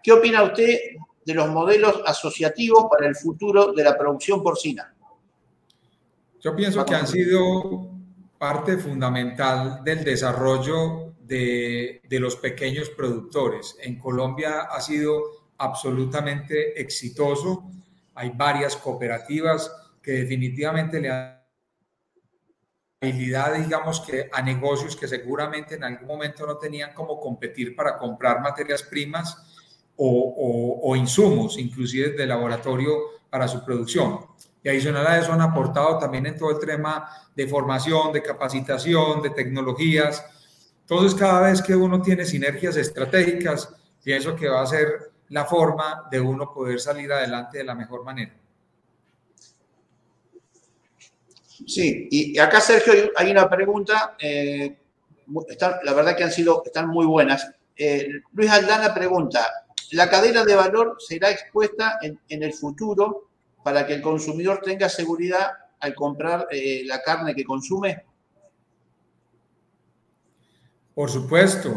¿Qué 0.01 0.11
opina 0.13 0.43
usted 0.43 0.79
de 1.25 1.33
los 1.33 1.49
modelos 1.49 2.01
asociativos 2.05 2.85
para 2.89 3.07
el 3.07 3.15
futuro 3.15 3.73
de 3.73 3.83
la 3.83 3.97
producción 3.97 4.41
porcina? 4.41 4.93
Yo 6.39 6.55
pienso 6.55 6.85
que 6.85 6.95
han 6.95 7.07
sido 7.07 7.94
parte 8.47 8.77
fundamental 8.77 9.83
del 9.83 10.03
desarrollo 10.03 11.15
de, 11.19 11.99
los 12.11 12.35
pequeños 12.35 12.91
productores. 12.91 13.75
En 13.81 13.97
Colombia 13.97 14.67
ha 14.69 14.79
sido 14.81 15.23
absolutamente 15.57 16.79
exitoso. 16.79 17.71
Hay 18.13 18.33
varias 18.35 18.75
cooperativas 18.77 19.71
que 19.99 20.11
definitivamente 20.11 21.01
le 21.01 21.09
han 21.09 21.41
habilidad, 23.01 23.55
digamos 23.55 23.99
que 24.01 24.29
a 24.31 24.43
negocios 24.43 24.95
que 24.95 25.07
seguramente 25.07 25.73
en 25.73 25.83
algún 25.83 26.07
momento 26.07 26.45
no 26.45 26.57
tenían 26.57 26.93
cómo 26.93 27.19
competir 27.19 27.75
para 27.75 27.97
comprar 27.97 28.41
materias 28.41 28.83
primas 28.83 29.37
o, 29.95 30.95
insumos, 30.95 31.57
inclusive 31.57 32.11
de 32.11 32.27
laboratorio 32.27 32.93
para 33.27 33.47
su 33.47 33.65
producción. 33.65 34.19
Y 34.65 34.69
adicional 34.69 35.05
a 35.05 35.19
eso 35.19 35.31
han 35.31 35.41
aportado 35.41 35.99
también 35.99 36.25
en 36.25 36.35
todo 36.35 36.49
el 36.49 36.65
tema 36.65 37.07
de 37.35 37.47
formación, 37.47 38.11
de 38.11 38.23
capacitación, 38.23 39.21
de 39.21 39.29
tecnologías. 39.29 40.25
Entonces, 40.81 41.13
cada 41.13 41.41
vez 41.41 41.61
que 41.61 41.75
uno 41.75 42.01
tiene 42.01 42.25
sinergias 42.25 42.75
estratégicas, 42.75 43.69
pienso 44.03 44.35
que 44.35 44.49
va 44.49 44.63
a 44.63 44.65
ser 44.65 45.11
la 45.29 45.45
forma 45.45 46.07
de 46.09 46.19
uno 46.19 46.51
poder 46.51 46.79
salir 46.79 47.13
adelante 47.13 47.59
de 47.59 47.63
la 47.63 47.75
mejor 47.75 48.03
manera. 48.03 48.33
Sí, 51.67 52.07
y 52.09 52.39
acá 52.39 52.59
Sergio 52.59 53.11
hay 53.15 53.29
una 53.29 53.47
pregunta, 53.47 54.15
eh, 54.19 54.77
la 55.83 55.93
verdad 55.93 56.17
que 56.17 56.23
han 56.23 56.31
sido, 56.31 56.63
están 56.65 56.87
muy 56.87 57.05
buenas. 57.05 57.51
Eh, 57.77 58.09
Luis 58.33 58.49
Aldana 58.49 58.95
pregunta, 58.95 59.47
la 59.91 60.09
cadena 60.09 60.43
de 60.43 60.55
valor 60.55 60.97
será 60.97 61.29
expuesta 61.29 61.99
en, 62.01 62.19
el 62.29 62.51
futuro 62.51 63.29
para 63.65 63.87
que 63.87 63.95
el 63.95 64.01
consumidor 64.03 64.61
tenga 64.63 64.87
seguridad 64.87 65.49
al 65.79 65.95
comprar 65.95 66.47
eh, 66.51 66.83
la 66.85 67.01
carne 67.01 67.33
que 67.33 67.43
consume? 67.43 68.05
Por 70.93 71.09
supuesto. 71.09 71.75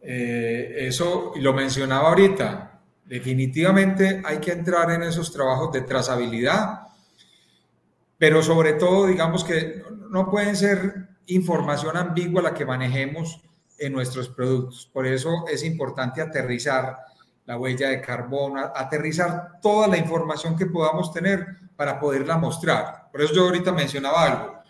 Eh, 0.00 0.86
eso 0.86 1.32
lo 1.40 1.52
mencionaba 1.52 2.10
ahorita. 2.10 2.80
Definitivamente 3.04 4.22
hay 4.24 4.38
que 4.38 4.52
entrar 4.52 4.88
en 4.92 5.02
esos 5.02 5.32
trabajos 5.32 5.72
de 5.72 5.80
trazabilidad, 5.80 6.82
pero 8.16 8.40
sobre 8.40 8.74
todo, 8.74 9.08
digamos 9.08 9.42
que 9.42 9.82
no 10.08 10.30
pueden 10.30 10.54
ser 10.54 11.08
información 11.26 11.96
ambigua 11.96 12.42
la 12.42 12.54
que 12.54 12.64
manejemos 12.64 13.42
en 13.76 13.92
nuestros 13.92 14.28
productos. 14.28 14.88
Por 14.92 15.04
eso 15.04 15.46
es 15.50 15.64
importante 15.64 16.22
aterrizar 16.22 16.96
la 17.46 17.56
huella 17.56 17.88
de 17.88 18.00
carbono, 18.00 18.60
aterrizar 18.74 19.60
toda 19.62 19.88
la 19.88 19.96
información 19.96 20.56
que 20.56 20.66
podamos 20.66 21.12
tener 21.12 21.46
para 21.76 21.98
poderla 21.98 22.36
mostrar. 22.36 23.08
Por 23.10 23.22
eso 23.22 23.34
yo 23.34 23.44
ahorita 23.44 23.72
mencionaba 23.72 24.24
algo. 24.24 24.62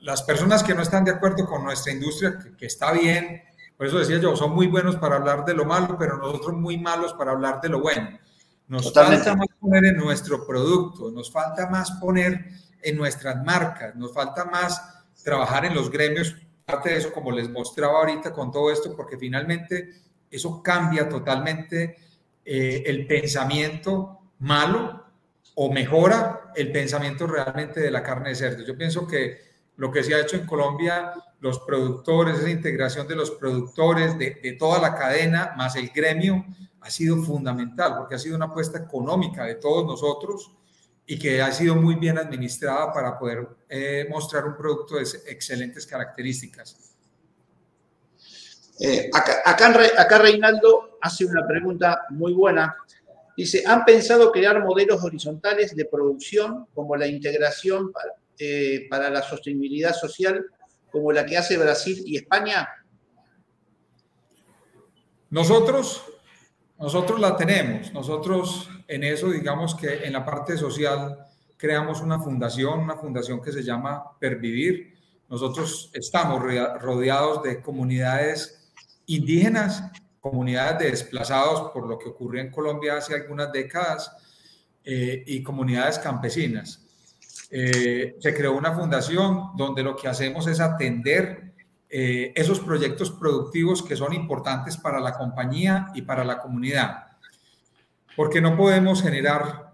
Las 0.00 0.22
personas 0.22 0.62
que 0.62 0.74
no 0.74 0.82
están 0.82 1.04
de 1.04 1.12
acuerdo 1.12 1.46
con 1.46 1.64
nuestra 1.64 1.92
industria, 1.92 2.38
que, 2.58 2.66
está 2.66 2.92
bien, 2.92 3.42
por 3.76 3.86
eso 3.86 3.98
decía 3.98 4.18
yo, 4.18 4.36
son 4.36 4.54
muy 4.54 4.66
buenos 4.66 4.96
para 4.96 5.16
hablar 5.16 5.44
de 5.44 5.54
lo 5.54 5.64
malo, 5.64 5.96
pero 5.98 6.18
nosotros 6.18 6.56
muy 6.56 6.78
malos 6.78 7.14
para 7.14 7.32
hablar 7.32 7.60
de 7.60 7.68
lo 7.68 7.80
bueno. 7.80 8.18
Nos 8.66 8.92
falta 8.92 9.36
más 9.36 9.48
poner 9.60 9.84
en 9.84 9.96
nuestro 9.96 10.46
producto, 10.46 11.10
nos 11.10 11.30
falta 11.30 11.68
más 11.68 11.92
poner 11.92 12.48
en 12.82 12.96
nuestras 12.96 13.42
marcas, 13.44 13.94
nos 13.94 14.12
falta 14.12 14.44
más 14.44 15.04
trabajar 15.22 15.64
en 15.64 15.74
los 15.74 15.90
gremios 15.90 16.34
parte 16.68 16.90
de 16.90 16.98
eso, 16.98 17.12
como 17.12 17.32
les 17.32 17.48
mostraba 17.48 17.98
ahorita 17.98 18.30
con 18.30 18.52
todo 18.52 18.70
esto, 18.70 18.94
porque 18.94 19.16
finalmente 19.16 19.88
eso 20.30 20.62
cambia 20.62 21.08
totalmente 21.08 21.96
eh, 22.44 22.82
el 22.86 23.06
pensamiento 23.06 24.20
malo 24.38 25.04
o 25.54 25.72
mejora 25.72 26.52
el 26.54 26.70
pensamiento 26.72 27.26
realmente 27.26 27.80
de 27.80 27.90
la 27.90 28.02
carne 28.02 28.30
de 28.30 28.36
cerdo. 28.36 28.64
Yo 28.64 28.76
pienso 28.76 29.06
que 29.06 29.48
lo 29.76 29.90
que 29.90 30.02
se 30.02 30.14
ha 30.14 30.20
hecho 30.20 30.36
en 30.36 30.46
Colombia, 30.46 31.12
los 31.40 31.60
productores, 31.60 32.38
esa 32.38 32.50
integración 32.50 33.06
de 33.06 33.16
los 33.16 33.30
productores, 33.32 34.18
de, 34.18 34.56
toda 34.58 34.80
la 34.80 34.94
cadena, 34.94 35.54
más 35.56 35.76
el 35.76 35.88
gremio, 35.90 36.44
ha 36.80 36.90
sido 36.90 37.16
fundamental, 37.22 37.96
porque 37.96 38.14
ha 38.14 38.18
sido 38.18 38.36
una 38.36 38.46
apuesta 38.46 38.78
económica 38.78 39.44
de 39.44 39.56
todos 39.56 39.84
nosotros 39.84 40.52
y 41.06 41.18
que 41.18 41.42
ha 41.42 41.52
sido 41.52 41.74
muy 41.74 41.94
bien 41.94 42.18
administrada 42.18 42.92
para 42.92 43.18
poder 43.18 43.48
eh, 43.68 44.06
mostrar 44.10 44.46
un 44.46 44.56
producto 44.56 44.96
de 44.96 45.02
excelentes 45.26 45.86
características. 45.86 46.87
Eh, 48.80 49.10
acá, 49.12 49.42
acá, 49.44 50.18
Reinaldo 50.18 50.98
hace 51.00 51.24
una 51.24 51.46
pregunta 51.46 52.02
muy 52.10 52.32
buena. 52.32 52.76
Dice, 53.36 53.62
¿han 53.66 53.84
pensado 53.84 54.32
crear 54.32 54.62
modelos 54.64 55.02
horizontales 55.02 55.74
de 55.74 55.84
producción 55.84 56.66
como 56.74 56.96
la 56.96 57.06
integración 57.06 57.92
para, 57.92 58.14
eh, 58.38 58.86
para 58.90 59.10
la 59.10 59.22
sostenibilidad 59.22 59.94
social 59.94 60.44
como 60.90 61.12
la 61.12 61.24
que 61.26 61.36
hace 61.36 61.56
Brasil 61.56 62.02
y 62.04 62.16
España? 62.16 62.68
Nosotros 65.30 66.04
nosotros 66.78 67.18
la 67.18 67.36
tenemos, 67.36 67.92
nosotros 67.92 68.70
en 68.86 69.02
eso, 69.02 69.30
digamos 69.30 69.74
que 69.74 70.04
en 70.04 70.12
la 70.12 70.24
parte 70.24 70.56
social 70.56 71.18
creamos 71.56 72.00
una 72.00 72.20
fundación, 72.20 72.78
una 72.78 72.94
fundación 72.94 73.42
que 73.42 73.50
se 73.50 73.64
llama 73.64 74.16
Pervivir. 74.20 74.94
Nosotros 75.28 75.90
estamos 75.92 76.40
rodeados 76.40 77.42
de 77.42 77.60
comunidades 77.60 78.57
indígenas, 79.08 79.82
comunidades 80.20 80.78
de 80.78 80.90
desplazados 80.90 81.70
por 81.72 81.88
lo 81.88 81.98
que 81.98 82.10
ocurrió 82.10 82.40
en 82.40 82.50
Colombia 82.50 82.96
hace 82.96 83.14
algunas 83.14 83.50
décadas 83.50 84.12
eh, 84.84 85.24
y 85.26 85.42
comunidades 85.42 85.98
campesinas. 85.98 86.84
Eh, 87.50 88.16
se 88.20 88.34
creó 88.34 88.56
una 88.56 88.74
fundación 88.74 89.56
donde 89.56 89.82
lo 89.82 89.96
que 89.96 90.08
hacemos 90.08 90.46
es 90.46 90.60
atender 90.60 91.54
eh, 91.88 92.32
esos 92.36 92.60
proyectos 92.60 93.10
productivos 93.10 93.82
que 93.82 93.96
son 93.96 94.12
importantes 94.12 94.76
para 94.76 95.00
la 95.00 95.14
compañía 95.14 95.88
y 95.94 96.02
para 96.02 96.22
la 96.22 96.38
comunidad. 96.38 97.06
Porque 98.14 98.40
no 98.40 98.56
podemos 98.56 99.02
generar, 99.02 99.72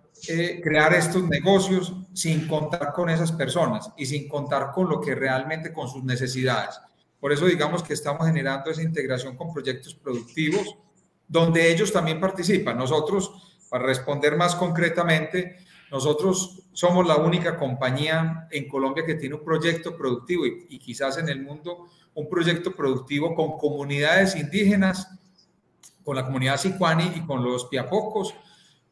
crear 0.62 0.95
estos 0.95 1.24
negocios 1.24 1.93
sin 2.12 2.47
contar 2.47 2.93
con 2.93 3.11
esas 3.11 3.32
personas 3.32 3.91
y 3.97 4.07
sin 4.07 4.28
contar 4.28 4.70
con 4.72 4.89
lo 4.89 5.01
que 5.01 5.14
realmente, 5.14 5.72
con 5.72 5.89
sus 5.89 6.05
necesidades. 6.05 6.78
Por 7.24 7.32
eso 7.32 7.46
digamos 7.46 7.82
que 7.82 7.94
estamos 7.94 8.26
generando 8.26 8.70
esa 8.70 8.82
integración 8.82 9.34
con 9.34 9.50
proyectos 9.50 9.94
productivos 9.94 10.76
donde 11.26 11.72
ellos 11.72 11.90
también 11.90 12.20
participan. 12.20 12.76
Nosotros, 12.76 13.56
para 13.70 13.86
responder 13.86 14.36
más 14.36 14.54
concretamente, 14.54 15.56
nosotros 15.90 16.64
somos 16.74 17.06
la 17.06 17.16
única 17.16 17.56
compañía 17.56 18.46
en 18.50 18.68
Colombia 18.68 19.06
que 19.06 19.14
tiene 19.14 19.36
un 19.36 19.42
proyecto 19.42 19.96
productivo 19.96 20.44
y, 20.44 20.78
quizás 20.78 21.16
en 21.16 21.30
el 21.30 21.40
mundo 21.40 21.86
un 22.12 22.28
proyecto 22.28 22.76
productivo 22.76 23.34
con 23.34 23.56
comunidades 23.56 24.36
indígenas, 24.36 25.08
con 26.04 26.16
la 26.16 26.26
comunidad 26.26 26.58
sicuani 26.58 27.10
y 27.16 27.24
con 27.24 27.42
los 27.42 27.64
piapocos, 27.68 28.34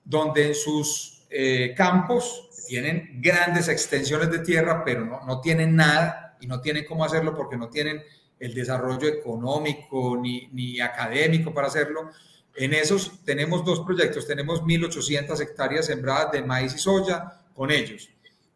donde 0.02 0.46
en 0.46 0.54
sus 0.54 1.26
eh, 1.28 1.74
campos 1.76 2.48
tienen 2.66 3.20
grandes 3.20 3.68
extensiones 3.68 4.30
de 4.30 4.38
tierra, 4.38 4.82
pero 4.86 5.04
no, 5.04 5.20
no 5.26 5.42
tienen 5.42 5.76
nada 5.76 6.38
y 6.40 6.46
no 6.46 6.62
tienen 6.62 6.86
cómo 6.86 7.04
hacerlo 7.04 7.34
porque 7.34 7.58
no 7.58 7.68
tienen 7.68 8.02
el 8.43 8.55
desarrollo 8.55 9.07
económico 9.07 10.18
ni, 10.20 10.49
ni 10.53 10.80
académico 10.80 11.55
para 11.55 11.68
hacerlo. 11.68 12.11
En 12.57 12.74
esos 12.74 13.24
tenemos 13.24 13.64
dos 13.64 13.80
proyectos, 13.80 14.26
tenemos 14.26 14.62
1.800 14.62 15.40
hectáreas 15.40 15.86
sembradas 15.86 16.32
de 16.32 16.43
maíz 16.43 16.74
y 16.74 16.78
soya 16.78 17.40
con 17.55 17.70
ellos. 17.70 18.11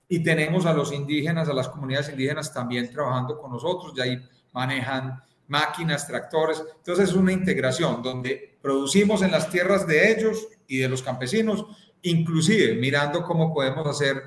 Y 0.09 0.25
tenemos 0.25 0.67
a 0.67 0.73
los 0.73 0.93
indígenas, 0.93 1.49
a 1.49 1.53
las 1.53 1.69
comunidades 1.69 2.09
indígenas 2.09 2.53
también 2.53 2.91
trabajando 2.91 3.39
con 3.39 3.53
nosotros, 3.53 3.93
y 3.97 4.01
ahí 4.01 4.29
manejan 4.53 5.23
máquinas, 5.47 6.09
tractores. 6.09 6.65
Entonces 6.79 7.11
es 7.11 7.15
una 7.15 7.33
integración 7.33 8.03
donde 8.03 8.59
producimos 8.61 9.23
en 9.23 9.31
las 9.31 9.49
tierras 9.51 9.87
de 9.87 10.11
ellos 10.11 10.49
y 10.67 10.79
de 10.79 10.89
los 10.89 11.01
campesinos, 11.01 11.65
inclusive 12.03 12.75
mirando 12.75 13.23
cómo 13.23 13.55
podemos 13.55 13.87
hacer 13.87 14.21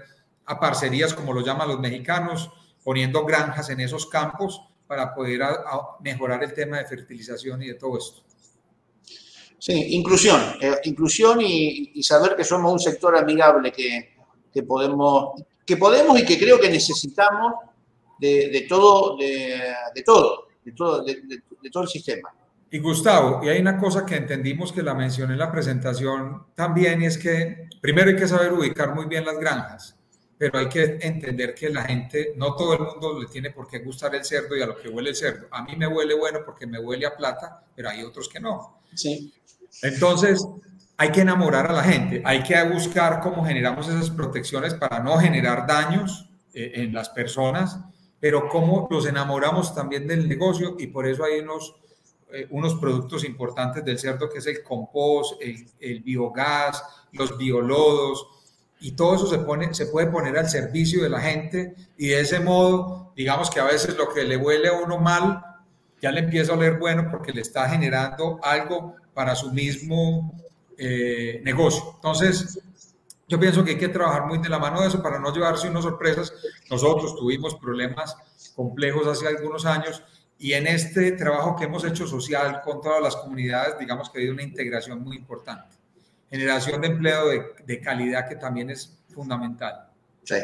a 0.45 0.57
parcerías, 0.57 1.13
como 1.13 1.33
lo 1.33 1.41
llaman 1.41 1.67
los 1.67 1.81
mexicanos, 1.81 2.49
poniendo 2.81 3.25
granjas 3.25 3.69
en 3.69 3.81
esos 3.81 4.05
campos 4.05 4.68
para 4.89 5.13
poder 5.13 5.39
mejorar 5.99 6.43
el 6.43 6.51
tema 6.51 6.79
de 6.79 6.85
fertilización 6.85 7.61
y 7.61 7.67
de 7.67 7.73
todo 7.75 7.95
esto. 7.99 8.23
Sí, 9.59 9.93
inclusión, 9.93 10.41
eh, 10.59 10.77
inclusión 10.85 11.39
y, 11.41 12.01
saber 12.01 12.35
que 12.35 12.43
somos 12.43 12.73
un 12.73 12.79
sector 12.79 13.15
amigable 13.15 13.71
que, 13.71 14.63
podemos, 14.63 15.43
que 15.63 15.77
podemos 15.77 16.19
y 16.19 16.25
que 16.25 16.39
creo 16.39 16.59
que 16.59 16.71
necesitamos 16.71 17.53
de, 18.17 18.65
todo, 18.67 19.15
de, 19.15 20.01
todo, 20.03 20.47
de 20.65 20.71
todo, 20.71 21.03
de, 21.03 21.69
todo 21.71 21.83
el 21.83 21.89
sistema. 21.89 22.33
Y 22.71 22.79
Gustavo, 22.79 23.41
y 23.43 23.49
hay 23.49 23.61
una 23.61 23.77
cosa 23.77 24.03
que 24.07 24.15
entendimos 24.15 24.71
que 24.71 24.81
la 24.81 24.95
mencioné 24.95 25.33
en 25.33 25.39
la 25.39 25.51
presentación 25.51 26.47
también, 26.55 27.03
y 27.03 27.05
es 27.05 27.19
que 27.19 27.69
primero 27.79 28.09
hay 28.09 28.15
que 28.15 28.27
saber 28.27 28.53
ubicar 28.53 28.95
muy 28.95 29.05
bien 29.05 29.23
las 29.23 29.37
granjas 29.37 29.98
pero 30.39 30.57
hay 30.57 30.69
que 30.69 30.97
entender 31.01 31.53
que 31.53 31.69
la 31.69 31.81
gente, 31.81 32.31
no 32.37 32.55
todo 32.55 32.73
el 32.73 32.79
mundo 32.79 33.19
le 33.19 33.27
tiene 33.27 33.51
por 33.51 33.67
qué 33.67 33.79
gustar 33.79 34.15
el 34.15 34.23
cerdo 34.23 34.55
y 34.55 34.61
a 34.61 34.67
lo 34.67 34.77
que 34.77 34.87
huele 34.87 35.09
el 35.09 35.15
cerdo. 35.17 35.47
A 35.51 35.63
mí 35.63 35.75
me 35.75 35.85
huele 35.85 36.13
bueno 36.13 36.39
porque 36.45 36.65
me 36.65 36.79
huele 36.79 37.05
a 37.05 37.13
plata, 37.13 37.61
pero 37.75 37.89
hay 37.89 38.03
otros 38.03 38.29
que 38.29 38.39
no. 38.39 38.79
Sí. 38.95 39.33
Entonces, 39.83 40.47
hay 40.95 41.11
que 41.11 41.21
enamorar 41.21 41.69
a 41.69 41.73
la 41.73 41.83
gente, 41.83 42.21
hay 42.23 42.41
que 42.41 42.55
buscar 42.63 43.19
cómo 43.19 43.43
generamos 43.43 43.89
esas 43.89 44.09
protecciones 44.11 44.73
para 44.75 45.01
no 45.01 45.17
generar 45.17 45.67
daños 45.67 46.29
eh, 46.53 46.71
en 46.75 46.93
las 46.93 47.09
personas, 47.09 47.77
pero 48.21 48.47
cómo 48.47 48.87
los 48.89 49.05
enamoramos 49.07 49.75
también 49.75 50.07
del 50.07 50.29
negocio 50.29 50.77
y 50.79 50.87
por 50.87 51.05
eso 51.05 51.25
hay 51.25 51.41
unos, 51.41 51.75
eh, 52.31 52.47
unos 52.49 52.75
productos 52.75 53.25
importantes 53.25 53.83
del 53.83 53.99
cerdo 53.99 54.29
que 54.29 54.37
es 54.37 54.47
el 54.47 54.63
compost, 54.63 55.41
el, 55.41 55.65
el 55.81 55.99
biogás, 55.99 56.81
los 57.11 57.37
biolodos, 57.37 58.38
y 58.79 58.93
todo 58.93 59.15
eso 59.15 59.27
se, 59.27 59.85
puede 59.87 60.07
poner 60.07 60.37
al 60.37 60.49
servicio 60.49 61.03
de 61.03 61.09
la 61.09 61.19
gente 61.19 61.75
y 61.97 62.09
de 62.09 62.21
ese 62.21 62.39
modo, 62.39 63.11
digamos 63.15 63.49
que 63.49 63.59
a 63.59 63.65
veces 63.65 63.97
lo 63.97 64.13
que 64.13 64.23
le 64.23 64.37
huele 64.37 64.69
a 64.69 64.73
uno 64.73 64.97
mal, 64.97 65.43
ya 66.01 66.11
le 66.11 66.21
empieza 66.21 66.53
a 66.53 66.55
oler 66.55 66.79
bueno 66.79 67.07
porque 67.11 67.33
le 67.33 67.41
está 67.41 67.67
generando 67.67 68.39
algo 68.41 68.95
para 69.13 69.35
su 69.35 69.51
mismo 69.51 70.33
eh, 70.77 71.41
negocio. 71.43 71.91
Entonces, 71.95 72.61
yo 73.27 73.37
pienso 73.37 73.65
que 73.65 73.71
hay 73.71 73.77
que 73.77 73.89
trabajar 73.89 74.25
muy 74.25 74.37
de 74.37 74.47
la 74.47 74.59
mano 74.59 74.81
de 74.81 74.87
eso 74.87 75.03
para 75.03 75.19
no 75.19 75.33
llevarse 75.33 75.67
unas 75.67 75.83
sorpresas. 75.83 76.33
Nosotros 76.71 77.17
tuvimos 77.17 77.55
problemas 77.55 78.15
complejos 78.55 79.07
hace 79.07 79.27
algunos 79.27 79.65
años 79.65 80.01
y 80.37 80.53
en 80.53 80.67
este 80.67 81.11
trabajo 81.11 81.57
que 81.57 81.65
hemos 81.65 81.83
hecho 81.83 82.07
social 82.07 82.61
con 82.63 82.79
todas 82.79 83.03
las 83.03 83.17
comunidades, 83.17 83.77
digamos 83.77 84.09
que 84.09 84.17
ha 84.17 84.21
habido 84.21 84.33
una 84.33 84.43
integración 84.43 85.03
muy 85.03 85.17
importante 85.17 85.78
generación 86.29 86.81
de 86.81 86.87
empleo 86.87 87.29
de, 87.65 87.81
calidad 87.81 88.27
que 88.27 88.35
también 88.35 88.69
es 88.69 88.97
fundamental. 89.09 89.89
Sí. 90.23 90.35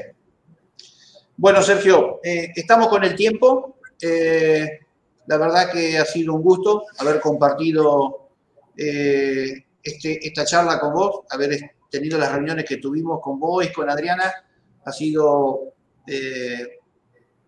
Bueno, 1.38 1.61
Sergio, 1.61 2.19
eh, 2.23 2.51
estamos 2.55 2.88
con 2.88 3.03
el 3.03 3.15
tiempo. 3.15 3.77
Eh, 4.01 4.79
la 5.27 5.38
verdad 5.38 5.71
que 5.71 5.97
ha 5.97 6.05
sido 6.05 6.33
un 6.33 6.41
gusto 6.41 6.86
haber 6.99 7.19
compartido 7.19 8.29
eh, 8.77 9.65
este, 9.81 10.27
esta 10.27 10.45
charla 10.45 10.79
con 10.79 10.93
vos, 10.93 11.21
haber 11.29 11.75
tenido 11.89 12.17
las 12.17 12.31
reuniones 12.31 12.65
que 12.65 12.77
tuvimos 12.77 13.19
con 13.21 13.39
vos 13.39 13.65
y 13.65 13.71
con 13.71 13.89
Adriana. 13.89 14.33
Ha 14.83 14.91
sido 14.91 15.73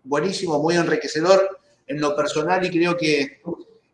buenísimo, 0.02 0.60
muy 0.60 0.74
enriquecedor 0.74 1.60
en 1.86 2.00
lo 2.00 2.16
personal 2.16 2.64
y 2.64 2.70
creo 2.70 2.96
que, 2.96 3.40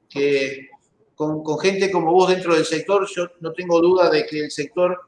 que 0.09 0.69
con, 1.15 1.59
gente 1.59 1.91
como 1.91 2.13
vos 2.13 2.29
dentro 2.29 2.55
del 2.55 2.65
sector, 2.65 3.07
yo 3.15 3.29
no 3.41 3.53
tengo 3.53 3.81
duda 3.81 4.11
de 4.11 4.27
que 4.27 4.41
el 4.41 4.51
sector 4.51 4.99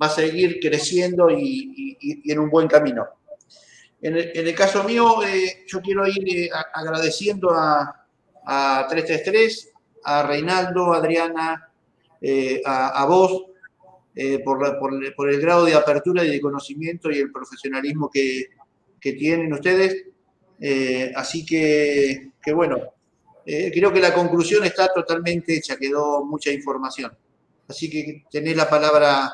va 0.00 0.06
a 0.06 0.10
seguir 0.10 0.58
creciendo 0.60 1.30
y, 1.30 1.96
en 2.24 2.38
un 2.38 2.50
buen 2.50 2.68
camino. 2.68 3.06
En 4.02 4.16
el, 4.16 4.54
caso 4.54 4.84
mío, 4.84 5.22
eh, 5.22 5.64
yo 5.66 5.80
quiero 5.80 6.06
ir 6.06 6.28
eh, 6.28 6.50
agradeciendo 6.74 7.50
a, 7.50 8.06
a 8.44 8.86
333, 8.88 9.72
a 10.04 10.22
Reinaldo, 10.24 10.92
Adriana, 10.92 11.70
eh, 12.20 12.60
a, 12.66 13.06
vos, 13.06 13.44
por, 14.44 14.78
por, 15.16 15.30
el 15.30 15.40
grado 15.40 15.64
de 15.64 15.74
apertura 15.74 16.22
y 16.22 16.30
de 16.30 16.40
conocimiento 16.40 17.10
y 17.10 17.18
el 17.18 17.32
profesionalismo 17.32 18.10
que, 18.12 18.48
que 19.00 19.14
tienen 19.14 19.52
ustedes. 19.52 20.04
así 21.16 21.46
que, 21.46 22.32
que 22.42 22.52
bueno, 22.52 22.94
eh, 23.46 23.70
creo 23.72 23.92
que 23.92 24.00
la 24.00 24.14
conclusión 24.14 24.64
está 24.64 24.88
totalmente 24.92 25.56
hecha, 25.56 25.76
quedó 25.76 26.24
mucha 26.24 26.50
información. 26.50 27.16
Así 27.68 27.90
que 27.90 28.24
tenés 28.30 28.56
la 28.56 28.68
palabra 28.68 29.32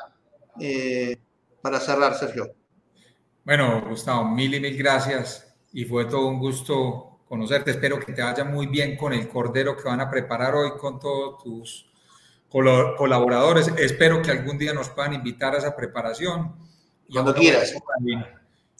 eh, 0.59 1.17
para 1.61 1.79
cerrar, 1.79 2.15
Sergio. 2.15 2.53
Bueno, 3.43 3.85
Gustavo, 3.87 4.25
mil 4.25 4.53
y 4.53 4.59
mil 4.59 4.77
gracias 4.77 5.47
y 5.73 5.85
fue 5.85 6.05
todo 6.05 6.27
un 6.27 6.39
gusto 6.39 7.21
conocerte. 7.27 7.71
Espero 7.71 7.99
que 7.99 8.13
te 8.13 8.21
vaya 8.21 8.43
muy 8.43 8.67
bien 8.67 8.97
con 8.97 9.13
el 9.13 9.27
cordero 9.29 9.77
que 9.77 9.83
van 9.83 10.01
a 10.01 10.09
preparar 10.09 10.55
hoy 10.55 10.71
con 10.77 10.99
todos 10.99 11.43
tus 11.43 11.91
colaboradores. 12.49 13.69
Espero 13.77 14.21
que 14.21 14.31
algún 14.31 14.57
día 14.57 14.73
nos 14.73 14.89
puedan 14.89 15.13
invitar 15.13 15.55
a 15.55 15.59
esa 15.59 15.75
preparación. 15.75 16.55
Cuando 17.11 17.33
quieras. 17.33 17.73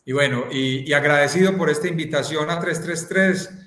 Y 0.04 0.14
bueno, 0.14 0.46
y, 0.52 0.90
y 0.90 0.94
agradecido 0.94 1.56
por 1.58 1.70
esta 1.70 1.88
invitación 1.88 2.50
a 2.50 2.60
333 2.60 3.61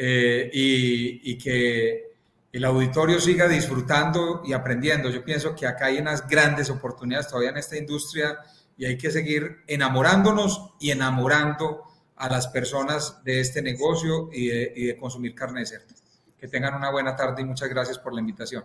eh, 0.00 0.48
y, 0.52 1.36
que 1.38 2.12
el 2.52 2.64
auditorio 2.64 3.20
siga 3.20 3.48
disfrutando 3.48 4.42
y 4.44 4.52
aprendiendo. 4.52 5.10
Yo 5.10 5.24
pienso 5.24 5.56
que 5.56 5.66
acá 5.66 5.86
hay 5.86 5.98
unas 5.98 6.28
grandes 6.28 6.70
oportunidades 6.70 7.26
todavía 7.26 7.50
en 7.50 7.56
esta 7.56 7.76
industria 7.76 8.38
y 8.76 8.84
hay 8.84 8.96
que 8.96 9.10
seguir 9.10 9.64
enamorándonos 9.66 10.70
y 10.78 10.92
enamorando 10.92 11.82
a 12.14 12.28
las 12.28 12.46
personas 12.46 13.24
de 13.24 13.40
este 13.40 13.60
negocio 13.60 14.30
y 14.32 14.46
de, 14.46 14.96
consumir 15.00 15.34
carne 15.34 15.60
de 15.60 15.66
cerdo. 15.66 15.94
Que 16.38 16.46
tengan 16.46 16.74
una 16.74 16.92
buena 16.92 17.16
tarde 17.16 17.42
y 17.42 17.44
muchas 17.44 17.68
gracias 17.68 17.98
por 17.98 18.14
la 18.14 18.20
invitación. 18.20 18.64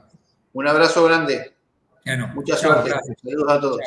Un 0.53 0.67
abrazo 0.67 1.03
grande. 1.03 1.55
Bueno, 2.05 2.27
Muchas 2.35 2.61
gracias. 2.61 2.99
Saludos 3.23 3.51
a 3.51 3.59
todos. 3.59 3.79